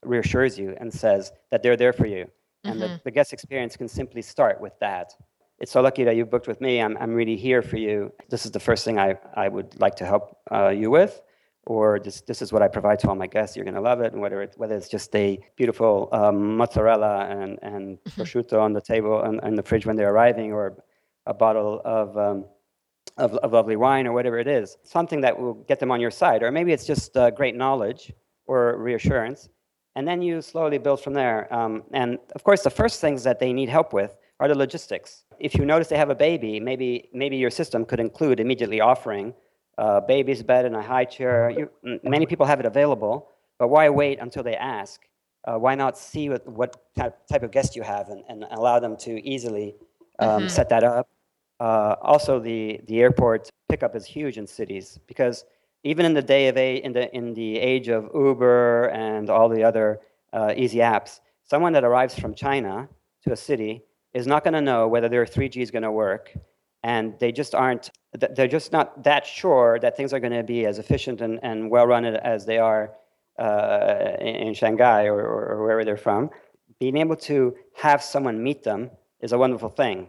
reassures 0.03 0.57
you 0.57 0.75
and 0.79 0.91
says 0.93 1.31
that 1.51 1.61
they're 1.61 1.77
there 1.77 1.93
for 1.93 2.07
you, 2.07 2.27
and 2.63 2.79
mm-hmm. 2.79 2.93
the, 2.93 3.01
the 3.05 3.11
guest 3.11 3.33
experience 3.33 3.75
can 3.75 3.87
simply 3.87 4.21
start 4.21 4.59
with 4.59 4.73
that 4.79 5.13
it's 5.59 5.71
so 5.71 5.81
lucky 5.81 6.03
that 6.03 6.15
you 6.15 6.25
booked 6.25 6.47
with 6.47 6.61
me. 6.61 6.81
I'm, 6.81 6.97
I'm 6.97 7.13
really 7.13 7.35
here 7.35 7.61
for 7.61 7.77
you. 7.77 8.13
This 8.29 8.45
is 8.45 8.51
the 8.51 8.59
first 8.59 8.85
thing 8.85 8.99
I, 8.99 9.17
I 9.33 9.47
would 9.47 9.79
like 9.79 9.95
to 9.95 10.05
help 10.05 10.37
uh, 10.51 10.69
you 10.69 10.91
with. 10.91 11.21
Or 11.65 11.99
this, 11.99 12.21
this 12.21 12.41
is 12.41 12.53
what 12.53 12.61
I 12.61 12.69
provide 12.69 12.99
to 12.99 13.09
all 13.09 13.15
my 13.15 13.27
guests. 13.27 13.55
You're 13.57 13.65
going 13.65 13.75
to 13.75 13.81
love 13.81 13.99
it. 13.99 14.13
And 14.13 14.21
whether, 14.21 14.41
it, 14.43 14.53
whether 14.55 14.75
it's 14.75 14.87
just 14.87 15.13
a 15.15 15.39
beautiful 15.57 16.09
um, 16.13 16.55
mozzarella 16.55 17.25
and, 17.25 17.59
and 17.61 17.97
mm-hmm. 17.97 18.21
prosciutto 18.21 18.61
on 18.61 18.71
the 18.71 18.81
table 18.81 19.21
and 19.23 19.41
in 19.43 19.55
the 19.55 19.63
fridge 19.63 19.85
when 19.85 19.95
they're 19.95 20.13
arriving, 20.13 20.53
or 20.53 20.81
a 21.25 21.33
bottle 21.33 21.81
of, 21.83 22.17
um, 22.17 22.45
of, 23.17 23.33
of, 23.37 23.51
lovely 23.51 23.75
wine, 23.75 24.07
or 24.07 24.13
whatever 24.13 24.39
it 24.39 24.47
is, 24.47 24.77
something 24.83 25.19
that 25.21 25.37
will 25.37 25.55
get 25.55 25.79
them 25.79 25.91
on 25.91 25.99
your 25.99 26.11
side. 26.11 26.41
Or 26.41 26.51
maybe 26.51 26.71
it's 26.71 26.85
just 26.85 27.17
uh, 27.17 27.31
great 27.31 27.55
knowledge 27.55 28.13
or 28.45 28.77
reassurance. 28.77 29.49
And 29.95 30.07
then 30.07 30.21
you 30.21 30.41
slowly 30.41 30.77
build 30.77 31.01
from 31.01 31.13
there. 31.13 31.53
Um, 31.53 31.83
and 31.91 32.19
of 32.33 32.43
course, 32.43 32.61
the 32.61 32.69
first 32.69 33.01
things 33.01 33.23
that 33.23 33.39
they 33.39 33.51
need 33.51 33.67
help 33.67 33.91
with 33.91 34.15
are 34.39 34.47
the 34.47 34.55
logistics. 34.55 35.23
If 35.39 35.55
you 35.55 35.65
notice 35.65 35.87
they 35.87 35.97
have 35.97 36.09
a 36.09 36.15
baby, 36.15 36.59
maybe, 36.59 37.09
maybe 37.13 37.37
your 37.37 37.49
system 37.49 37.85
could 37.85 37.99
include 37.99 38.39
immediately 38.39 38.81
offering 38.81 39.33
a 39.77 40.01
baby's 40.01 40.43
bed 40.43 40.65
and 40.65 40.75
a 40.75 40.81
high 40.81 41.05
chair. 41.05 41.49
You, 41.49 41.69
many 42.03 42.25
people 42.25 42.45
have 42.45 42.59
it 42.59 42.65
available, 42.65 43.29
but 43.59 43.69
why 43.69 43.89
wait 43.89 44.19
until 44.19 44.43
they 44.43 44.55
ask? 44.55 45.01
Uh, 45.45 45.57
why 45.57 45.75
not 45.75 45.97
see 45.97 46.29
what, 46.29 46.47
what, 46.47 46.83
type 46.95 47.43
of 47.43 47.51
guest 47.51 47.75
you 47.75 47.83
have 47.83 48.09
and, 48.09 48.23
and 48.27 48.45
allow 48.51 48.79
them 48.79 48.97
to 48.97 49.25
easily 49.25 49.75
um, 50.19 50.29
mm-hmm. 50.29 50.47
set 50.47 50.69
that 50.69 50.83
up? 50.83 51.07
Uh, 51.59 51.95
also, 52.01 52.39
the, 52.39 52.81
the 52.87 52.99
airport 52.99 53.49
pickup 53.69 53.95
is 53.95 54.05
huge 54.05 54.37
in 54.37 54.45
cities 54.45 54.99
because 55.07 55.45
even 55.83 56.05
in 56.05 56.13
the 56.13 56.21
day 56.21 56.47
of 56.47 56.57
a, 56.57 56.77
in 56.77 56.91
the 56.91 57.15
in 57.15 57.33
the 57.33 57.57
age 57.57 57.87
of 57.87 58.09
Uber 58.13 58.89
and 58.89 59.29
all 59.29 59.47
the 59.47 59.63
other 59.63 60.01
uh, 60.33 60.53
easy 60.55 60.79
apps, 60.79 61.21
someone 61.43 61.73
that 61.73 61.83
arrives 61.83 62.17
from 62.19 62.33
China 62.33 62.89
to 63.23 63.31
a 63.31 63.35
city 63.35 63.83
is 64.17 64.25
not 64.25 64.43
going 64.43 64.55
to 64.55 64.61
know 64.61 64.87
whether 64.87 65.09
their 65.09 65.25
3G 65.25 65.57
is 65.61 65.71
going 65.71 65.83
to 65.83 65.91
work, 65.91 66.33
and 66.83 67.17
they 67.19 67.31
just 67.31 67.53
aren't. 67.53 67.91
They're 68.35 68.53
just 68.59 68.71
not 68.71 69.03
that 69.03 69.25
sure 69.25 69.77
that 69.83 69.95
things 69.95 70.11
are 70.13 70.19
going 70.19 70.33
to 70.33 70.43
be 70.43 70.65
as 70.65 70.79
efficient 70.79 71.21
and, 71.21 71.39
and 71.43 71.69
well 71.69 71.85
run 71.85 72.03
as 72.05 72.45
they 72.45 72.57
are 72.57 72.83
uh, 73.37 74.17
in 74.19 74.53
Shanghai 74.55 75.05
or, 75.05 75.19
or, 75.19 75.61
wherever 75.61 75.83
they're 75.85 76.05
from. 76.09 76.31
Being 76.79 76.97
able 76.97 77.15
to 77.31 77.55
have 77.75 78.01
someone 78.01 78.41
meet 78.41 78.63
them 78.63 78.89
is 79.19 79.31
a 79.33 79.37
wonderful 79.37 79.69
thing 79.69 80.07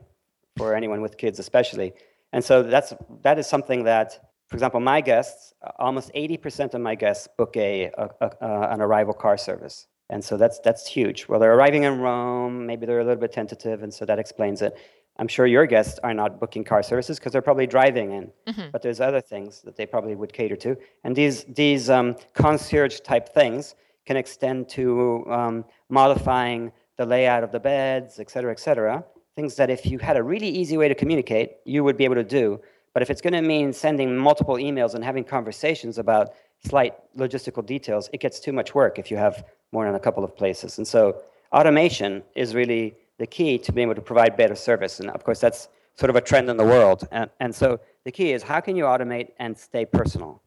for 0.56 0.74
anyone 0.74 1.02
with 1.02 1.18
kids, 1.18 1.38
especially. 1.38 1.92
And 2.32 2.42
so 2.42 2.62
that's 2.62 2.94
that 3.22 3.38
is 3.38 3.46
something 3.46 3.84
that, 3.84 4.08
for 4.48 4.56
example, 4.56 4.80
my 4.80 5.00
guests, 5.02 5.52
almost 5.78 6.10
80% 6.14 6.72
of 6.74 6.80
my 6.80 6.94
guests 6.94 7.28
book 7.36 7.54
a, 7.56 7.90
a, 7.98 8.08
a, 8.20 8.28
an 8.72 8.80
arrival 8.80 9.12
car 9.12 9.36
service. 9.36 9.86
And 10.10 10.24
so 10.24 10.36
that's 10.36 10.58
that's 10.60 10.86
huge. 10.86 11.28
Well, 11.28 11.38
they're 11.38 11.54
arriving 11.54 11.84
in 11.84 11.98
Rome, 11.98 12.66
maybe 12.66 12.86
they're 12.86 13.00
a 13.00 13.04
little 13.04 13.20
bit 13.20 13.32
tentative, 13.32 13.82
and 13.82 13.92
so 13.92 14.04
that 14.06 14.18
explains 14.18 14.62
it. 14.62 14.76
I'm 15.18 15.28
sure 15.28 15.46
your 15.46 15.66
guests 15.66 15.98
are 16.04 16.14
not 16.14 16.38
booking 16.38 16.64
car 16.64 16.82
services 16.82 17.18
because 17.18 17.32
they're 17.32 17.42
probably 17.42 17.66
driving 17.66 18.12
in, 18.12 18.32
mm-hmm. 18.46 18.70
but 18.70 18.82
there's 18.82 19.00
other 19.00 19.20
things 19.20 19.62
that 19.62 19.76
they 19.76 19.84
probably 19.84 20.14
would 20.14 20.32
cater 20.32 20.56
to. 20.56 20.76
And 21.04 21.14
these 21.14 21.44
these 21.44 21.90
um, 21.90 22.16
concierge 22.34 23.00
type 23.00 23.28
things 23.28 23.74
can 24.06 24.16
extend 24.16 24.68
to 24.70 25.26
um, 25.28 25.64
modifying 25.90 26.72
the 26.96 27.04
layout 27.04 27.44
of 27.44 27.52
the 27.52 27.60
beds, 27.60 28.18
et 28.18 28.30
cetera, 28.30 28.52
et 28.52 28.60
cetera. 28.60 29.04
Things 29.36 29.56
that 29.56 29.70
if 29.70 29.84
you 29.86 29.98
had 29.98 30.16
a 30.16 30.22
really 30.22 30.48
easy 30.48 30.76
way 30.76 30.88
to 30.88 30.94
communicate, 30.94 31.56
you 31.64 31.84
would 31.84 31.96
be 31.96 32.04
able 32.04 32.14
to 32.16 32.24
do. 32.24 32.60
But 32.94 33.02
if 33.02 33.10
it's 33.10 33.20
going 33.20 33.34
to 33.34 33.42
mean 33.42 33.72
sending 33.72 34.16
multiple 34.16 34.54
emails 34.54 34.94
and 34.94 35.04
having 35.04 35.22
conversations 35.22 35.98
about 35.98 36.30
slight 36.66 36.94
logistical 37.16 37.64
details, 37.64 38.10
it 38.12 38.20
gets 38.20 38.40
too 38.40 38.52
much 38.52 38.74
work 38.74 38.98
if 38.98 39.10
you 39.10 39.16
have 39.16 39.44
more 39.72 39.84
than 39.84 39.94
a 39.94 40.00
couple 40.00 40.24
of 40.24 40.36
places. 40.36 40.78
And 40.78 40.86
so 40.86 41.22
automation 41.52 42.22
is 42.34 42.54
really 42.54 42.94
the 43.18 43.26
key 43.26 43.58
to 43.58 43.72
being 43.72 43.88
able 43.88 43.94
to 43.94 44.00
provide 44.02 44.36
better 44.36 44.54
service. 44.54 45.00
And 45.00 45.10
of 45.10 45.24
course, 45.24 45.40
that's 45.40 45.68
sort 45.96 46.10
of 46.10 46.16
a 46.16 46.20
trend 46.20 46.48
in 46.48 46.56
the 46.56 46.64
world. 46.64 47.06
And, 47.10 47.30
and 47.40 47.54
so 47.54 47.80
the 48.04 48.12
key 48.12 48.32
is 48.32 48.42
how 48.42 48.60
can 48.60 48.76
you 48.76 48.84
automate 48.84 49.30
and 49.38 49.56
stay 49.58 49.84
personal? 49.84 50.42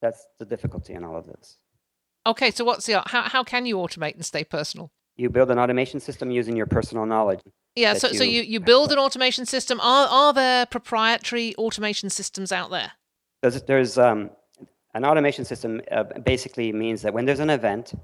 That's 0.00 0.26
the 0.38 0.44
difficulty 0.44 0.94
in 0.94 1.04
all 1.04 1.16
of 1.16 1.26
this. 1.26 1.58
Okay, 2.26 2.50
so 2.50 2.64
what's 2.64 2.86
the 2.86 3.02
how 3.06 3.22
how 3.22 3.42
can 3.42 3.66
you 3.66 3.76
automate 3.76 4.14
and 4.14 4.24
stay 4.24 4.44
personal? 4.44 4.90
You 5.16 5.30
build 5.30 5.50
an 5.50 5.58
automation 5.58 5.98
system 5.98 6.30
using 6.30 6.56
your 6.56 6.66
personal 6.66 7.06
knowledge. 7.06 7.40
Yeah, 7.74 7.94
so 7.94 8.08
you, 8.08 8.18
so 8.18 8.24
you, 8.24 8.42
you 8.42 8.60
build 8.60 8.92
an 8.92 8.98
automation 8.98 9.46
system. 9.46 9.80
Are 9.80 10.06
are 10.08 10.32
there 10.32 10.66
proprietary 10.66 11.54
automation 11.56 12.10
systems 12.10 12.52
out 12.52 12.70
there? 12.70 12.92
There's 13.42 13.62
there's 13.62 13.98
um, 13.98 14.30
an 14.98 15.04
automation 15.04 15.44
system 15.44 15.80
uh, 15.92 16.02
basically 16.32 16.72
means 16.72 17.02
that 17.02 17.14
when 17.14 17.24
there's 17.24 17.44
an 17.48 17.50
event, 17.50 17.94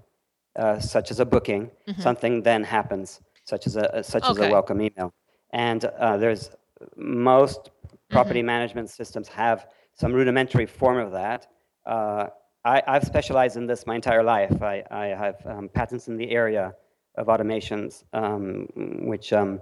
uh, 0.57 0.79
such 0.79 1.11
as 1.11 1.19
a 1.19 1.27
booking, 1.27 1.63
mm-hmm. 1.89 2.01
something 2.01 2.43
then 2.43 2.63
happens, 2.63 3.21
such 3.45 3.67
as 3.67 3.75
a, 3.77 4.03
such 4.03 4.23
okay. 4.23 4.43
as 4.43 4.49
a 4.49 4.51
welcome 4.51 4.81
email. 4.81 5.13
And 5.53 5.85
uh, 5.85 6.17
there's 6.17 6.51
most 6.97 7.71
property 8.11 8.41
mm-hmm. 8.41 8.47
management 8.47 8.91
systems 8.91 9.27
have 9.29 9.67
some 9.95 10.13
rudimentary 10.13 10.67
form 10.67 10.99
of 10.99 11.11
that. 11.13 11.49
Uh, 11.85 12.29
I, 12.65 12.83
have 12.87 13.05
specialized 13.05 13.57
in 13.57 13.67
this 13.67 13.87
my 13.87 13.97
entire 13.97 14.23
life. 14.23 14.63
I, 14.63 14.85
I 14.91 15.07
have 15.07 15.37
um, 15.47 15.69
patents 15.69 16.07
in 16.07 16.17
the 16.17 16.31
area 16.31 16.75
of 17.17 17.27
automations, 17.27 18.05
um, 18.13 18.69
which 19.11 19.33
um, 19.33 19.61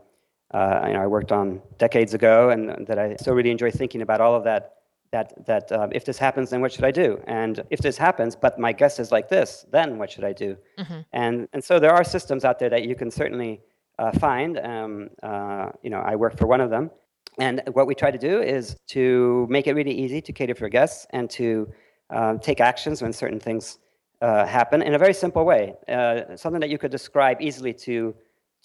uh, 0.53 0.85
you 0.87 0.93
know, 0.93 1.03
I 1.03 1.07
worked 1.07 1.33
on 1.33 1.63
decades 1.79 2.13
ago, 2.13 2.51
and 2.51 2.87
that 2.87 2.99
I 2.99 3.17
still 3.17 3.35
really 3.35 3.51
enjoy 3.51 3.71
thinking 3.71 4.03
about 4.03 4.21
all 4.21 4.35
of 4.35 4.45
that 4.45 4.82
that, 5.13 5.47
that 5.47 5.71
uh, 5.71 5.89
if 5.93 6.05
this 6.05 6.19
happens, 6.19 6.51
then 6.51 6.61
what 6.61 6.73
should 6.73 6.85
I 6.85 6.91
do? 6.91 7.23
And 7.27 7.63
if 7.71 7.81
this 7.81 7.97
happens, 7.99 8.35
but 8.35 8.59
my 8.59 8.73
guest 8.73 8.99
is 8.99 9.13
like 9.13 9.29
this, 9.29 9.67
then 9.71 9.99
what 9.99 10.11
should 10.11 10.25
I 10.25 10.33
do? 10.33 10.57
Mm-hmm. 10.79 11.01
And, 11.13 11.49
and 11.53 11.63
so 11.63 11.79
there 11.79 11.93
are 11.93 12.03
systems 12.03 12.45
out 12.45 12.59
there 12.59 12.71
that 12.71 12.85
you 12.85 12.95
can 12.95 13.11
certainly 13.11 13.61
uh, 13.99 14.11
find. 14.13 14.59
Um, 14.59 15.11
uh, 15.23 15.69
you 15.83 15.91
know, 15.91 16.01
I 16.01 16.17
work 16.17 16.37
for 16.37 16.47
one 16.47 16.61
of 16.61 16.71
them. 16.71 16.91
And 17.39 17.63
what 17.73 17.87
we 17.87 17.95
try 17.95 18.11
to 18.11 18.19
do 18.19 18.41
is 18.43 18.77
to 18.89 19.47
make 19.49 19.67
it 19.67 19.75
really 19.75 19.93
easy 19.93 20.21
to 20.23 20.33
cater 20.33 20.55
for 20.55 20.69
guests 20.69 21.07
and 21.11 21.29
to 21.31 21.71
um, 22.11 22.39
take 22.39 22.61
actions 22.61 23.03
when 23.03 23.13
certain 23.13 23.41
things 23.41 23.79
uh, 24.23 24.47
happen 24.47 24.83
in 24.83 24.95
a 24.95 24.99
very 24.99 25.15
simple 25.15 25.45
way. 25.45 25.75
Uh, 25.89 26.37
something 26.37 26.61
that 26.61 26.71
you 26.71 26.79
could 26.79 26.91
describe 26.91 27.41
easily 27.41 27.75
to, 27.75 28.15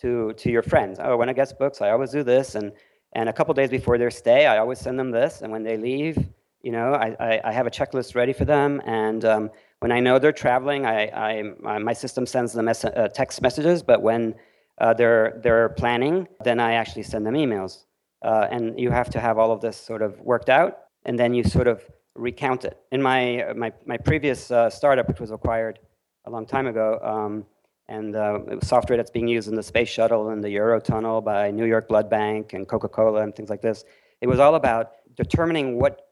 to, 0.02 0.34
to 0.34 0.50
your 0.50 0.62
friends. 0.62 0.98
Oh, 1.02 1.18
when 1.18 1.30
a 1.30 1.34
guest 1.34 1.60
books, 1.60 1.82
I 1.82 1.92
always 1.92 2.12
do 2.12 2.24
this. 2.24 2.56
And 2.56 2.72
and 3.14 3.30
a 3.30 3.34
couple 3.34 3.54
days 3.54 3.70
before 3.70 3.98
their 3.98 4.12
stay, 4.12 4.46
I 4.46 4.58
always 4.58 4.80
send 4.80 5.00
them 5.00 5.12
this. 5.12 5.42
And 5.42 5.52
when 5.52 5.64
they 5.64 5.78
leave, 5.78 6.18
you 6.62 6.72
know, 6.72 6.94
I, 6.94 7.16
I, 7.20 7.42
I 7.46 7.52
have 7.52 7.68
a 7.68 7.72
checklist 7.72 8.16
ready 8.16 8.34
for 8.34 8.46
them. 8.46 8.82
And 8.86 9.24
um, 9.26 9.52
when 9.80 9.92
I 9.92 10.00
know 10.00 10.20
they're 10.20 10.32
traveling, 10.32 10.86
I, 10.86 11.08
I, 11.08 11.80
my 11.80 11.94
system 11.94 12.26
sends 12.26 12.54
them 12.54 12.66
mes- 12.66 12.86
uh, 12.86 13.10
text 13.14 13.42
messages. 13.42 13.84
But 13.84 14.02
when 14.02 14.36
uh, 14.80 14.94
they're, 14.94 15.40
they're 15.44 15.70
planning, 15.70 16.28
then 16.44 16.60
I 16.60 16.74
actually 16.74 17.04
send 17.04 17.26
them 17.26 17.36
emails. 17.36 17.86
Uh, 18.24 18.48
and 18.50 18.80
you 18.80 18.92
have 18.92 19.10
to 19.12 19.20
have 19.20 19.38
all 19.38 19.52
of 19.52 19.62
this 19.62 19.78
sort 19.78 20.02
of 20.02 20.20
worked 20.22 20.50
out. 20.50 20.80
And 21.06 21.18
then 21.18 21.34
you 21.34 21.44
sort 21.44 21.68
of 21.68 21.84
recount 22.16 22.66
it. 22.66 22.78
In 22.92 23.02
my, 23.02 23.54
my, 23.56 23.72
my 23.86 23.98
previous 23.98 24.52
uh, 24.52 24.70
startup, 24.70 25.08
which 25.08 25.20
was 25.20 25.32
acquired 25.32 25.80
a 26.26 26.32
long 26.32 26.46
time 26.46 26.68
ago, 26.68 27.00
um, 27.04 27.46
and 27.88 28.16
uh, 28.16 28.40
software 28.62 28.98
that's 28.98 29.12
being 29.12 29.30
used 29.30 29.48
in 29.48 29.56
the 29.56 29.64
space 29.64 29.88
shuttle 29.88 30.30
and 30.30 30.44
the 30.44 30.50
Eurotunnel 30.50 31.24
by 31.24 31.52
New 31.52 31.64
York 31.64 31.88
Blood 31.88 32.10
Bank 32.10 32.52
and 32.52 32.68
Coca-Cola 32.68 33.22
and 33.22 33.34
things 33.34 33.50
like 33.50 33.62
this. 33.62 33.86
It 34.20 34.28
was 34.28 34.40
all 34.40 34.56
about 34.56 34.92
determining 35.16 35.80
what, 35.80 36.07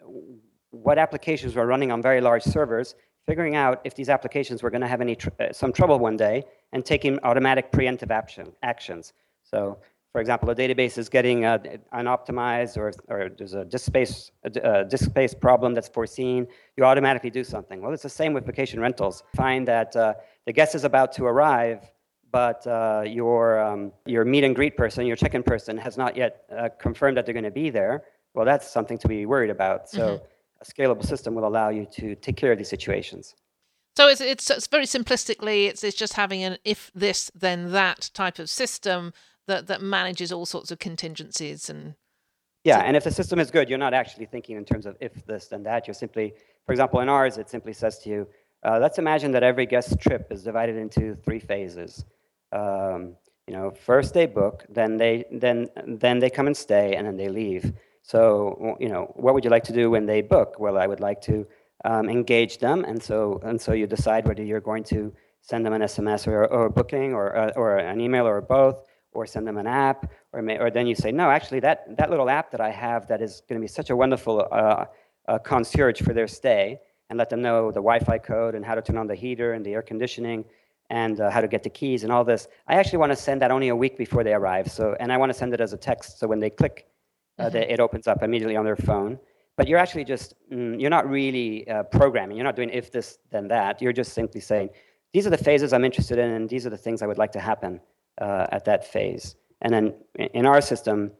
what 0.83 0.97
applications 0.97 1.55
were 1.55 1.65
running 1.65 1.91
on 1.91 2.01
very 2.01 2.21
large 2.21 2.43
servers, 2.43 2.95
figuring 3.25 3.55
out 3.55 3.81
if 3.83 3.95
these 3.95 4.09
applications 4.09 4.61
were 4.61 4.69
going 4.69 4.81
to 4.81 4.87
have 4.87 5.01
any 5.01 5.15
tr- 5.15 5.29
uh, 5.39 5.51
some 5.51 5.71
trouble 5.73 5.99
one 5.99 6.17
day, 6.17 6.43
and 6.73 6.85
taking 6.85 7.19
automatic 7.23 7.71
preemptive 7.71 8.11
action, 8.11 8.51
actions. 8.61 9.13
So 9.43 9.77
for 10.15 10.21
example, 10.21 10.49
a 10.49 10.55
database 10.55 10.97
is 10.97 11.09
getting 11.09 11.43
uh, 11.43 11.57
unoptimized 11.93 12.77
or, 12.77 12.93
or 13.09 13.27
there's 13.37 13.53
a 13.53 13.65
disk 13.65 13.85
space, 13.85 14.31
a, 14.45 14.85
disk 14.85 15.03
space 15.03 15.33
problem 15.33 15.73
that's 15.73 15.89
foreseen, 15.89 16.47
you 16.77 16.85
automatically 16.85 17.29
do 17.29 17.43
something. 17.43 17.81
Well, 17.81 17.91
it's 17.91 18.03
the 18.03 18.07
same 18.07 18.31
with 18.31 18.45
vacation 18.45 18.79
rentals. 18.79 19.23
Find 19.35 19.67
that 19.67 19.93
uh, 19.93 20.13
the 20.45 20.53
guest 20.53 20.73
is 20.73 20.85
about 20.85 21.11
to 21.17 21.25
arrive, 21.25 21.91
but 22.31 22.65
uh, 22.65 23.03
your, 23.05 23.59
um, 23.59 23.91
your 24.05 24.23
meet 24.23 24.45
and 24.45 24.55
greet 24.55 24.77
person, 24.77 25.05
your 25.05 25.17
check-in 25.17 25.43
person, 25.43 25.77
has 25.77 25.97
not 25.97 26.15
yet 26.15 26.45
uh, 26.57 26.69
confirmed 26.79 27.17
that 27.17 27.25
they're 27.25 27.33
going 27.33 27.43
to 27.43 27.51
be 27.51 27.69
there. 27.69 28.05
Well, 28.33 28.45
that's 28.45 28.71
something 28.71 28.97
to 28.99 29.09
be 29.09 29.25
worried 29.25 29.49
about. 29.49 29.89
So 29.89 29.99
mm-hmm. 29.99 30.25
A 30.61 30.65
scalable 30.65 31.05
system 31.05 31.35
will 31.35 31.47
allow 31.47 31.69
you 31.69 31.85
to 31.93 32.15
take 32.15 32.37
care 32.37 32.51
of 32.51 32.57
these 32.57 32.69
situations. 32.69 33.35
So 33.97 34.07
it's, 34.07 34.19
it's, 34.19 34.49
it's 34.49 34.67
very 34.67 34.85
simplistically, 34.85 35.67
it's, 35.67 35.83
it's 35.83 35.95
just 35.95 36.13
having 36.13 36.43
an 36.43 36.57
if 36.65 36.91
this, 36.93 37.31
then 37.33 37.71
that 37.71 38.09
type 38.13 38.39
of 38.39 38.49
system 38.49 39.13
that 39.47 39.67
that 39.67 39.81
manages 39.81 40.31
all 40.31 40.45
sorts 40.45 40.71
of 40.71 40.79
contingencies 40.79 41.69
and 41.69 41.95
yeah 42.63 42.79
and 42.79 42.97
if 42.97 43.03
the 43.03 43.11
system 43.11 43.39
is 43.39 43.51
good 43.51 43.69
you're 43.69 43.77
not 43.77 43.93
actually 43.93 44.25
thinking 44.25 44.57
in 44.57 44.65
terms 44.65 44.85
of 44.85 44.95
if 44.99 45.25
this 45.25 45.47
then 45.47 45.63
that. 45.63 45.87
You're 45.87 45.93
simply 45.93 46.33
for 46.65 46.71
example 46.71 46.99
in 47.01 47.09
ours 47.09 47.37
it 47.37 47.49
simply 47.49 47.73
says 47.73 47.99
to 47.99 48.09
you 48.09 48.27
uh, 48.63 48.79
let's 48.79 48.97
imagine 48.97 49.31
that 49.31 49.43
every 49.43 49.65
guest 49.65 49.99
trip 49.99 50.27
is 50.31 50.43
divided 50.43 50.75
into 50.75 51.15
three 51.23 51.39
phases. 51.39 52.05
Um, 52.51 53.15
you 53.47 53.53
know 53.53 53.71
first 53.71 54.13
they 54.13 54.25
book 54.25 54.65
then 54.69 54.97
they 54.97 55.25
then 55.31 55.69
then 55.85 56.19
they 56.19 56.29
come 56.29 56.47
and 56.47 56.57
stay 56.57 56.95
and 56.95 57.05
then 57.05 57.17
they 57.17 57.29
leave 57.29 57.73
so 58.05 58.77
you 58.79 58.89
know 58.89 59.03
what 59.15 59.33
would 59.33 59.43
you 59.43 59.49
like 59.49 59.63
to 59.63 59.73
do 59.73 59.89
when 59.89 60.05
they 60.05 60.21
book 60.21 60.59
well 60.59 60.77
i 60.77 60.87
would 60.87 60.99
like 60.99 61.21
to 61.21 61.45
um, 61.83 62.09
engage 62.09 62.57
them 62.59 62.83
and 62.85 63.01
so 63.01 63.39
and 63.43 63.59
so 63.59 63.71
you 63.73 63.87
decide 63.87 64.27
whether 64.27 64.43
you're 64.43 64.67
going 64.71 64.83
to 64.83 65.13
send 65.41 65.65
them 65.65 65.73
an 65.73 65.81
sms 65.81 66.27
or, 66.27 66.45
or 66.45 66.65
a 66.65 66.69
booking 66.69 67.13
or, 67.13 67.35
uh, 67.35 67.51
or 67.55 67.77
an 67.77 67.99
email 67.99 68.25
or 68.27 68.41
both 68.41 68.85
or 69.15 69.25
send 69.25 69.47
them 69.47 69.57
an 69.57 69.65
app, 69.65 70.11
or, 70.33 70.41
may, 70.41 70.59
or 70.59 70.69
then 70.69 70.85
you 70.85 70.93
say, 70.93 71.11
no, 71.11 71.31
actually, 71.31 71.61
that, 71.61 71.85
that 71.97 72.09
little 72.09 72.29
app 72.29 72.51
that 72.51 72.61
I 72.61 72.69
have 72.69 73.07
that 73.07 73.21
is 73.21 73.41
going 73.47 73.59
to 73.59 73.63
be 73.63 73.67
such 73.67 73.89
a 73.89 73.95
wonderful 73.95 74.47
uh, 74.51 74.85
uh, 75.27 75.39
concierge 75.39 76.01
for 76.01 76.13
their 76.13 76.27
stay, 76.27 76.79
and 77.09 77.17
let 77.17 77.29
them 77.29 77.41
know 77.41 77.69
the 77.71 77.81
Wi-Fi 77.81 78.17
code 78.19 78.55
and 78.55 78.65
how 78.65 78.75
to 78.75 78.81
turn 78.81 78.97
on 78.97 79.07
the 79.07 79.15
heater 79.15 79.53
and 79.53 79.65
the 79.65 79.73
air 79.73 79.81
conditioning 79.81 80.43
and 80.89 81.19
uh, 81.19 81.29
how 81.29 81.41
to 81.41 81.47
get 81.47 81.63
the 81.63 81.69
keys 81.69 82.03
and 82.03 82.11
all 82.11 82.23
this. 82.23 82.47
I 82.67 82.75
actually 82.75 82.99
want 82.99 83.11
to 83.11 83.15
send 83.15 83.41
that 83.41 83.51
only 83.51 83.69
a 83.69 83.75
week 83.75 83.97
before 83.97 84.23
they 84.23 84.33
arrive. 84.33 84.71
So, 84.71 84.95
and 84.99 85.11
I 85.11 85.17
want 85.17 85.31
to 85.31 85.37
send 85.37 85.53
it 85.53 85.61
as 85.61 85.73
a 85.73 85.77
text, 85.77 86.19
so 86.19 86.27
when 86.27 86.39
they 86.39 86.49
click, 86.49 86.87
uh, 87.37 87.43
mm-hmm. 87.43 87.53
they, 87.53 87.67
it 87.69 87.79
opens 87.79 88.07
up 88.07 88.23
immediately 88.23 88.55
on 88.55 88.65
their 88.65 88.75
phone. 88.75 89.19
But 89.57 89.67
you're 89.67 89.79
actually 89.79 90.03
just 90.03 90.35
mm, 90.51 90.79
you're 90.79 90.89
not 90.89 91.09
really 91.09 91.67
uh, 91.69 91.83
programming. 91.83 92.35
You're 92.37 92.45
not 92.45 92.55
doing 92.55 92.69
if 92.69 92.91
this 92.91 93.19
then 93.31 93.47
that. 93.49 93.81
You're 93.81 93.93
just 93.93 94.13
simply 94.13 94.41
saying 94.41 94.69
these 95.13 95.25
are 95.25 95.29
the 95.29 95.37
phases 95.37 95.71
I'm 95.71 95.85
interested 95.85 96.17
in, 96.17 96.31
and 96.31 96.49
these 96.49 96.65
are 96.65 96.69
the 96.69 96.77
things 96.77 97.01
I 97.01 97.07
would 97.07 97.17
like 97.17 97.31
to 97.33 97.39
happen 97.39 97.79
uh, 98.19 98.47
at 98.51 98.65
that 98.65 98.85
phase. 98.85 99.35
And 99.61 99.73
then 99.73 99.93
in 100.33 100.45
our 100.45 100.61
system, 100.61 101.11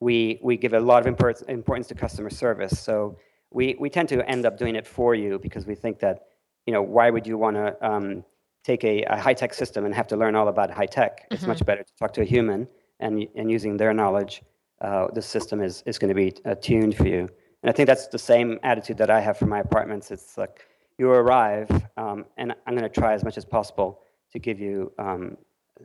we, 0.00 0.38
we 0.42 0.56
give 0.56 0.74
a 0.74 0.80
lot 0.80 1.00
of 1.00 1.06
importance 1.06 1.88
to 1.88 1.94
customer 1.94 2.30
service. 2.30 2.78
So 2.80 3.16
we, 3.50 3.76
we 3.78 3.88
tend 3.88 4.08
to 4.10 4.28
end 4.28 4.44
up 4.44 4.58
doing 4.58 4.74
it 4.74 4.86
for 4.86 5.14
you 5.14 5.38
because 5.38 5.66
we 5.66 5.74
think 5.74 6.00
that, 6.00 6.26
you 6.66 6.72
know, 6.72 6.82
why 6.82 7.10
would 7.10 7.26
you 7.26 7.38
want 7.38 7.56
to 7.56 7.86
um, 7.86 8.24
take 8.64 8.84
a, 8.84 9.04
a 9.04 9.16
high-tech 9.16 9.54
system 9.54 9.84
and 9.84 9.94
have 9.94 10.08
to 10.08 10.16
learn 10.16 10.34
all 10.34 10.48
about 10.48 10.70
high-tech? 10.70 11.20
Mm-hmm. 11.20 11.34
It's 11.34 11.46
much 11.46 11.58
mm-hmm. 11.58 11.66
better 11.66 11.82
to 11.84 11.96
talk 11.96 12.12
to 12.14 12.22
a 12.22 12.24
human 12.24 12.66
and, 13.00 13.26
and 13.36 13.50
using 13.50 13.76
their 13.76 13.94
knowledge, 13.94 14.42
uh, 14.84 15.08
the 15.14 15.22
system 15.22 15.62
is, 15.62 15.82
is 15.86 15.98
going 15.98 16.10
to 16.10 16.14
be 16.14 16.34
uh, 16.44 16.54
tuned 16.56 16.94
for 16.94 17.08
you. 17.08 17.26
And 17.62 17.70
I 17.70 17.72
think 17.72 17.86
that's 17.86 18.08
the 18.08 18.18
same 18.18 18.60
attitude 18.62 18.98
that 18.98 19.10
I 19.10 19.20
have 19.20 19.38
for 19.38 19.46
my 19.46 19.60
apartments. 19.60 20.10
It's 20.10 20.36
like 20.36 20.68
you 20.98 21.08
arrive, 21.10 21.70
um, 21.96 22.26
and 22.36 22.54
I'm 22.66 22.74
going 22.76 22.90
to 22.90 23.00
try 23.00 23.14
as 23.14 23.24
much 23.24 23.38
as 23.38 23.46
possible 23.46 24.02
to 24.32 24.38
give 24.38 24.60
you 24.60 24.92
um, 24.98 25.38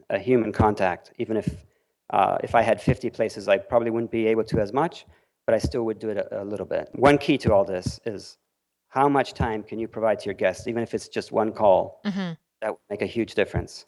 a 0.10 0.20
human 0.20 0.52
contact. 0.52 1.14
Even 1.18 1.38
if 1.38 1.47
uh, 2.10 2.38
if 2.43 2.56
I 2.56 2.62
had 2.62 2.82
50 2.82 3.10
places, 3.12 3.47
I 3.47 3.58
probably 3.58 3.91
wouldn't 3.91 4.12
be 4.12 4.28
able 4.28 4.43
to 4.45 4.60
as 4.60 4.74
much, 4.74 5.06
but 5.45 5.56
I 5.56 5.60
still 5.60 5.84
would 5.84 6.00
do 6.00 6.10
it 6.10 6.18
a, 6.18 6.43
a 6.43 6.45
little 6.45 6.66
bit. 6.66 6.89
One 6.93 7.18
key 7.18 7.38
to 7.39 7.54
all 7.54 7.64
this 7.64 8.02
is 8.06 8.38
how 8.89 9.08
much 9.08 9.34
time 9.34 9.64
can 9.64 9.80
you 9.80 9.88
provide 9.88 10.20
to 10.20 10.26
your 10.26 10.34
guests, 10.34 10.68
even 10.68 10.84
if 10.84 10.93
it's 10.93 11.08
just 11.08 11.32
one 11.32 11.54
call. 11.54 12.02
Mm-hmm. 12.06 12.34
That 12.62 12.72
would 12.72 12.89
make 12.89 13.02
a 13.02 13.12
huge 13.18 13.36
difference. 13.36 13.86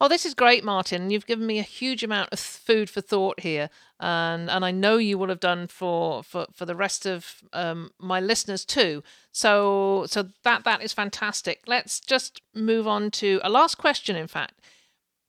Oh, 0.00 0.06
this 0.06 0.24
is 0.24 0.34
great, 0.34 0.62
Martin. 0.62 1.10
You've 1.10 1.26
given 1.26 1.46
me 1.46 1.58
a 1.58 1.62
huge 1.62 2.04
amount 2.04 2.32
of 2.32 2.38
food 2.38 2.88
for 2.88 3.00
thought 3.00 3.40
here, 3.40 3.68
and 3.98 4.48
and 4.48 4.64
I 4.64 4.70
know 4.70 4.96
you 4.96 5.18
will 5.18 5.28
have 5.28 5.40
done 5.40 5.66
for 5.66 6.22
for, 6.22 6.46
for 6.54 6.64
the 6.64 6.76
rest 6.76 7.04
of 7.04 7.42
um, 7.52 7.90
my 7.98 8.20
listeners 8.20 8.64
too. 8.64 9.02
So 9.32 10.06
so 10.08 10.28
that 10.44 10.62
that 10.64 10.82
is 10.82 10.92
fantastic. 10.92 11.62
Let's 11.66 11.98
just 11.98 12.40
move 12.54 12.86
on 12.86 13.10
to 13.12 13.40
a 13.42 13.50
last 13.50 13.76
question. 13.76 14.14
In 14.14 14.28
fact, 14.28 14.60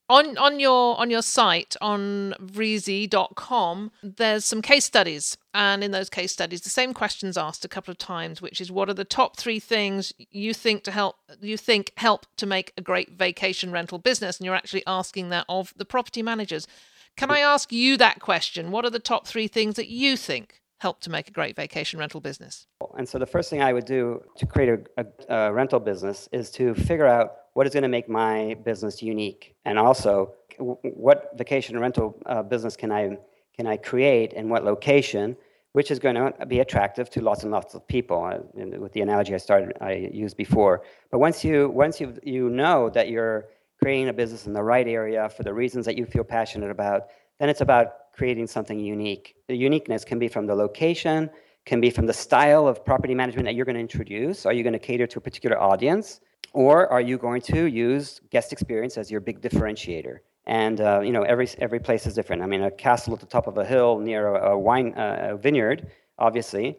on 0.10 0.38
on 0.38 0.60
your 0.60 1.00
on 1.00 1.10
your 1.10 1.22
site 1.22 1.76
on 1.82 2.34
Vreezy.com, 2.42 3.92
there's 4.02 4.44
some 4.44 4.62
case 4.62 4.86
studies, 4.86 5.38
and 5.54 5.84
in 5.84 5.92
those 5.92 6.10
case 6.10 6.32
studies, 6.32 6.62
the 6.62 6.70
same 6.70 6.94
questions 6.94 7.38
asked 7.38 7.64
a 7.64 7.70
couple 7.70 7.92
of 7.92 7.98
times, 7.98 8.42
which 8.42 8.60
is 8.60 8.72
what 8.72 8.90
are 8.90 8.94
the 8.94 9.06
top 9.06 9.38
three 9.38 9.60
things 9.60 10.12
you 10.32 10.54
think 10.54 10.84
to 10.84 10.92
help 10.92 11.18
you 11.42 11.58
think 11.58 11.94
help 11.98 12.26
to 12.38 12.46
make 12.46 12.74
a 12.78 12.82
great 12.82 13.12
vacation 13.12 13.72
rental 13.72 14.00
business, 14.00 14.38
and 14.38 14.46
you're 14.46 14.56
actually 14.56 14.84
asking 14.88 15.30
that 15.30 15.46
of 15.48 15.74
the 15.78 15.86
property 15.86 16.24
managers. 16.24 16.68
Can 17.16 17.32
I 17.32 17.40
ask 17.40 17.72
you 17.72 17.98
that 17.98 18.20
question? 18.20 18.72
What 18.72 18.86
are 18.86 18.90
the 18.90 19.00
top 19.00 19.28
three 19.28 19.48
things 19.48 19.76
that 19.76 19.90
you 19.90 20.16
think 20.16 20.62
help 20.78 21.02
to 21.02 21.10
make 21.10 21.28
a 21.28 21.32
great 21.32 21.56
vacation 21.56 22.00
rental 22.00 22.22
business? 22.22 22.66
And 22.98 23.08
so 23.08 23.20
the 23.20 23.26
first 23.26 23.50
thing 23.50 23.62
I 23.62 23.74
would 23.74 23.86
do 23.86 24.24
to 24.38 24.46
create 24.46 24.70
a, 24.70 25.06
a, 25.30 25.36
a 25.36 25.54
rental 25.54 25.82
business 25.82 26.30
is 26.32 26.50
to 26.52 26.74
figure 26.74 27.08
out 27.08 27.32
what 27.60 27.68
is 27.68 27.74
going 27.74 27.84
to 27.84 27.90
make 27.90 28.08
my 28.08 28.56
business 28.64 29.04
unique, 29.04 29.54
and 29.66 29.78
also 29.78 30.34
what 30.60 31.30
vacation 31.36 31.78
rental 31.78 32.18
uh, 32.26 32.42
business 32.42 32.78
can 32.78 32.90
I 32.90 33.18
can 33.54 33.68
I 33.68 33.76
create 33.76 34.32
and 34.32 34.50
what 34.50 34.64
location, 34.64 35.36
which 35.74 35.92
is 35.92 36.00
going 36.00 36.16
to 36.16 36.46
be 36.46 36.60
attractive 36.62 37.10
to 37.10 37.20
lots 37.20 37.44
and 37.44 37.52
lots 37.52 37.76
of 37.76 37.86
people. 37.86 38.24
Uh, 38.24 38.38
with 38.80 38.94
the 38.94 39.02
analogy 39.02 39.34
I 39.36 39.40
started 39.40 39.74
I 39.82 40.10
used 40.26 40.38
before, 40.38 40.84
but 41.12 41.20
once 41.20 41.44
you 41.44 41.68
once 41.68 42.00
you 42.00 42.08
you 42.24 42.50
know 42.50 42.90
that 42.92 43.10
you're 43.10 43.50
creating 43.78 44.08
a 44.08 44.14
business 44.14 44.48
in 44.48 44.54
the 44.54 44.64
right 44.64 44.88
area 44.88 45.28
for 45.28 45.44
the 45.44 45.54
reasons 45.54 45.86
that 45.88 45.98
you 45.98 46.06
feel 46.06 46.24
passionate 46.24 46.72
about, 46.72 47.08
then 47.40 47.50
it's 47.50 47.60
about 47.60 47.88
creating 48.14 48.48
something 48.48 48.80
unique. 48.80 49.36
The 49.50 49.58
uniqueness 49.58 50.06
can 50.06 50.18
be 50.18 50.30
from 50.30 50.46
the 50.48 50.56
location, 50.56 51.30
can 51.66 51.82
be 51.82 51.90
from 51.90 52.06
the 52.06 52.14
style 52.14 52.70
of 52.70 52.86
property 52.86 53.16
management 53.22 53.48
that 53.48 53.56
you're 53.56 53.66
going 53.66 53.82
to 53.82 53.88
introduce. 53.90 54.46
Are 54.46 54.54
you 54.54 54.64
going 54.64 54.80
to 54.80 54.86
cater 54.90 55.08
to 55.08 55.18
a 55.20 55.22
particular 55.22 55.60
audience? 55.60 56.22
Or 56.54 56.88
are 56.92 57.02
you 57.02 57.18
going 57.18 57.42
to 57.44 57.66
use 57.66 58.22
guest 58.32 58.52
experience 58.52 58.98
as 58.98 59.12
your 59.12 59.22
big 59.22 59.42
differentiator? 59.42 60.20
And 60.46 60.82
uh, 60.82 61.02
you 61.02 61.12
know, 61.12 61.24
every 61.24 61.48
every 61.60 61.80
place 61.80 62.08
is 62.08 62.16
different. 62.16 62.42
I 62.42 62.48
mean, 62.48 62.64
a 62.64 62.72
castle 62.72 63.14
at 63.14 63.20
the 63.20 63.26
top 63.26 63.48
of 63.48 63.58
a 63.58 63.66
hill 63.66 64.00
near 64.00 64.36
a, 64.36 64.52
a 64.52 64.58
wine 64.58 64.94
uh, 64.96 65.30
a 65.32 65.38
vineyard, 65.38 65.92
obviously, 66.18 66.78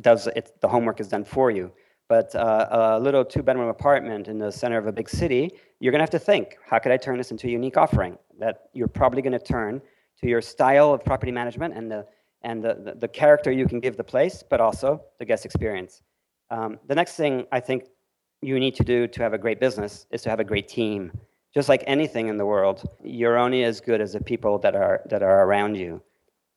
does 0.00 0.26
it. 0.28 0.56
The 0.60 0.68
homework 0.68 1.00
is 1.00 1.08
done 1.08 1.24
for 1.24 1.50
you. 1.50 1.70
But 2.08 2.34
uh, 2.34 2.66
a 2.70 2.98
little 2.98 3.24
two-bedroom 3.24 3.68
apartment 3.68 4.26
in 4.26 4.38
the 4.38 4.50
center 4.50 4.78
of 4.78 4.88
a 4.88 4.92
big 4.92 5.08
city, 5.08 5.52
you're 5.78 5.92
going 5.92 6.00
to 6.00 6.02
have 6.02 6.10
to 6.10 6.18
think: 6.18 6.56
How 6.66 6.78
could 6.78 6.92
I 6.92 6.96
turn 6.96 7.18
this 7.18 7.30
into 7.30 7.46
a 7.46 7.50
unique 7.50 7.76
offering 7.76 8.16
that 8.38 8.70
you're 8.72 8.88
probably 8.88 9.22
going 9.22 9.38
to 9.38 9.38
turn 9.38 9.80
to 10.20 10.28
your 10.28 10.40
style 10.40 10.92
of 10.92 11.04
property 11.04 11.30
management 11.30 11.74
and 11.74 11.90
the 11.90 12.06
and 12.42 12.64
the, 12.64 12.74
the, 12.74 12.94
the 12.94 13.08
character 13.08 13.52
you 13.52 13.66
can 13.66 13.80
give 13.80 13.96
the 13.96 14.04
place, 14.04 14.42
but 14.48 14.60
also 14.60 15.02
the 15.18 15.24
guest 15.24 15.44
experience. 15.44 16.02
Um, 16.50 16.78
the 16.86 16.94
next 16.94 17.16
thing 17.16 17.46
I 17.52 17.60
think 17.60 17.84
you 18.42 18.58
need 18.58 18.74
to 18.76 18.84
do 18.84 19.06
to 19.06 19.22
have 19.22 19.34
a 19.34 19.38
great 19.38 19.60
business 19.60 20.06
is 20.10 20.22
to 20.22 20.30
have 20.30 20.40
a 20.40 20.44
great 20.44 20.68
team. 20.68 21.12
Just 21.52 21.68
like 21.68 21.82
anything 21.86 22.28
in 22.28 22.36
the 22.36 22.46
world, 22.46 22.88
you're 23.02 23.36
only 23.36 23.64
as 23.64 23.80
good 23.80 24.00
as 24.00 24.12
the 24.12 24.20
people 24.20 24.58
that 24.60 24.74
are, 24.74 25.02
that 25.10 25.22
are 25.22 25.44
around 25.44 25.76
you. 25.76 26.00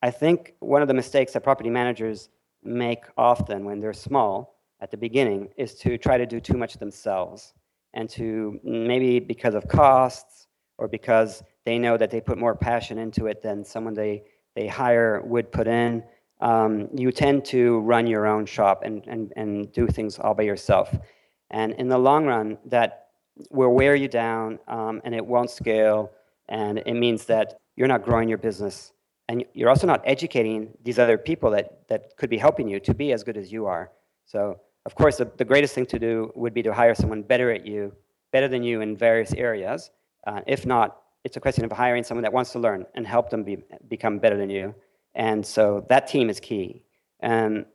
I 0.02 0.12
think 0.12 0.54
one 0.60 0.82
of 0.82 0.88
the 0.88 0.94
mistakes 0.94 1.34
that 1.34 1.42
property 1.42 1.70
managers 1.70 2.30
make 2.64 3.04
often 3.18 3.66
when 3.66 3.80
they're 3.80 3.94
small 3.94 4.60
at 4.82 4.92
the 4.92 4.98
beginning 4.98 5.50
is 5.58 5.76
to 5.76 5.98
try 5.98 6.18
to 6.18 6.26
do 6.26 6.40
too 6.40 6.58
much 6.58 6.76
themselves 6.76 7.54
and 7.94 8.10
to 8.10 8.60
maybe 8.64 9.20
because 9.20 9.56
of 9.56 9.68
costs 9.68 10.48
or 10.78 10.88
because 10.88 11.44
they 11.66 11.78
know 11.78 11.98
that 11.98 12.12
they 12.12 12.22
put 12.22 12.38
more 12.38 12.56
passion 12.56 12.98
into 12.98 13.28
it 13.28 13.42
than 13.42 13.64
someone 13.64 13.94
they, 13.94 14.24
they 14.56 14.68
hire 14.68 15.22
would 15.22 15.52
put 15.52 15.68
in. 15.68 16.04
Um, 16.42 16.90
you 16.94 17.12
tend 17.12 17.46
to 17.46 17.80
run 17.80 18.08
your 18.08 18.28
own 18.28 18.46
shop 18.46 18.84
and, 18.84 19.06
and, 19.08 19.32
and 19.36 19.72
do 19.72 19.88
things 19.88 20.20
all 20.20 20.34
by 20.34 20.44
yourself. 20.44 20.94
And 21.54 21.74
in 21.74 21.88
the 21.88 21.98
long 22.00 22.26
run, 22.26 22.58
that 22.66 23.08
will 23.52 23.74
wear 23.74 23.96
you 23.96 24.08
down 24.08 24.60
um, 24.68 25.02
and 25.06 25.16
it 25.16 25.26
won't 25.26 25.52
scale. 25.52 26.12
And 26.50 26.80
it 26.80 26.96
means 26.96 27.26
that 27.26 27.60
you're 27.76 27.88
not 27.88 28.04
growing 28.04 28.28
your 28.28 28.40
business. 28.40 28.92
And 29.30 29.46
you're 29.54 29.70
also 29.70 29.88
not 29.88 30.02
educating 30.04 30.74
these 30.84 31.00
other 31.00 31.18
people 31.18 31.52
that, 31.52 31.88
that 31.88 32.18
could 32.18 32.30
be 32.30 32.38
helping 32.38 32.68
you 32.68 32.80
to 32.82 32.94
be 32.94 33.14
as 33.14 33.24
good 33.24 33.38
as 33.38 33.52
you 33.52 33.68
are. 33.68 33.92
So, 34.26 34.60
of 34.86 34.96
course, 34.96 35.18
the, 35.18 35.32
the 35.38 35.46
greatest 35.46 35.76
thing 35.76 35.86
to 35.86 36.00
do 36.00 36.32
would 36.36 36.54
be 36.54 36.64
to 36.64 36.74
hire 36.74 36.96
someone 36.96 37.22
better 37.22 37.52
at 37.52 37.66
you, 37.66 37.94
better 38.32 38.48
than 38.48 38.64
you 38.64 38.82
in 38.82 38.98
various 38.98 39.34
areas. 39.34 39.92
Uh, 40.28 40.42
if 40.48 40.66
not, 40.66 41.04
it's 41.24 41.38
a 41.38 41.40
question 41.40 41.64
of 41.64 41.72
hiring 41.72 42.04
someone 42.04 42.24
that 42.24 42.34
wants 42.34 42.52
to 42.52 42.60
learn 42.60 42.86
and 42.96 43.08
help 43.08 43.30
them 43.30 43.44
be, 43.44 43.58
become 43.88 44.18
better 44.20 44.38
than 44.38 44.50
you. 44.50 44.76
And 45.16 45.46
so 45.46 45.86
that 45.88 46.08
team 46.08 46.30
is 46.30 46.40
key. 46.40 46.84
And, 47.22 47.66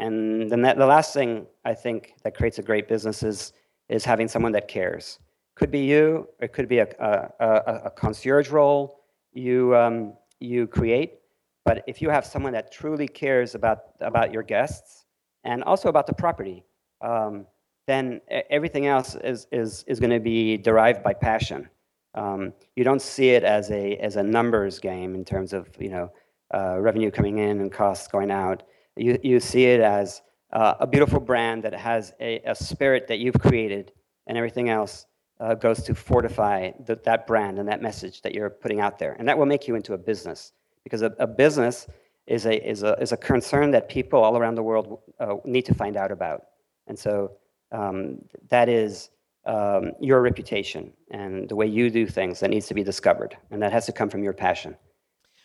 and 0.00 0.50
then 0.50 0.62
that, 0.62 0.78
the 0.78 0.86
last 0.86 1.12
thing 1.12 1.46
I 1.64 1.74
think 1.74 2.14
that 2.22 2.34
creates 2.34 2.58
a 2.58 2.62
great 2.62 2.88
business 2.88 3.22
is, 3.22 3.52
is 3.88 4.04
having 4.04 4.28
someone 4.28 4.52
that 4.52 4.68
cares. 4.68 5.18
Could 5.56 5.70
be 5.70 5.80
you, 5.80 6.28
it 6.40 6.52
could 6.52 6.68
be 6.68 6.78
a, 6.78 6.88
a, 6.98 7.44
a, 7.44 7.74
a 7.86 7.90
concierge 7.90 8.50
role 8.50 9.00
you, 9.32 9.76
um, 9.76 10.14
you 10.38 10.66
create. 10.66 11.18
But 11.64 11.84
if 11.86 12.00
you 12.00 12.08
have 12.08 12.24
someone 12.24 12.52
that 12.54 12.72
truly 12.72 13.06
cares 13.06 13.54
about, 13.54 13.78
about 14.00 14.32
your 14.32 14.42
guests 14.42 15.04
and 15.44 15.62
also 15.64 15.88
about 15.88 16.06
the 16.06 16.14
property, 16.14 16.64
um, 17.02 17.46
then 17.86 18.20
everything 18.48 18.86
else 18.86 19.16
is, 19.22 19.46
is, 19.52 19.84
is 19.86 20.00
going 20.00 20.10
to 20.10 20.20
be 20.20 20.56
derived 20.56 21.02
by 21.02 21.12
passion. 21.12 21.68
Um, 22.14 22.52
you 22.76 22.84
don't 22.84 23.02
see 23.02 23.30
it 23.30 23.44
as 23.44 23.70
a, 23.70 23.96
as 23.96 24.16
a 24.16 24.22
numbers 24.22 24.78
game 24.78 25.14
in 25.14 25.24
terms 25.24 25.52
of 25.52 25.68
you 25.78 25.90
know, 25.90 26.12
uh, 26.54 26.78
revenue 26.80 27.10
coming 27.10 27.38
in 27.38 27.60
and 27.60 27.70
costs 27.70 28.08
going 28.08 28.30
out. 28.30 28.62
You, 28.96 29.18
you 29.22 29.40
see 29.40 29.64
it 29.64 29.80
as 29.80 30.22
uh, 30.52 30.74
a 30.80 30.86
beautiful 30.86 31.20
brand 31.20 31.62
that 31.62 31.74
has 31.74 32.12
a, 32.20 32.40
a 32.44 32.54
spirit 32.54 33.06
that 33.08 33.18
you've 33.18 33.38
created, 33.38 33.92
and 34.26 34.36
everything 34.36 34.68
else 34.68 35.06
uh, 35.40 35.54
goes 35.54 35.82
to 35.82 35.94
fortify 35.94 36.70
the, 36.86 36.96
that 37.04 37.26
brand 37.26 37.58
and 37.58 37.68
that 37.68 37.80
message 37.80 38.22
that 38.22 38.34
you're 38.34 38.50
putting 38.50 38.80
out 38.80 38.98
there. 38.98 39.16
And 39.18 39.26
that 39.28 39.38
will 39.38 39.46
make 39.46 39.66
you 39.66 39.74
into 39.74 39.94
a 39.94 39.98
business 39.98 40.52
because 40.84 41.02
a, 41.02 41.14
a 41.18 41.26
business 41.26 41.86
is 42.26 42.46
a, 42.46 42.68
is, 42.68 42.82
a, 42.82 42.94
is 43.00 43.12
a 43.12 43.16
concern 43.16 43.70
that 43.70 43.88
people 43.88 44.22
all 44.22 44.36
around 44.36 44.54
the 44.54 44.62
world 44.62 45.00
uh, 45.18 45.36
need 45.44 45.64
to 45.66 45.74
find 45.74 45.96
out 45.96 46.12
about. 46.12 46.42
And 46.86 46.98
so 46.98 47.32
um, 47.72 48.18
that 48.48 48.68
is 48.68 49.10
um, 49.46 49.92
your 50.00 50.20
reputation 50.20 50.92
and 51.10 51.48
the 51.48 51.56
way 51.56 51.66
you 51.66 51.90
do 51.90 52.06
things 52.06 52.40
that 52.40 52.50
needs 52.50 52.66
to 52.66 52.74
be 52.74 52.84
discovered. 52.84 53.36
And 53.50 53.62
that 53.62 53.72
has 53.72 53.86
to 53.86 53.92
come 53.92 54.10
from 54.10 54.22
your 54.22 54.32
passion. 54.32 54.76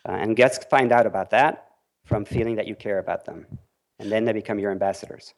Uh, 0.08 0.14
and 0.14 0.36
guests 0.36 0.66
find 0.70 0.92
out 0.92 1.06
about 1.06 1.30
that 1.32 1.65
from 2.06 2.24
feeling 2.26 2.56
that 2.56 2.68
you 2.68 2.76
care 2.76 3.00
about 3.00 3.26
them. 3.26 3.46
And 4.00 4.12
then 4.12 4.26
they 4.26 4.34
become 4.34 4.60
your 4.60 4.72
ambassadors. 4.72 5.34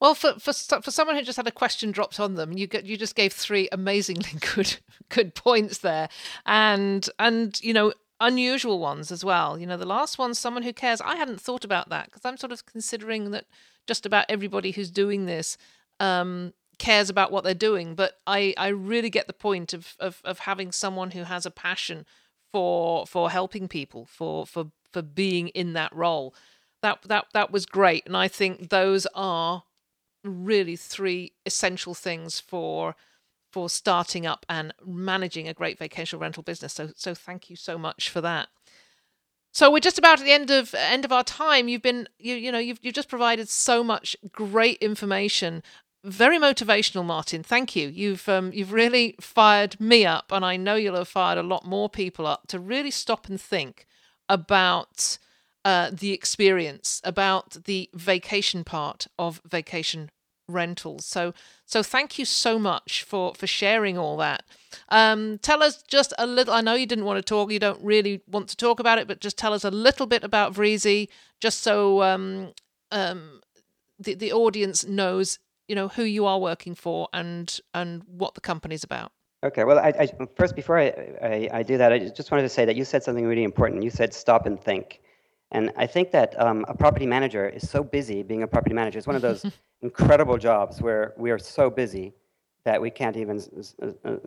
Well, 0.00 0.14
for, 0.14 0.34
for 0.34 0.52
for 0.52 0.90
someone 0.90 1.16
who 1.16 1.22
just 1.22 1.36
had 1.36 1.48
a 1.48 1.52
question 1.52 1.90
dropped 1.90 2.20
on 2.20 2.34
them, 2.34 2.52
you 2.52 2.66
get, 2.68 2.86
you 2.86 2.96
just 2.96 3.16
gave 3.16 3.32
three 3.32 3.68
amazingly 3.72 4.38
good 4.54 4.76
good 5.08 5.34
points 5.34 5.78
there, 5.78 6.08
and 6.46 7.08
and 7.18 7.60
you 7.62 7.72
know 7.72 7.92
unusual 8.20 8.78
ones 8.78 9.10
as 9.10 9.24
well. 9.24 9.58
You 9.58 9.66
know, 9.66 9.76
the 9.76 9.86
last 9.86 10.18
one, 10.18 10.34
someone 10.34 10.62
who 10.62 10.72
cares. 10.72 11.00
I 11.00 11.16
hadn't 11.16 11.40
thought 11.40 11.64
about 11.64 11.88
that 11.88 12.06
because 12.06 12.24
I'm 12.24 12.36
sort 12.36 12.52
of 12.52 12.64
considering 12.64 13.32
that 13.32 13.46
just 13.88 14.06
about 14.06 14.26
everybody 14.28 14.70
who's 14.70 14.90
doing 14.90 15.26
this 15.26 15.58
um, 15.98 16.52
cares 16.78 17.10
about 17.10 17.32
what 17.32 17.42
they're 17.42 17.54
doing. 17.54 17.96
But 17.96 18.14
I 18.24 18.54
I 18.56 18.68
really 18.68 19.10
get 19.10 19.26
the 19.26 19.32
point 19.32 19.72
of 19.72 19.96
of 19.98 20.20
of 20.24 20.40
having 20.40 20.70
someone 20.70 21.10
who 21.10 21.24
has 21.24 21.44
a 21.44 21.50
passion 21.50 22.06
for 22.52 23.04
for 23.04 23.30
helping 23.30 23.66
people 23.66 24.04
for 24.06 24.46
for 24.46 24.70
for 24.92 25.02
being 25.02 25.48
in 25.48 25.72
that 25.72 25.94
role 25.94 26.34
that 26.82 27.00
that 27.02 27.26
that 27.32 27.50
was 27.50 27.66
great 27.66 28.06
and 28.06 28.16
i 28.16 28.28
think 28.28 28.68
those 28.70 29.06
are 29.14 29.64
really 30.24 30.76
three 30.76 31.32
essential 31.46 31.94
things 31.94 32.40
for 32.40 32.94
for 33.50 33.70
starting 33.70 34.26
up 34.26 34.44
and 34.48 34.74
managing 34.84 35.48
a 35.48 35.54
great 35.54 35.78
vacation 35.78 36.18
rental 36.18 36.42
business 36.42 36.72
so 36.72 36.90
so 36.96 37.14
thank 37.14 37.48
you 37.50 37.56
so 37.56 37.78
much 37.78 38.10
for 38.10 38.20
that 38.20 38.48
so 39.52 39.70
we're 39.70 39.80
just 39.80 39.98
about 39.98 40.20
at 40.20 40.24
the 40.24 40.32
end 40.32 40.50
of 40.50 40.74
end 40.74 41.04
of 41.04 41.12
our 41.12 41.24
time 41.24 41.68
you've 41.68 41.82
been 41.82 42.08
you 42.18 42.34
you 42.34 42.52
know 42.52 42.58
you've 42.58 42.78
you've 42.82 42.94
just 42.94 43.08
provided 43.08 43.48
so 43.48 43.82
much 43.82 44.16
great 44.32 44.78
information 44.78 45.62
very 46.04 46.38
motivational, 46.38 47.04
Martin. 47.04 47.42
Thank 47.42 47.74
you. 47.74 47.88
You've 47.88 48.28
um, 48.28 48.52
you've 48.52 48.72
really 48.72 49.16
fired 49.20 49.80
me 49.80 50.06
up, 50.06 50.30
and 50.30 50.44
I 50.44 50.56
know 50.56 50.76
you'll 50.76 50.96
have 50.96 51.08
fired 51.08 51.38
a 51.38 51.42
lot 51.42 51.66
more 51.66 51.88
people 51.88 52.26
up 52.26 52.46
to 52.48 52.58
really 52.60 52.90
stop 52.90 53.28
and 53.28 53.40
think 53.40 53.86
about 54.28 55.18
uh, 55.64 55.90
the 55.92 56.12
experience, 56.12 57.00
about 57.04 57.64
the 57.64 57.90
vacation 57.94 58.64
part 58.64 59.06
of 59.18 59.40
vacation 59.44 60.10
rentals. 60.48 61.04
So 61.04 61.34
so 61.66 61.82
thank 61.82 62.18
you 62.18 62.24
so 62.24 62.58
much 62.58 63.02
for 63.02 63.34
for 63.34 63.46
sharing 63.46 63.98
all 63.98 64.16
that. 64.16 64.42
Um, 64.88 65.38
tell 65.38 65.62
us 65.62 65.82
just 65.82 66.12
a 66.18 66.26
little. 66.26 66.54
I 66.54 66.60
know 66.60 66.74
you 66.74 66.86
didn't 66.86 67.04
want 67.04 67.18
to 67.18 67.22
talk. 67.22 67.52
You 67.52 67.58
don't 67.58 67.82
really 67.82 68.22
want 68.26 68.48
to 68.48 68.56
talk 68.56 68.80
about 68.80 68.98
it, 68.98 69.06
but 69.06 69.20
just 69.20 69.36
tell 69.36 69.52
us 69.52 69.64
a 69.64 69.70
little 69.70 70.06
bit 70.06 70.24
about 70.24 70.54
Vreezy, 70.54 71.08
just 71.40 71.62
so 71.62 72.02
um, 72.02 72.52
um, 72.90 73.40
the 73.98 74.14
the 74.14 74.32
audience 74.32 74.86
knows 74.86 75.38
you 75.68 75.74
know 75.74 75.88
who 75.88 76.02
you 76.02 76.24
are 76.24 76.38
working 76.38 76.74
for 76.74 77.08
and 77.12 77.60
and 77.74 78.02
what 78.06 78.34
the 78.34 78.40
company's 78.40 78.84
about. 78.84 79.12
Okay. 79.44 79.62
Well, 79.62 79.78
I, 79.78 79.92
I, 79.98 80.08
first 80.36 80.56
before 80.56 80.78
I, 80.78 80.86
I, 81.22 81.48
I, 81.52 81.62
do 81.62 81.78
that, 81.78 81.92
I 81.92 81.98
just 82.08 82.30
wanted 82.32 82.42
to 82.42 82.48
say 82.48 82.64
that 82.64 82.74
you 82.74 82.84
said 82.84 83.04
something 83.04 83.24
really 83.24 83.44
important. 83.44 83.84
You 83.84 83.90
said 83.90 84.12
stop 84.12 84.46
and 84.46 84.60
think, 84.60 85.00
and 85.52 85.72
I 85.76 85.86
think 85.86 86.10
that 86.10 86.38
um, 86.40 86.64
a 86.68 86.74
property 86.74 87.06
manager 87.06 87.48
is 87.48 87.68
so 87.70 87.84
busy. 87.84 88.22
Being 88.24 88.42
a 88.42 88.48
property 88.48 88.74
manager 88.74 88.98
It's 88.98 89.06
one 89.06 89.16
of 89.16 89.22
those 89.22 89.46
incredible 89.82 90.38
jobs 90.38 90.82
where 90.82 91.14
we 91.16 91.30
are 91.30 91.38
so 91.38 91.70
busy 91.70 92.12
that 92.64 92.82
we 92.82 92.90
can't 92.90 93.16
even 93.16 93.40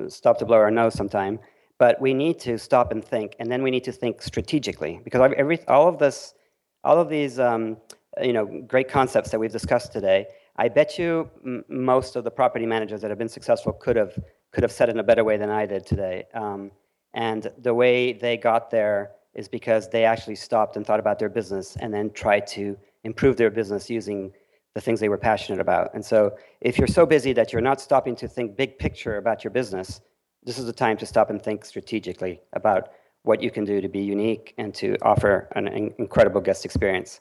stop 0.09 0.39
to 0.39 0.45
blow 0.45 0.57
our 0.57 0.72
nose 0.72 0.93
sometime. 0.93 1.39
But 1.78 1.99
we 1.99 2.14
need 2.14 2.39
to 2.41 2.57
stop 2.57 2.91
and 2.91 3.03
think, 3.03 3.36
and 3.39 3.51
then 3.51 3.64
we 3.64 3.72
need 3.72 3.84
to 3.84 3.91
think 3.91 4.22
strategically 4.22 5.01
because 5.03 5.34
every 5.36 5.59
all 5.68 5.88
of 5.89 5.97
this, 5.97 6.36
all 6.84 6.99
of 6.99 7.09
these, 7.09 7.38
um, 7.38 7.78
you 8.22 8.34
know, 8.34 8.45
great 8.68 8.88
concepts 8.88 9.32
that 9.32 9.39
we've 9.39 9.51
discussed 9.51 9.91
today 9.91 10.28
I 10.57 10.70
bet 10.70 10.99
you 10.99 11.30
m- 11.45 11.64
most 11.70 12.16
of 12.16 12.24
the 12.24 12.32
property 12.32 12.66
managers 12.66 13.01
that 13.01 13.09
have 13.09 13.18
been 13.18 13.30
successful 13.30 13.74
could 13.74 13.95
have 13.95 14.18
could 14.52 14.64
have 14.64 14.72
said 14.72 14.89
in 14.89 14.99
a 14.99 15.04
better 15.04 15.24
way 15.24 15.38
than 15.38 15.49
I 15.49 15.66
did 15.66 15.86
today. 15.86 16.26
Um, 16.34 16.72
and 17.14 17.52
the 17.58 17.74
way 17.74 18.14
they 18.14 18.38
got 18.38 18.70
there 18.70 19.12
is 19.34 19.47
because 19.47 19.89
they 19.89 20.04
actually 20.04 20.36
stopped 20.36 20.76
and 20.76 20.86
thought 20.86 20.99
about 20.99 21.20
their 21.20 21.30
business 21.30 21.78
and 21.80 21.93
then 21.93 22.12
tried 22.12 22.47
to 22.47 22.78
improve 23.04 23.38
their 23.38 23.49
business 23.49 23.89
using 23.89 24.34
the 24.74 24.82
things 24.82 24.99
they 24.99 25.10
were 25.10 25.18
passionate 25.18 25.60
about. 25.60 25.93
And 25.93 26.04
so, 26.04 26.38
if 26.62 26.78
you're 26.78 26.88
so 26.88 27.06
busy 27.06 27.34
that 27.34 27.52
you're 27.52 27.62
not 27.62 27.82
stopping 27.82 28.16
to 28.18 28.28
think 28.28 28.56
big 28.56 28.78
picture 28.78 29.18
about 29.18 29.43
your 29.43 29.52
business, 29.52 30.02
this 30.43 30.58
is 30.58 30.66
the 30.66 30.74
time 30.74 30.97
to 30.97 31.06
stop 31.06 31.30
and 31.30 31.41
think 31.41 31.66
strategically 31.66 32.41
about 32.54 32.91
what 33.24 33.43
you 33.43 33.52
can 33.52 33.66
do 33.66 33.82
to 33.82 33.89
be 33.89 33.99
unique 33.99 34.54
and 34.58 34.74
to 34.76 34.95
offer 35.02 35.47
an 35.56 35.68
incredible 35.68 36.41
guest 36.41 36.66
experience. 36.66 37.20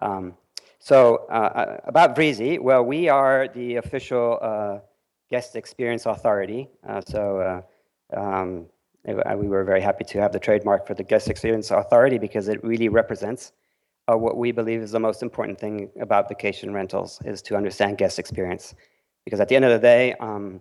Um, 0.00 0.34
so 0.78 1.26
uh, 1.30 1.32
uh, 1.32 1.80
about 1.84 2.16
Vreezy, 2.16 2.60
well, 2.60 2.82
we 2.82 3.08
are 3.08 3.48
the 3.48 3.76
official 3.76 4.38
uh, 4.40 4.78
guest 5.30 5.56
experience 5.56 6.06
authority. 6.06 6.68
Uh, 6.86 7.00
so 7.06 7.62
uh, 8.14 8.18
um, 8.18 8.66
we 9.06 9.48
were 9.48 9.64
very 9.64 9.80
happy 9.80 10.04
to 10.04 10.20
have 10.20 10.32
the 10.32 10.38
trademark 10.38 10.86
for 10.86 10.94
the 10.94 11.02
guest 11.02 11.28
experience 11.28 11.70
authority 11.70 12.18
because 12.18 12.48
it 12.48 12.62
really 12.64 12.88
represents 12.88 13.52
uh, 14.10 14.16
what 14.16 14.36
we 14.36 14.52
believe 14.52 14.80
is 14.80 14.90
the 14.90 15.00
most 15.00 15.22
important 15.22 15.58
thing 15.58 15.90
about 16.00 16.28
vacation 16.28 16.72
rentals 16.72 17.20
is 17.24 17.42
to 17.42 17.56
understand 17.56 17.98
guest 17.98 18.18
experience. 18.18 18.74
Because 19.24 19.40
at 19.40 19.48
the 19.48 19.56
end 19.56 19.64
of 19.64 19.70
the 19.70 19.78
day, 19.78 20.14
um, 20.20 20.60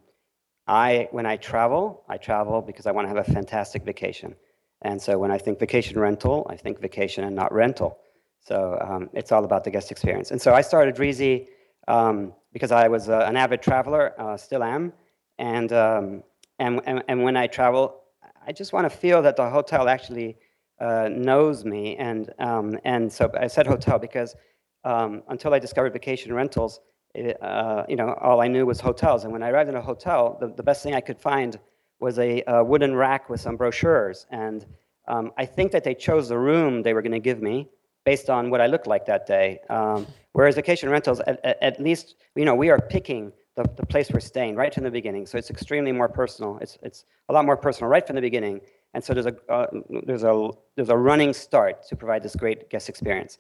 I 0.68 1.10
when 1.12 1.26
I 1.26 1.36
travel, 1.36 2.04
I 2.08 2.18
travel 2.18 2.62
because 2.62 2.86
I 2.86 2.92
want 2.92 3.06
to 3.06 3.10
have 3.10 3.18
a 3.18 3.34
fantastic 3.34 3.84
vacation. 3.84 4.36
And 4.84 5.02
so 5.02 5.18
when 5.18 5.32
I 5.32 5.38
think 5.38 5.60
vacation 5.60 6.00
rental, 6.00 6.48
I 6.50 6.56
think 6.56 6.80
vacation 6.80 7.24
and 7.26 7.36
not 7.36 7.52
rental. 7.54 8.00
So 8.46 8.78
um, 8.82 9.10
it's 9.14 9.32
all 9.32 9.44
about 9.46 9.64
the 9.64 9.72
guest 9.72 9.92
experience. 9.92 10.32
And 10.32 10.42
so 10.42 10.54
I 10.54 10.62
started 10.62 10.96
Vreezy 10.96 11.48
um, 11.88 12.34
because 12.52 12.72
I 12.72 12.88
was 12.88 13.10
uh, 13.10 13.26
an 13.28 13.36
avid 13.36 13.62
traveler, 13.62 14.14
uh, 14.20 14.38
still 14.38 14.64
am. 14.64 14.94
And, 15.40 15.74
um, 15.74 16.24
and, 16.60 16.82
and, 16.86 17.04
and, 17.08 17.24
when 17.24 17.36
I 17.36 17.48
travel, 17.48 18.02
I 18.46 18.52
just 18.52 18.72
want 18.72 18.90
to 18.90 18.96
feel 18.96 19.22
that 19.24 19.36
the 19.36 19.50
hotel 19.50 19.90
actually 19.90 20.38
uh, 20.80 21.10
knows 21.12 21.66
me. 21.66 21.96
And, 21.98 22.32
um, 22.40 22.78
and 22.84 23.12
so 23.12 23.32
I 23.40 23.48
said 23.48 23.66
hotel 23.66 23.98
because 23.98 24.36
um, 24.84 25.24
until 25.30 25.54
I 25.54 25.60
discovered 25.60 25.94
vacation 25.94 26.34
rentals, 26.34 26.80
it, 27.16 27.42
uh, 27.42 27.84
you 27.88 27.96
know, 27.96 28.14
all 28.22 28.42
I 28.42 28.48
knew 28.48 28.66
was 28.66 28.80
hotels. 28.80 29.24
And 29.24 29.34
when 29.34 29.44
I 29.44 29.50
arrived 29.50 29.70
in 29.70 29.76
a 29.76 29.82
hotel, 29.82 30.38
the, 30.40 30.48
the 30.48 30.64
best 30.64 30.84
thing 30.84 30.94
I 30.94 31.02
could 31.02 31.18
find 31.18 31.60
was 32.00 32.20
a, 32.20 32.44
a 32.48 32.64
wooden 32.64 32.96
rack 32.96 33.30
with 33.30 33.42
some 33.42 33.56
brochures. 33.56 34.26
And 34.30 34.66
um, 35.08 35.32
I 35.38 35.46
think 35.46 35.72
that 35.72 35.84
they 35.84 35.96
chose 35.96 36.30
the 36.30 36.38
room 36.38 36.84
they 36.84 36.94
were 36.94 37.02
going 37.02 37.14
to 37.14 37.20
give 37.20 37.42
me 37.42 37.70
based 38.06 38.30
on 38.30 38.50
what 38.50 38.62
I 38.62 38.68
looked 38.68 38.88
like 38.88 39.06
that 39.06 39.26
day. 39.26 39.60
Um, 39.70 40.08
whereas 40.34 40.56
vacation 40.56 40.90
rentals, 40.90 41.20
at, 41.22 41.44
at, 41.62 41.82
least, 41.82 42.16
you 42.36 42.46
know, 42.46 42.56
we 42.56 42.70
are 42.70 42.80
picking 42.80 43.32
the, 43.56 43.64
the 43.76 43.86
place 43.86 44.12
we're 44.12 44.20
staying 44.20 44.56
right 44.56 44.74
from 44.74 44.84
the 44.84 44.92
beginning. 44.92 45.26
So 45.26 45.38
it's 45.38 45.50
extremely 45.50 45.92
more 45.92 46.10
personal. 46.10 46.58
It's, 46.62 46.78
it's 46.82 47.06
a 47.30 47.34
lot 47.34 47.46
more 47.46 47.58
personal 47.58 47.90
right 47.90 48.06
from 48.06 48.16
the 48.16 48.22
beginning. 48.22 48.62
And 48.94 49.04
so 49.04 49.14
there's 49.14 49.26
a, 49.26 49.36
uh, 49.50 49.68
there's, 50.06 50.24
a, 50.24 50.50
there's 50.76 50.90
a 50.90 50.98
running 50.98 51.34
start 51.34 51.88
to 51.88 51.96
provide 51.96 52.24
this 52.24 52.36
great 52.36 52.70
guest 52.70 52.90
experience. 52.90 53.38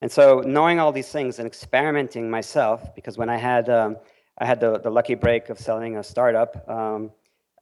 And 0.00 0.10
so 0.10 0.42
knowing 0.44 0.80
all 0.80 0.92
these 0.92 1.08
things 1.08 1.38
and 1.38 1.46
experimenting 1.46 2.30
myself, 2.30 2.94
because 2.94 3.16
when 3.16 3.28
I 3.28 3.36
had, 3.36 3.68
um, 3.68 3.96
I 4.38 4.46
had 4.46 4.60
the, 4.60 4.78
the 4.78 4.90
lucky 4.90 5.14
break 5.14 5.48
of 5.48 5.58
selling 5.58 5.96
a 5.96 6.02
startup, 6.02 6.68
um, 6.68 7.10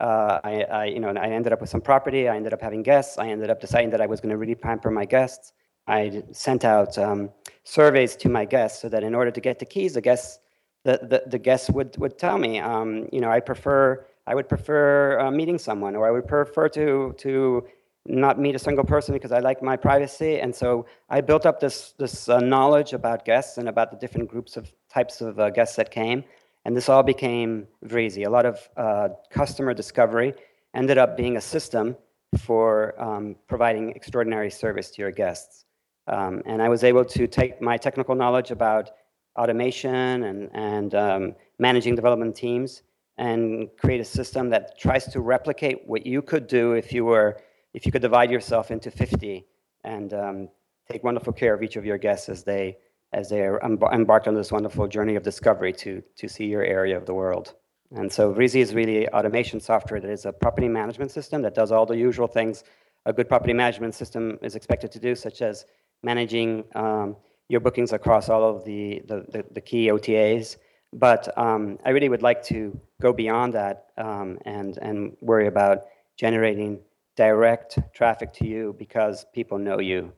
uh, 0.00 0.40
I, 0.42 0.62
I, 0.62 0.84
you 0.86 0.98
know, 0.98 1.10
I 1.10 1.28
ended 1.28 1.52
up 1.52 1.60
with 1.60 1.70
some 1.70 1.80
property. 1.80 2.28
I 2.28 2.34
ended 2.34 2.52
up 2.52 2.60
having 2.60 2.82
guests. 2.82 3.18
I 3.18 3.28
ended 3.28 3.50
up 3.50 3.60
deciding 3.60 3.90
that 3.90 4.00
I 4.00 4.06
was 4.06 4.20
going 4.20 4.30
to 4.30 4.36
really 4.36 4.56
pamper 4.56 4.90
my 4.90 5.04
guests. 5.04 5.52
I 5.86 6.22
sent 6.32 6.64
out 6.64 6.96
um, 6.98 7.30
surveys 7.64 8.16
to 8.16 8.28
my 8.28 8.44
guests 8.44 8.80
so 8.82 8.88
that 8.88 9.02
in 9.02 9.14
order 9.14 9.30
to 9.30 9.40
get 9.40 9.58
the 9.58 9.66
keys, 9.66 9.94
the 9.94 10.00
guests 10.00 10.38
the, 10.84 10.98
the, 11.02 11.22
the 11.26 11.38
guests 11.38 11.70
would, 11.70 11.96
would 11.98 12.18
tell 12.18 12.38
me, 12.38 12.58
um, 12.58 13.08
you 13.12 13.20
know, 13.20 13.30
I 13.30 13.40
prefer 13.40 14.04
I 14.26 14.34
would 14.34 14.48
prefer 14.48 15.18
uh, 15.18 15.30
meeting 15.30 15.58
someone, 15.58 15.96
or 15.96 16.06
I 16.06 16.10
would 16.10 16.26
prefer 16.28 16.68
to 16.70 17.14
to 17.18 17.66
not 18.06 18.38
meet 18.38 18.54
a 18.54 18.58
single 18.58 18.84
person 18.84 19.14
because 19.14 19.32
I 19.32 19.38
like 19.38 19.62
my 19.62 19.76
privacy. 19.76 20.40
And 20.40 20.54
so 20.54 20.86
I 21.08 21.20
built 21.20 21.44
up 21.44 21.60
this 21.60 21.94
this 21.98 22.28
uh, 22.28 22.38
knowledge 22.38 22.92
about 22.92 23.24
guests 23.24 23.58
and 23.58 23.68
about 23.68 23.90
the 23.90 23.96
different 23.96 24.28
groups 24.28 24.56
of 24.56 24.72
types 24.88 25.20
of 25.20 25.38
uh, 25.40 25.50
guests 25.50 25.76
that 25.76 25.90
came, 25.90 26.24
and 26.64 26.76
this 26.76 26.88
all 26.88 27.02
became 27.02 27.66
Vreezy. 27.84 28.26
A 28.26 28.30
lot 28.30 28.46
of 28.46 28.68
uh, 28.76 29.08
customer 29.30 29.74
discovery 29.74 30.34
ended 30.74 30.98
up 30.98 31.16
being 31.16 31.36
a 31.36 31.40
system 31.40 31.96
for 32.38 32.94
um, 33.02 33.36
providing 33.48 33.90
extraordinary 33.90 34.50
service 34.50 34.90
to 34.92 35.02
your 35.02 35.10
guests. 35.10 35.64
Um, 36.06 36.42
and 36.46 36.60
I 36.60 36.68
was 36.68 36.84
able 36.84 37.04
to 37.04 37.26
take 37.26 37.60
my 37.60 37.76
technical 37.76 38.14
knowledge 38.14 38.50
about 38.50 38.90
automation 39.36 40.24
and, 40.24 40.50
and 40.52 40.94
um, 40.94 41.34
managing 41.58 41.94
development 41.94 42.34
teams 42.34 42.82
and 43.18 43.68
create 43.78 44.00
a 44.00 44.04
system 44.04 44.50
that 44.50 44.78
tries 44.78 45.06
to 45.06 45.20
replicate 45.20 45.86
what 45.86 46.04
you 46.06 46.22
could 46.22 46.46
do 46.46 46.72
if 46.72 46.92
you 46.92 47.04
were 47.04 47.40
if 47.74 47.86
you 47.86 47.92
could 47.92 48.02
divide 48.02 48.30
yourself 48.30 48.70
into 48.70 48.90
50 48.90 49.46
and 49.84 50.12
um, 50.12 50.48
take 50.90 51.02
wonderful 51.02 51.32
care 51.32 51.54
of 51.54 51.62
each 51.62 51.76
of 51.76 51.84
your 51.84 51.98
guests 51.98 52.28
as 52.28 52.42
they 52.42 52.76
as 53.12 53.28
they 53.28 53.42
are 53.42 53.60
embarked 53.92 54.26
on 54.26 54.34
this 54.34 54.50
wonderful 54.50 54.86
journey 54.88 55.14
of 55.14 55.22
discovery 55.22 55.72
to 55.72 56.02
to 56.16 56.28
see 56.28 56.46
your 56.46 56.64
area 56.64 56.96
of 56.96 57.06
the 57.06 57.14
world. 57.14 57.54
And 57.94 58.10
so 58.10 58.32
Vreezy 58.32 58.60
is 58.60 58.74
really 58.74 59.06
automation 59.10 59.60
software 59.60 60.00
that 60.00 60.10
is 60.10 60.24
a 60.24 60.32
property 60.32 60.68
management 60.68 61.10
system 61.10 61.42
that 61.42 61.54
does 61.54 61.70
all 61.70 61.84
the 61.84 61.96
usual 61.96 62.26
things 62.26 62.64
a 63.04 63.12
good 63.12 63.28
property 63.28 63.52
management 63.52 63.94
system 63.94 64.38
is 64.42 64.54
expected 64.54 64.92
to 64.92 65.00
do, 65.00 65.14
such 65.14 65.42
as 65.42 65.66
managing 66.02 66.64
um, 66.74 67.16
your 67.48 67.60
bookings 67.60 67.92
across 67.92 68.28
all 68.28 68.44
of 68.44 68.64
the, 68.64 69.02
the, 69.06 69.24
the, 69.30 69.44
the 69.52 69.60
key 69.60 69.88
OTAs. 69.88 70.56
But 70.92 71.36
um, 71.38 71.78
I 71.84 71.90
really 71.90 72.08
would 72.08 72.22
like 72.22 72.42
to 72.44 72.78
go 73.00 73.12
beyond 73.12 73.54
that 73.54 73.86
um, 73.96 74.38
and, 74.44 74.78
and 74.78 75.16
worry 75.20 75.46
about 75.46 75.84
generating 76.16 76.80
direct 77.16 77.78
traffic 77.94 78.32
to 78.34 78.46
you 78.46 78.74
because 78.78 79.26
people 79.34 79.58
know 79.58 79.80
you. 79.80 80.12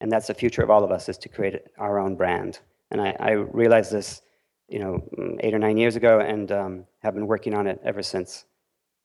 And 0.00 0.10
that's 0.10 0.28
the 0.28 0.34
future 0.34 0.62
of 0.62 0.70
all 0.70 0.84
of 0.84 0.90
us 0.90 1.08
is 1.08 1.18
to 1.18 1.28
create 1.28 1.60
our 1.78 1.98
own 1.98 2.14
brand. 2.14 2.60
And 2.90 3.00
I, 3.00 3.16
I 3.18 3.30
realized 3.32 3.92
this, 3.92 4.22
you 4.68 4.78
know, 4.78 5.38
eight 5.40 5.54
or 5.54 5.58
nine 5.58 5.76
years 5.76 5.96
ago 5.96 6.20
and 6.20 6.50
um, 6.52 6.84
have 7.02 7.14
been 7.14 7.26
working 7.26 7.54
on 7.54 7.66
it 7.66 7.80
ever 7.84 8.02
since. 8.02 8.44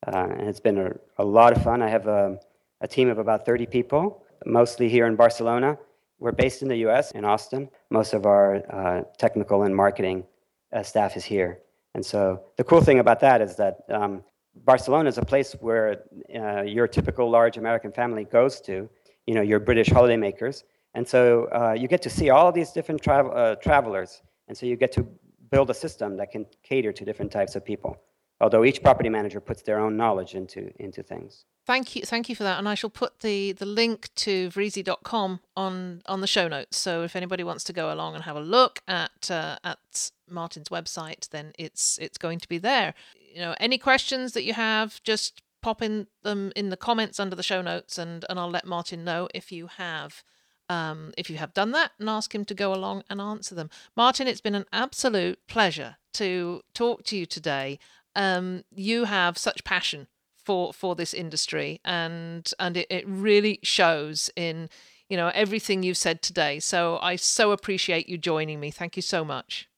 Uh, 0.05 0.27
and 0.37 0.47
it's 0.47 0.59
been 0.59 0.77
a, 0.77 0.91
a, 1.17 1.25
lot 1.25 1.55
of 1.55 1.63
fun. 1.63 1.81
I 1.81 1.89
have 1.89 2.07
a, 2.07 2.37
a 2.81 2.87
team 2.87 3.09
of 3.09 3.17
about 3.17 3.45
30 3.45 3.65
people, 3.67 4.23
mostly 4.45 4.89
here 4.89 5.07
in 5.07 5.15
Barcelona. 5.15 5.77
We're 6.23 6.31
based 6.31 6.61
in 6.61 6.69
the 6.69 6.77
US, 6.87 7.11
in 7.11 7.25
Austin. 7.25 7.69
Most 7.89 8.13
of 8.13 8.25
our 8.25 8.63
uh, 8.71 9.01
technical 9.17 9.63
and 9.63 9.75
marketing 9.75 10.23
uh, 10.71 10.81
staff 10.81 11.17
is 11.17 11.25
here. 11.25 11.59
And 11.95 12.05
so 12.05 12.45
the 12.55 12.63
cool 12.63 12.79
thing 12.79 12.99
about 12.99 13.19
that 13.19 13.41
is 13.41 13.57
that 13.57 13.81
um, 13.89 14.23
Barcelona 14.55 15.09
is 15.09 15.17
a 15.17 15.25
place 15.25 15.51
where 15.59 16.05
uh, 16.33 16.61
your 16.61 16.87
typical 16.87 17.29
large 17.29 17.57
American 17.57 17.91
family 17.91 18.23
goes 18.23 18.61
to, 18.61 18.89
you 19.27 19.33
know, 19.35 19.41
your 19.41 19.59
British 19.59 19.89
holidaymakers. 19.89 20.63
And 20.93 21.05
so 21.05 21.49
uh, 21.51 21.75
you 21.77 21.89
get 21.89 22.01
to 22.03 22.09
see 22.09 22.29
all 22.29 22.53
these 22.53 22.71
different 22.71 23.01
tra- 23.01 23.27
uh, 23.27 23.55
travelers. 23.55 24.21
And 24.47 24.57
so 24.57 24.65
you 24.65 24.77
get 24.77 24.93
to 24.93 25.05
build 25.51 25.69
a 25.71 25.73
system 25.73 26.15
that 26.15 26.31
can 26.31 26.45
cater 26.63 26.93
to 26.93 27.03
different 27.03 27.33
types 27.33 27.57
of 27.57 27.65
people, 27.65 27.97
although 28.43 28.65
each 28.65 28.83
property 28.83 29.09
manager 29.09 29.39
puts 29.39 29.61
their 29.61 29.79
own 29.79 29.95
knowledge 29.95 30.35
into, 30.35 30.69
into 30.77 31.01
things. 31.01 31.45
Thank 31.65 31.95
you, 31.95 32.01
thank 32.01 32.27
you 32.27 32.35
for 32.35 32.43
that, 32.43 32.59
and 32.59 32.67
I 32.67 32.75
shall 32.75 32.89
put 32.89 33.21
the, 33.21 33.53
the 33.53 33.65
link 33.65 34.09
to 34.15 34.49
vreezy.com 34.49 35.39
on 35.55 36.01
on 36.07 36.19
the 36.19 36.27
show 36.27 36.49
notes. 36.49 36.75
So 36.75 37.03
if 37.03 37.15
anybody 37.15 37.43
wants 37.43 37.63
to 37.63 37.73
go 37.73 37.91
along 37.91 38.15
and 38.15 38.25
have 38.25 38.35
a 38.35 38.41
look 38.41 38.81
at 38.85 39.31
uh, 39.31 39.55
at 39.63 40.11
Martin's 40.29 40.67
website, 40.67 41.29
then 41.29 41.53
it's 41.57 41.97
it's 41.99 42.17
going 42.17 42.39
to 42.39 42.49
be 42.49 42.57
there. 42.57 42.93
You 43.33 43.39
know, 43.39 43.55
any 43.61 43.77
questions 43.77 44.33
that 44.33 44.43
you 44.43 44.53
have, 44.53 45.01
just 45.03 45.41
pop 45.61 45.81
in 45.81 46.07
them 46.23 46.51
in 46.53 46.67
the 46.69 46.75
comments 46.75 47.17
under 47.17 47.35
the 47.35 47.43
show 47.43 47.61
notes, 47.61 47.97
and 47.97 48.25
and 48.29 48.37
I'll 48.37 48.51
let 48.51 48.65
Martin 48.65 49.05
know 49.05 49.29
if 49.33 49.49
you 49.53 49.67
have 49.67 50.21
um, 50.67 51.13
if 51.17 51.29
you 51.29 51.37
have 51.37 51.53
done 51.53 51.71
that, 51.71 51.91
and 51.97 52.09
ask 52.09 52.35
him 52.35 52.43
to 52.43 52.53
go 52.53 52.73
along 52.73 53.03
and 53.09 53.21
answer 53.21 53.55
them. 53.55 53.69
Martin, 53.95 54.27
it's 54.27 54.41
been 54.41 54.55
an 54.55 54.65
absolute 54.73 55.39
pleasure 55.47 55.95
to 56.13 56.61
talk 56.73 57.03
to 57.05 57.17
you 57.17 57.25
today. 57.25 57.79
Um, 58.15 58.63
you 58.71 59.05
have 59.05 59.37
such 59.37 59.63
passion 59.63 60.07
for 60.43 60.73
for 60.73 60.95
this 60.95 61.13
industry 61.13 61.79
and 61.85 62.51
and 62.59 62.77
it, 62.77 62.87
it 62.89 63.07
really 63.07 63.59
shows 63.63 64.29
in 64.35 64.69
you 65.09 65.17
know 65.17 65.31
everything 65.33 65.83
you've 65.83 65.97
said 65.97 66.21
today. 66.21 66.59
So 66.59 66.99
i 67.01 67.15
so 67.15 67.51
appreciate 67.51 68.07
you 68.09 68.17
joining 68.17 68.59
me. 68.59 68.71
Thank 68.71 68.95
you 68.95 69.01
so 69.01 69.23
much. 69.23 69.69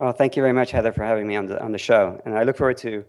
Well 0.00 0.12
thank 0.12 0.36
you 0.36 0.42
very 0.42 0.54
much 0.54 0.70
heather 0.70 0.92
for 0.92 1.04
having 1.04 1.26
me 1.26 1.36
on 1.36 1.46
the 1.46 1.62
on 1.62 1.72
the 1.72 1.78
show. 1.78 2.20
And 2.24 2.36
i 2.36 2.42
look 2.42 2.56
forward 2.56 2.78
to 2.78 3.04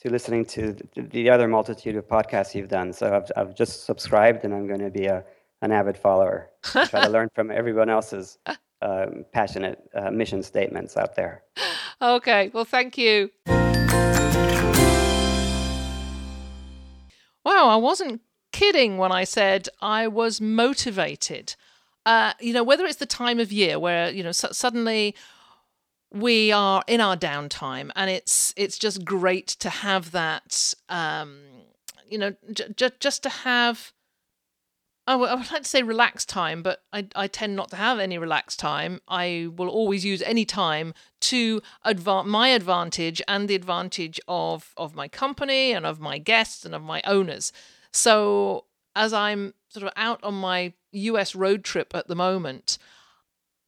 to 0.00 0.10
listening 0.10 0.44
to 0.44 0.76
the 0.96 1.30
other 1.30 1.48
multitude 1.48 1.96
of 1.96 2.06
podcasts 2.06 2.54
you've 2.54 2.68
done. 2.68 2.92
So 2.92 3.14
i've, 3.14 3.30
I've 3.36 3.54
just 3.54 3.84
subscribed 3.84 4.44
and 4.44 4.52
i'm 4.52 4.66
going 4.66 4.80
to 4.80 4.90
be 4.90 5.06
a 5.06 5.24
an 5.62 5.72
avid 5.72 5.96
follower. 5.96 6.50
I 6.74 6.86
try 6.86 7.04
to 7.04 7.10
learn 7.16 7.30
from 7.34 7.50
everyone 7.50 7.88
else's 7.88 8.38
um, 8.82 9.24
passionate 9.32 9.78
uh, 9.94 10.10
mission 10.10 10.42
statements 10.42 10.96
out 10.96 11.14
there. 11.14 11.42
Okay. 12.02 12.50
Well 12.52 12.66
thank 12.66 12.98
you 12.98 13.30
Wow, 17.64 17.70
I 17.70 17.76
wasn't 17.76 18.20
kidding 18.52 18.98
when 18.98 19.10
I 19.10 19.24
said 19.24 19.70
I 19.80 20.06
was 20.06 20.38
motivated. 20.38 21.54
Uh, 22.04 22.34
you 22.38 22.52
know, 22.52 22.62
whether 22.62 22.84
it's 22.84 22.98
the 22.98 23.06
time 23.06 23.40
of 23.40 23.50
year 23.50 23.78
where, 23.78 24.10
you 24.10 24.22
know, 24.22 24.32
suddenly 24.32 25.14
we 26.12 26.52
are 26.52 26.84
in 26.86 27.00
our 27.00 27.16
downtime 27.16 27.90
and 27.96 28.10
it's 28.10 28.52
it's 28.58 28.76
just 28.76 29.02
great 29.06 29.46
to 29.46 29.70
have 29.70 30.10
that 30.12 30.74
um 30.90 31.40
you 32.08 32.18
know 32.18 32.34
j- 32.52 32.68
j- 32.76 32.90
just 33.00 33.22
to 33.22 33.28
have 33.28 33.92
Oh, 35.06 35.12
I 35.12 35.16
would, 35.16 35.28
I 35.28 35.34
would 35.34 35.52
like 35.52 35.62
to 35.62 35.68
say 35.68 35.82
relaxed 35.82 36.28
time, 36.30 36.62
but 36.62 36.82
I, 36.92 37.06
I 37.14 37.26
tend 37.26 37.56
not 37.56 37.70
to 37.70 37.76
have 37.76 37.98
any 37.98 38.16
relaxed 38.16 38.58
time. 38.58 39.00
I 39.06 39.50
will 39.54 39.68
always 39.68 40.04
use 40.04 40.22
any 40.22 40.46
time 40.46 40.94
to 41.22 41.60
advance 41.84 42.26
my 42.26 42.48
advantage 42.48 43.20
and 43.28 43.46
the 43.46 43.54
advantage 43.54 44.18
of, 44.28 44.72
of 44.76 44.94
my 44.94 45.08
company 45.08 45.72
and 45.72 45.84
of 45.84 46.00
my 46.00 46.18
guests 46.18 46.64
and 46.64 46.74
of 46.74 46.82
my 46.82 47.02
owners. 47.04 47.52
So 47.92 48.64
as 48.96 49.12
I'm 49.12 49.54
sort 49.68 49.86
of 49.86 49.92
out 49.96 50.22
on 50.24 50.34
my 50.34 50.72
US 50.92 51.34
road 51.34 51.64
trip 51.64 51.94
at 51.94 52.08
the 52.08 52.16
moment, 52.16 52.78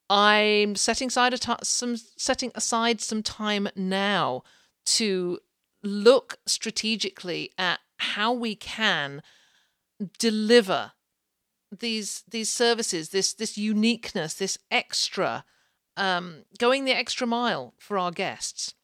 I'm 0.09 0.76
setting 0.76 1.09
aside 1.09 1.39
some 1.64 1.97
setting 2.16 2.53
aside 2.55 3.01
some 3.01 3.22
time 3.22 3.68
now 3.74 4.45
to 4.87 5.41
look 5.82 6.39
strategically 6.47 7.51
at 7.59 7.80
how 7.99 8.32
we 8.32 8.55
can 8.55 9.20
deliver 10.18 10.93
these 11.78 12.24
these 12.28 12.50
services, 12.50 13.10
this 13.10 13.32
this 13.34 13.56
uniqueness, 13.58 14.34
this 14.34 14.58
extra, 14.70 15.44
um, 15.96 16.44
going 16.58 16.84
the 16.84 16.96
extra 16.96 17.26
mile 17.26 17.74
for 17.78 17.98
our 17.98 18.10
guests. 18.10 18.74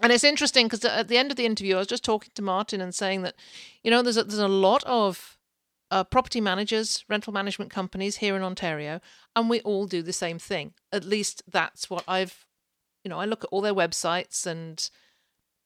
And 0.00 0.10
it's 0.10 0.24
interesting 0.24 0.66
because 0.66 0.84
at 0.84 1.08
the 1.08 1.18
end 1.18 1.30
of 1.30 1.36
the 1.36 1.46
interview, 1.46 1.76
I 1.76 1.78
was 1.78 1.86
just 1.86 2.04
talking 2.04 2.32
to 2.34 2.42
Martin 2.42 2.80
and 2.80 2.94
saying 2.94 3.22
that, 3.22 3.36
you 3.84 3.90
know, 3.90 4.02
there's 4.02 4.16
a, 4.16 4.24
there's 4.24 4.40
a 4.40 4.48
lot 4.48 4.82
of 4.84 5.38
uh, 5.92 6.02
property 6.02 6.40
managers, 6.40 7.04
rental 7.08 7.32
management 7.32 7.70
companies 7.70 8.16
here 8.16 8.34
in 8.34 8.42
Ontario, 8.42 9.00
and 9.36 9.50
we 9.50 9.60
all 9.60 9.86
do 9.86 10.02
the 10.02 10.12
same 10.12 10.38
thing. 10.38 10.72
At 10.90 11.04
least 11.04 11.42
that's 11.46 11.90
what 11.90 12.02
I've, 12.08 12.46
you 13.04 13.10
know, 13.10 13.20
I 13.20 13.26
look 13.26 13.44
at 13.44 13.50
all 13.52 13.60
their 13.60 13.74
websites, 13.74 14.46
and 14.46 14.90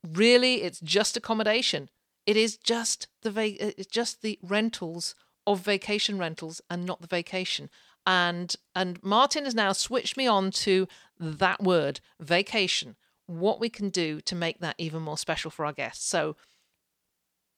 really, 0.07 0.63
it's 0.63 0.81
just 0.81 1.17
accommodation. 1.17 1.89
It 2.27 2.37
is 2.37 2.57
just 2.57 3.07
the 3.23 3.31
va- 3.31 3.81
it's 3.81 3.87
just 3.87 4.21
the 4.21 4.39
rentals 4.43 5.15
of 5.47 5.61
vacation 5.61 6.19
rentals 6.19 6.61
and 6.69 6.85
not 6.85 7.01
the 7.01 7.07
vacation. 7.07 7.71
And 8.07 8.55
and 8.75 9.03
Martin 9.03 9.45
has 9.45 9.55
now 9.55 9.73
switched 9.73 10.17
me 10.17 10.27
on 10.27 10.51
to 10.53 10.87
that 11.19 11.63
word, 11.63 12.01
vacation. 12.21 12.97
What 13.27 13.59
we 13.59 13.69
can 13.69 13.91
do 13.91 14.21
to 14.21 14.35
make 14.35 14.61
that 14.61 14.77
even 14.79 15.03
more 15.03 15.19
special 15.19 15.51
for 15.51 15.65
our 15.65 15.73
guests. 15.73 16.07
So 16.07 16.37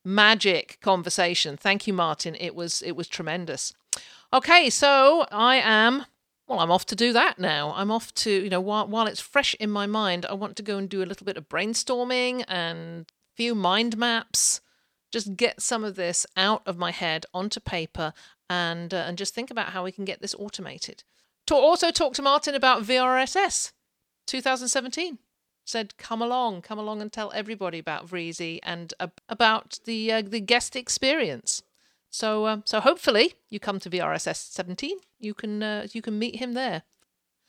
magic 0.04 0.78
conversation. 0.80 1.56
Thank 1.56 1.86
you, 1.86 1.92
Martin. 1.92 2.34
It 2.40 2.54
was 2.54 2.82
it 2.82 2.92
was 2.92 3.08
tremendous. 3.08 3.74
Okay, 4.32 4.70
so 4.70 5.26
I 5.30 5.56
am 5.56 6.06
well, 6.48 6.60
I'm 6.60 6.70
off 6.70 6.86
to 6.86 6.96
do 6.96 7.12
that 7.12 7.38
now. 7.38 7.74
I'm 7.76 7.90
off 7.90 8.14
to, 8.14 8.30
you 8.30 8.48
know, 8.48 8.60
while, 8.60 8.86
while 8.86 9.06
it's 9.06 9.20
fresh 9.20 9.54
in 9.60 9.70
my 9.70 9.86
mind, 9.86 10.24
I 10.24 10.32
want 10.32 10.56
to 10.56 10.62
go 10.62 10.78
and 10.78 10.88
do 10.88 11.02
a 11.02 11.04
little 11.04 11.26
bit 11.26 11.36
of 11.36 11.46
brainstorming 11.46 12.42
and 12.48 13.06
few 13.34 13.54
mind 13.54 13.98
maps 13.98 14.62
just 15.10 15.36
get 15.36 15.62
some 15.62 15.84
of 15.84 15.96
this 15.96 16.26
out 16.36 16.62
of 16.66 16.76
my 16.78 16.90
head 16.90 17.26
onto 17.32 17.60
paper 17.60 18.12
and 18.50 18.92
uh, 18.92 19.04
and 19.06 19.18
just 19.18 19.34
think 19.34 19.50
about 19.50 19.70
how 19.70 19.84
we 19.84 19.92
can 19.92 20.04
get 20.04 20.20
this 20.20 20.34
automated. 20.38 21.04
To 21.46 21.54
also 21.54 21.90
talk 21.90 22.14
to 22.14 22.22
Martin 22.22 22.54
about 22.54 22.82
VRSS 22.82 23.72
2017. 24.26 25.18
Said, 25.64 25.98
come 25.98 26.22
along, 26.22 26.62
come 26.62 26.78
along 26.78 27.02
and 27.02 27.12
tell 27.12 27.30
everybody 27.34 27.78
about 27.78 28.06
Vreezy 28.06 28.58
and 28.62 28.94
uh, 28.98 29.08
about 29.28 29.80
the 29.84 30.12
uh, 30.12 30.22
the 30.22 30.40
guest 30.40 30.76
experience. 30.76 31.62
So, 32.10 32.46
um, 32.46 32.62
so 32.64 32.80
hopefully 32.80 33.34
you 33.50 33.60
come 33.60 33.78
to 33.80 33.90
VRSS 33.90 34.50
17. 34.50 34.96
You 35.18 35.34
can 35.34 35.62
uh, 35.62 35.86
you 35.92 36.00
can 36.00 36.18
meet 36.18 36.36
him 36.36 36.54
there. 36.54 36.84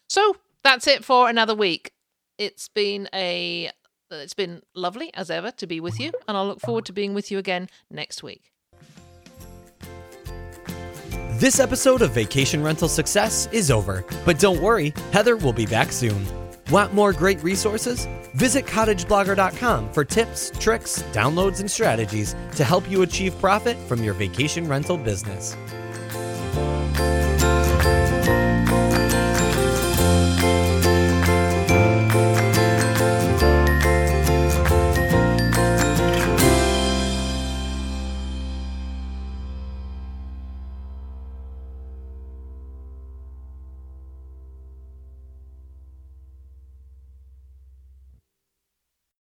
So 0.10 0.38
that's 0.64 0.88
it 0.88 1.06
for 1.06 1.30
another 1.30 1.56
week. 1.56 1.94
It's 2.38 2.68
been 2.68 3.08
a 3.14 3.72
it's 4.18 4.34
been 4.34 4.62
lovely 4.76 5.14
as 5.14 5.30
ever 5.30 5.52
to 5.52 5.68
be 5.68 5.80
with 5.80 6.00
you, 6.00 6.12
and 6.28 6.36
I'll 6.36 6.48
look 6.48 6.62
forward 6.62 6.86
to 6.86 6.94
being 6.94 7.14
with 7.14 7.32
you 7.32 7.38
again 7.38 7.70
next 7.90 8.24
week. 8.24 8.52
This 11.40 11.60
episode 11.60 12.02
of 12.02 12.12
Vacation 12.12 12.62
Rental 12.62 12.90
Success 12.90 13.48
is 13.54 13.72
over, 13.72 14.04
but 14.26 14.40
don't 14.40 14.62
worry, 14.62 14.94
Heather 15.12 15.38
will 15.38 15.54
be 15.54 15.66
back 15.66 15.92
soon. 15.92 16.26
Want 16.70 16.94
more 16.94 17.14
great 17.14 17.42
resources? 17.42 18.08
Visit 18.36 18.66
cottageblogger.com 18.66 19.94
for 19.94 20.04
tips, 20.04 20.52
tricks, 20.60 21.02
downloads, 21.14 21.62
and 21.62 21.72
strategies 21.72 22.36
to 22.56 22.64
help 22.64 22.90
you 22.92 23.04
achieve 23.04 23.40
profit 23.40 23.78
from 23.88 24.04
your 24.04 24.14
vacation 24.14 24.68
rental 24.68 24.98
business. 24.98 25.56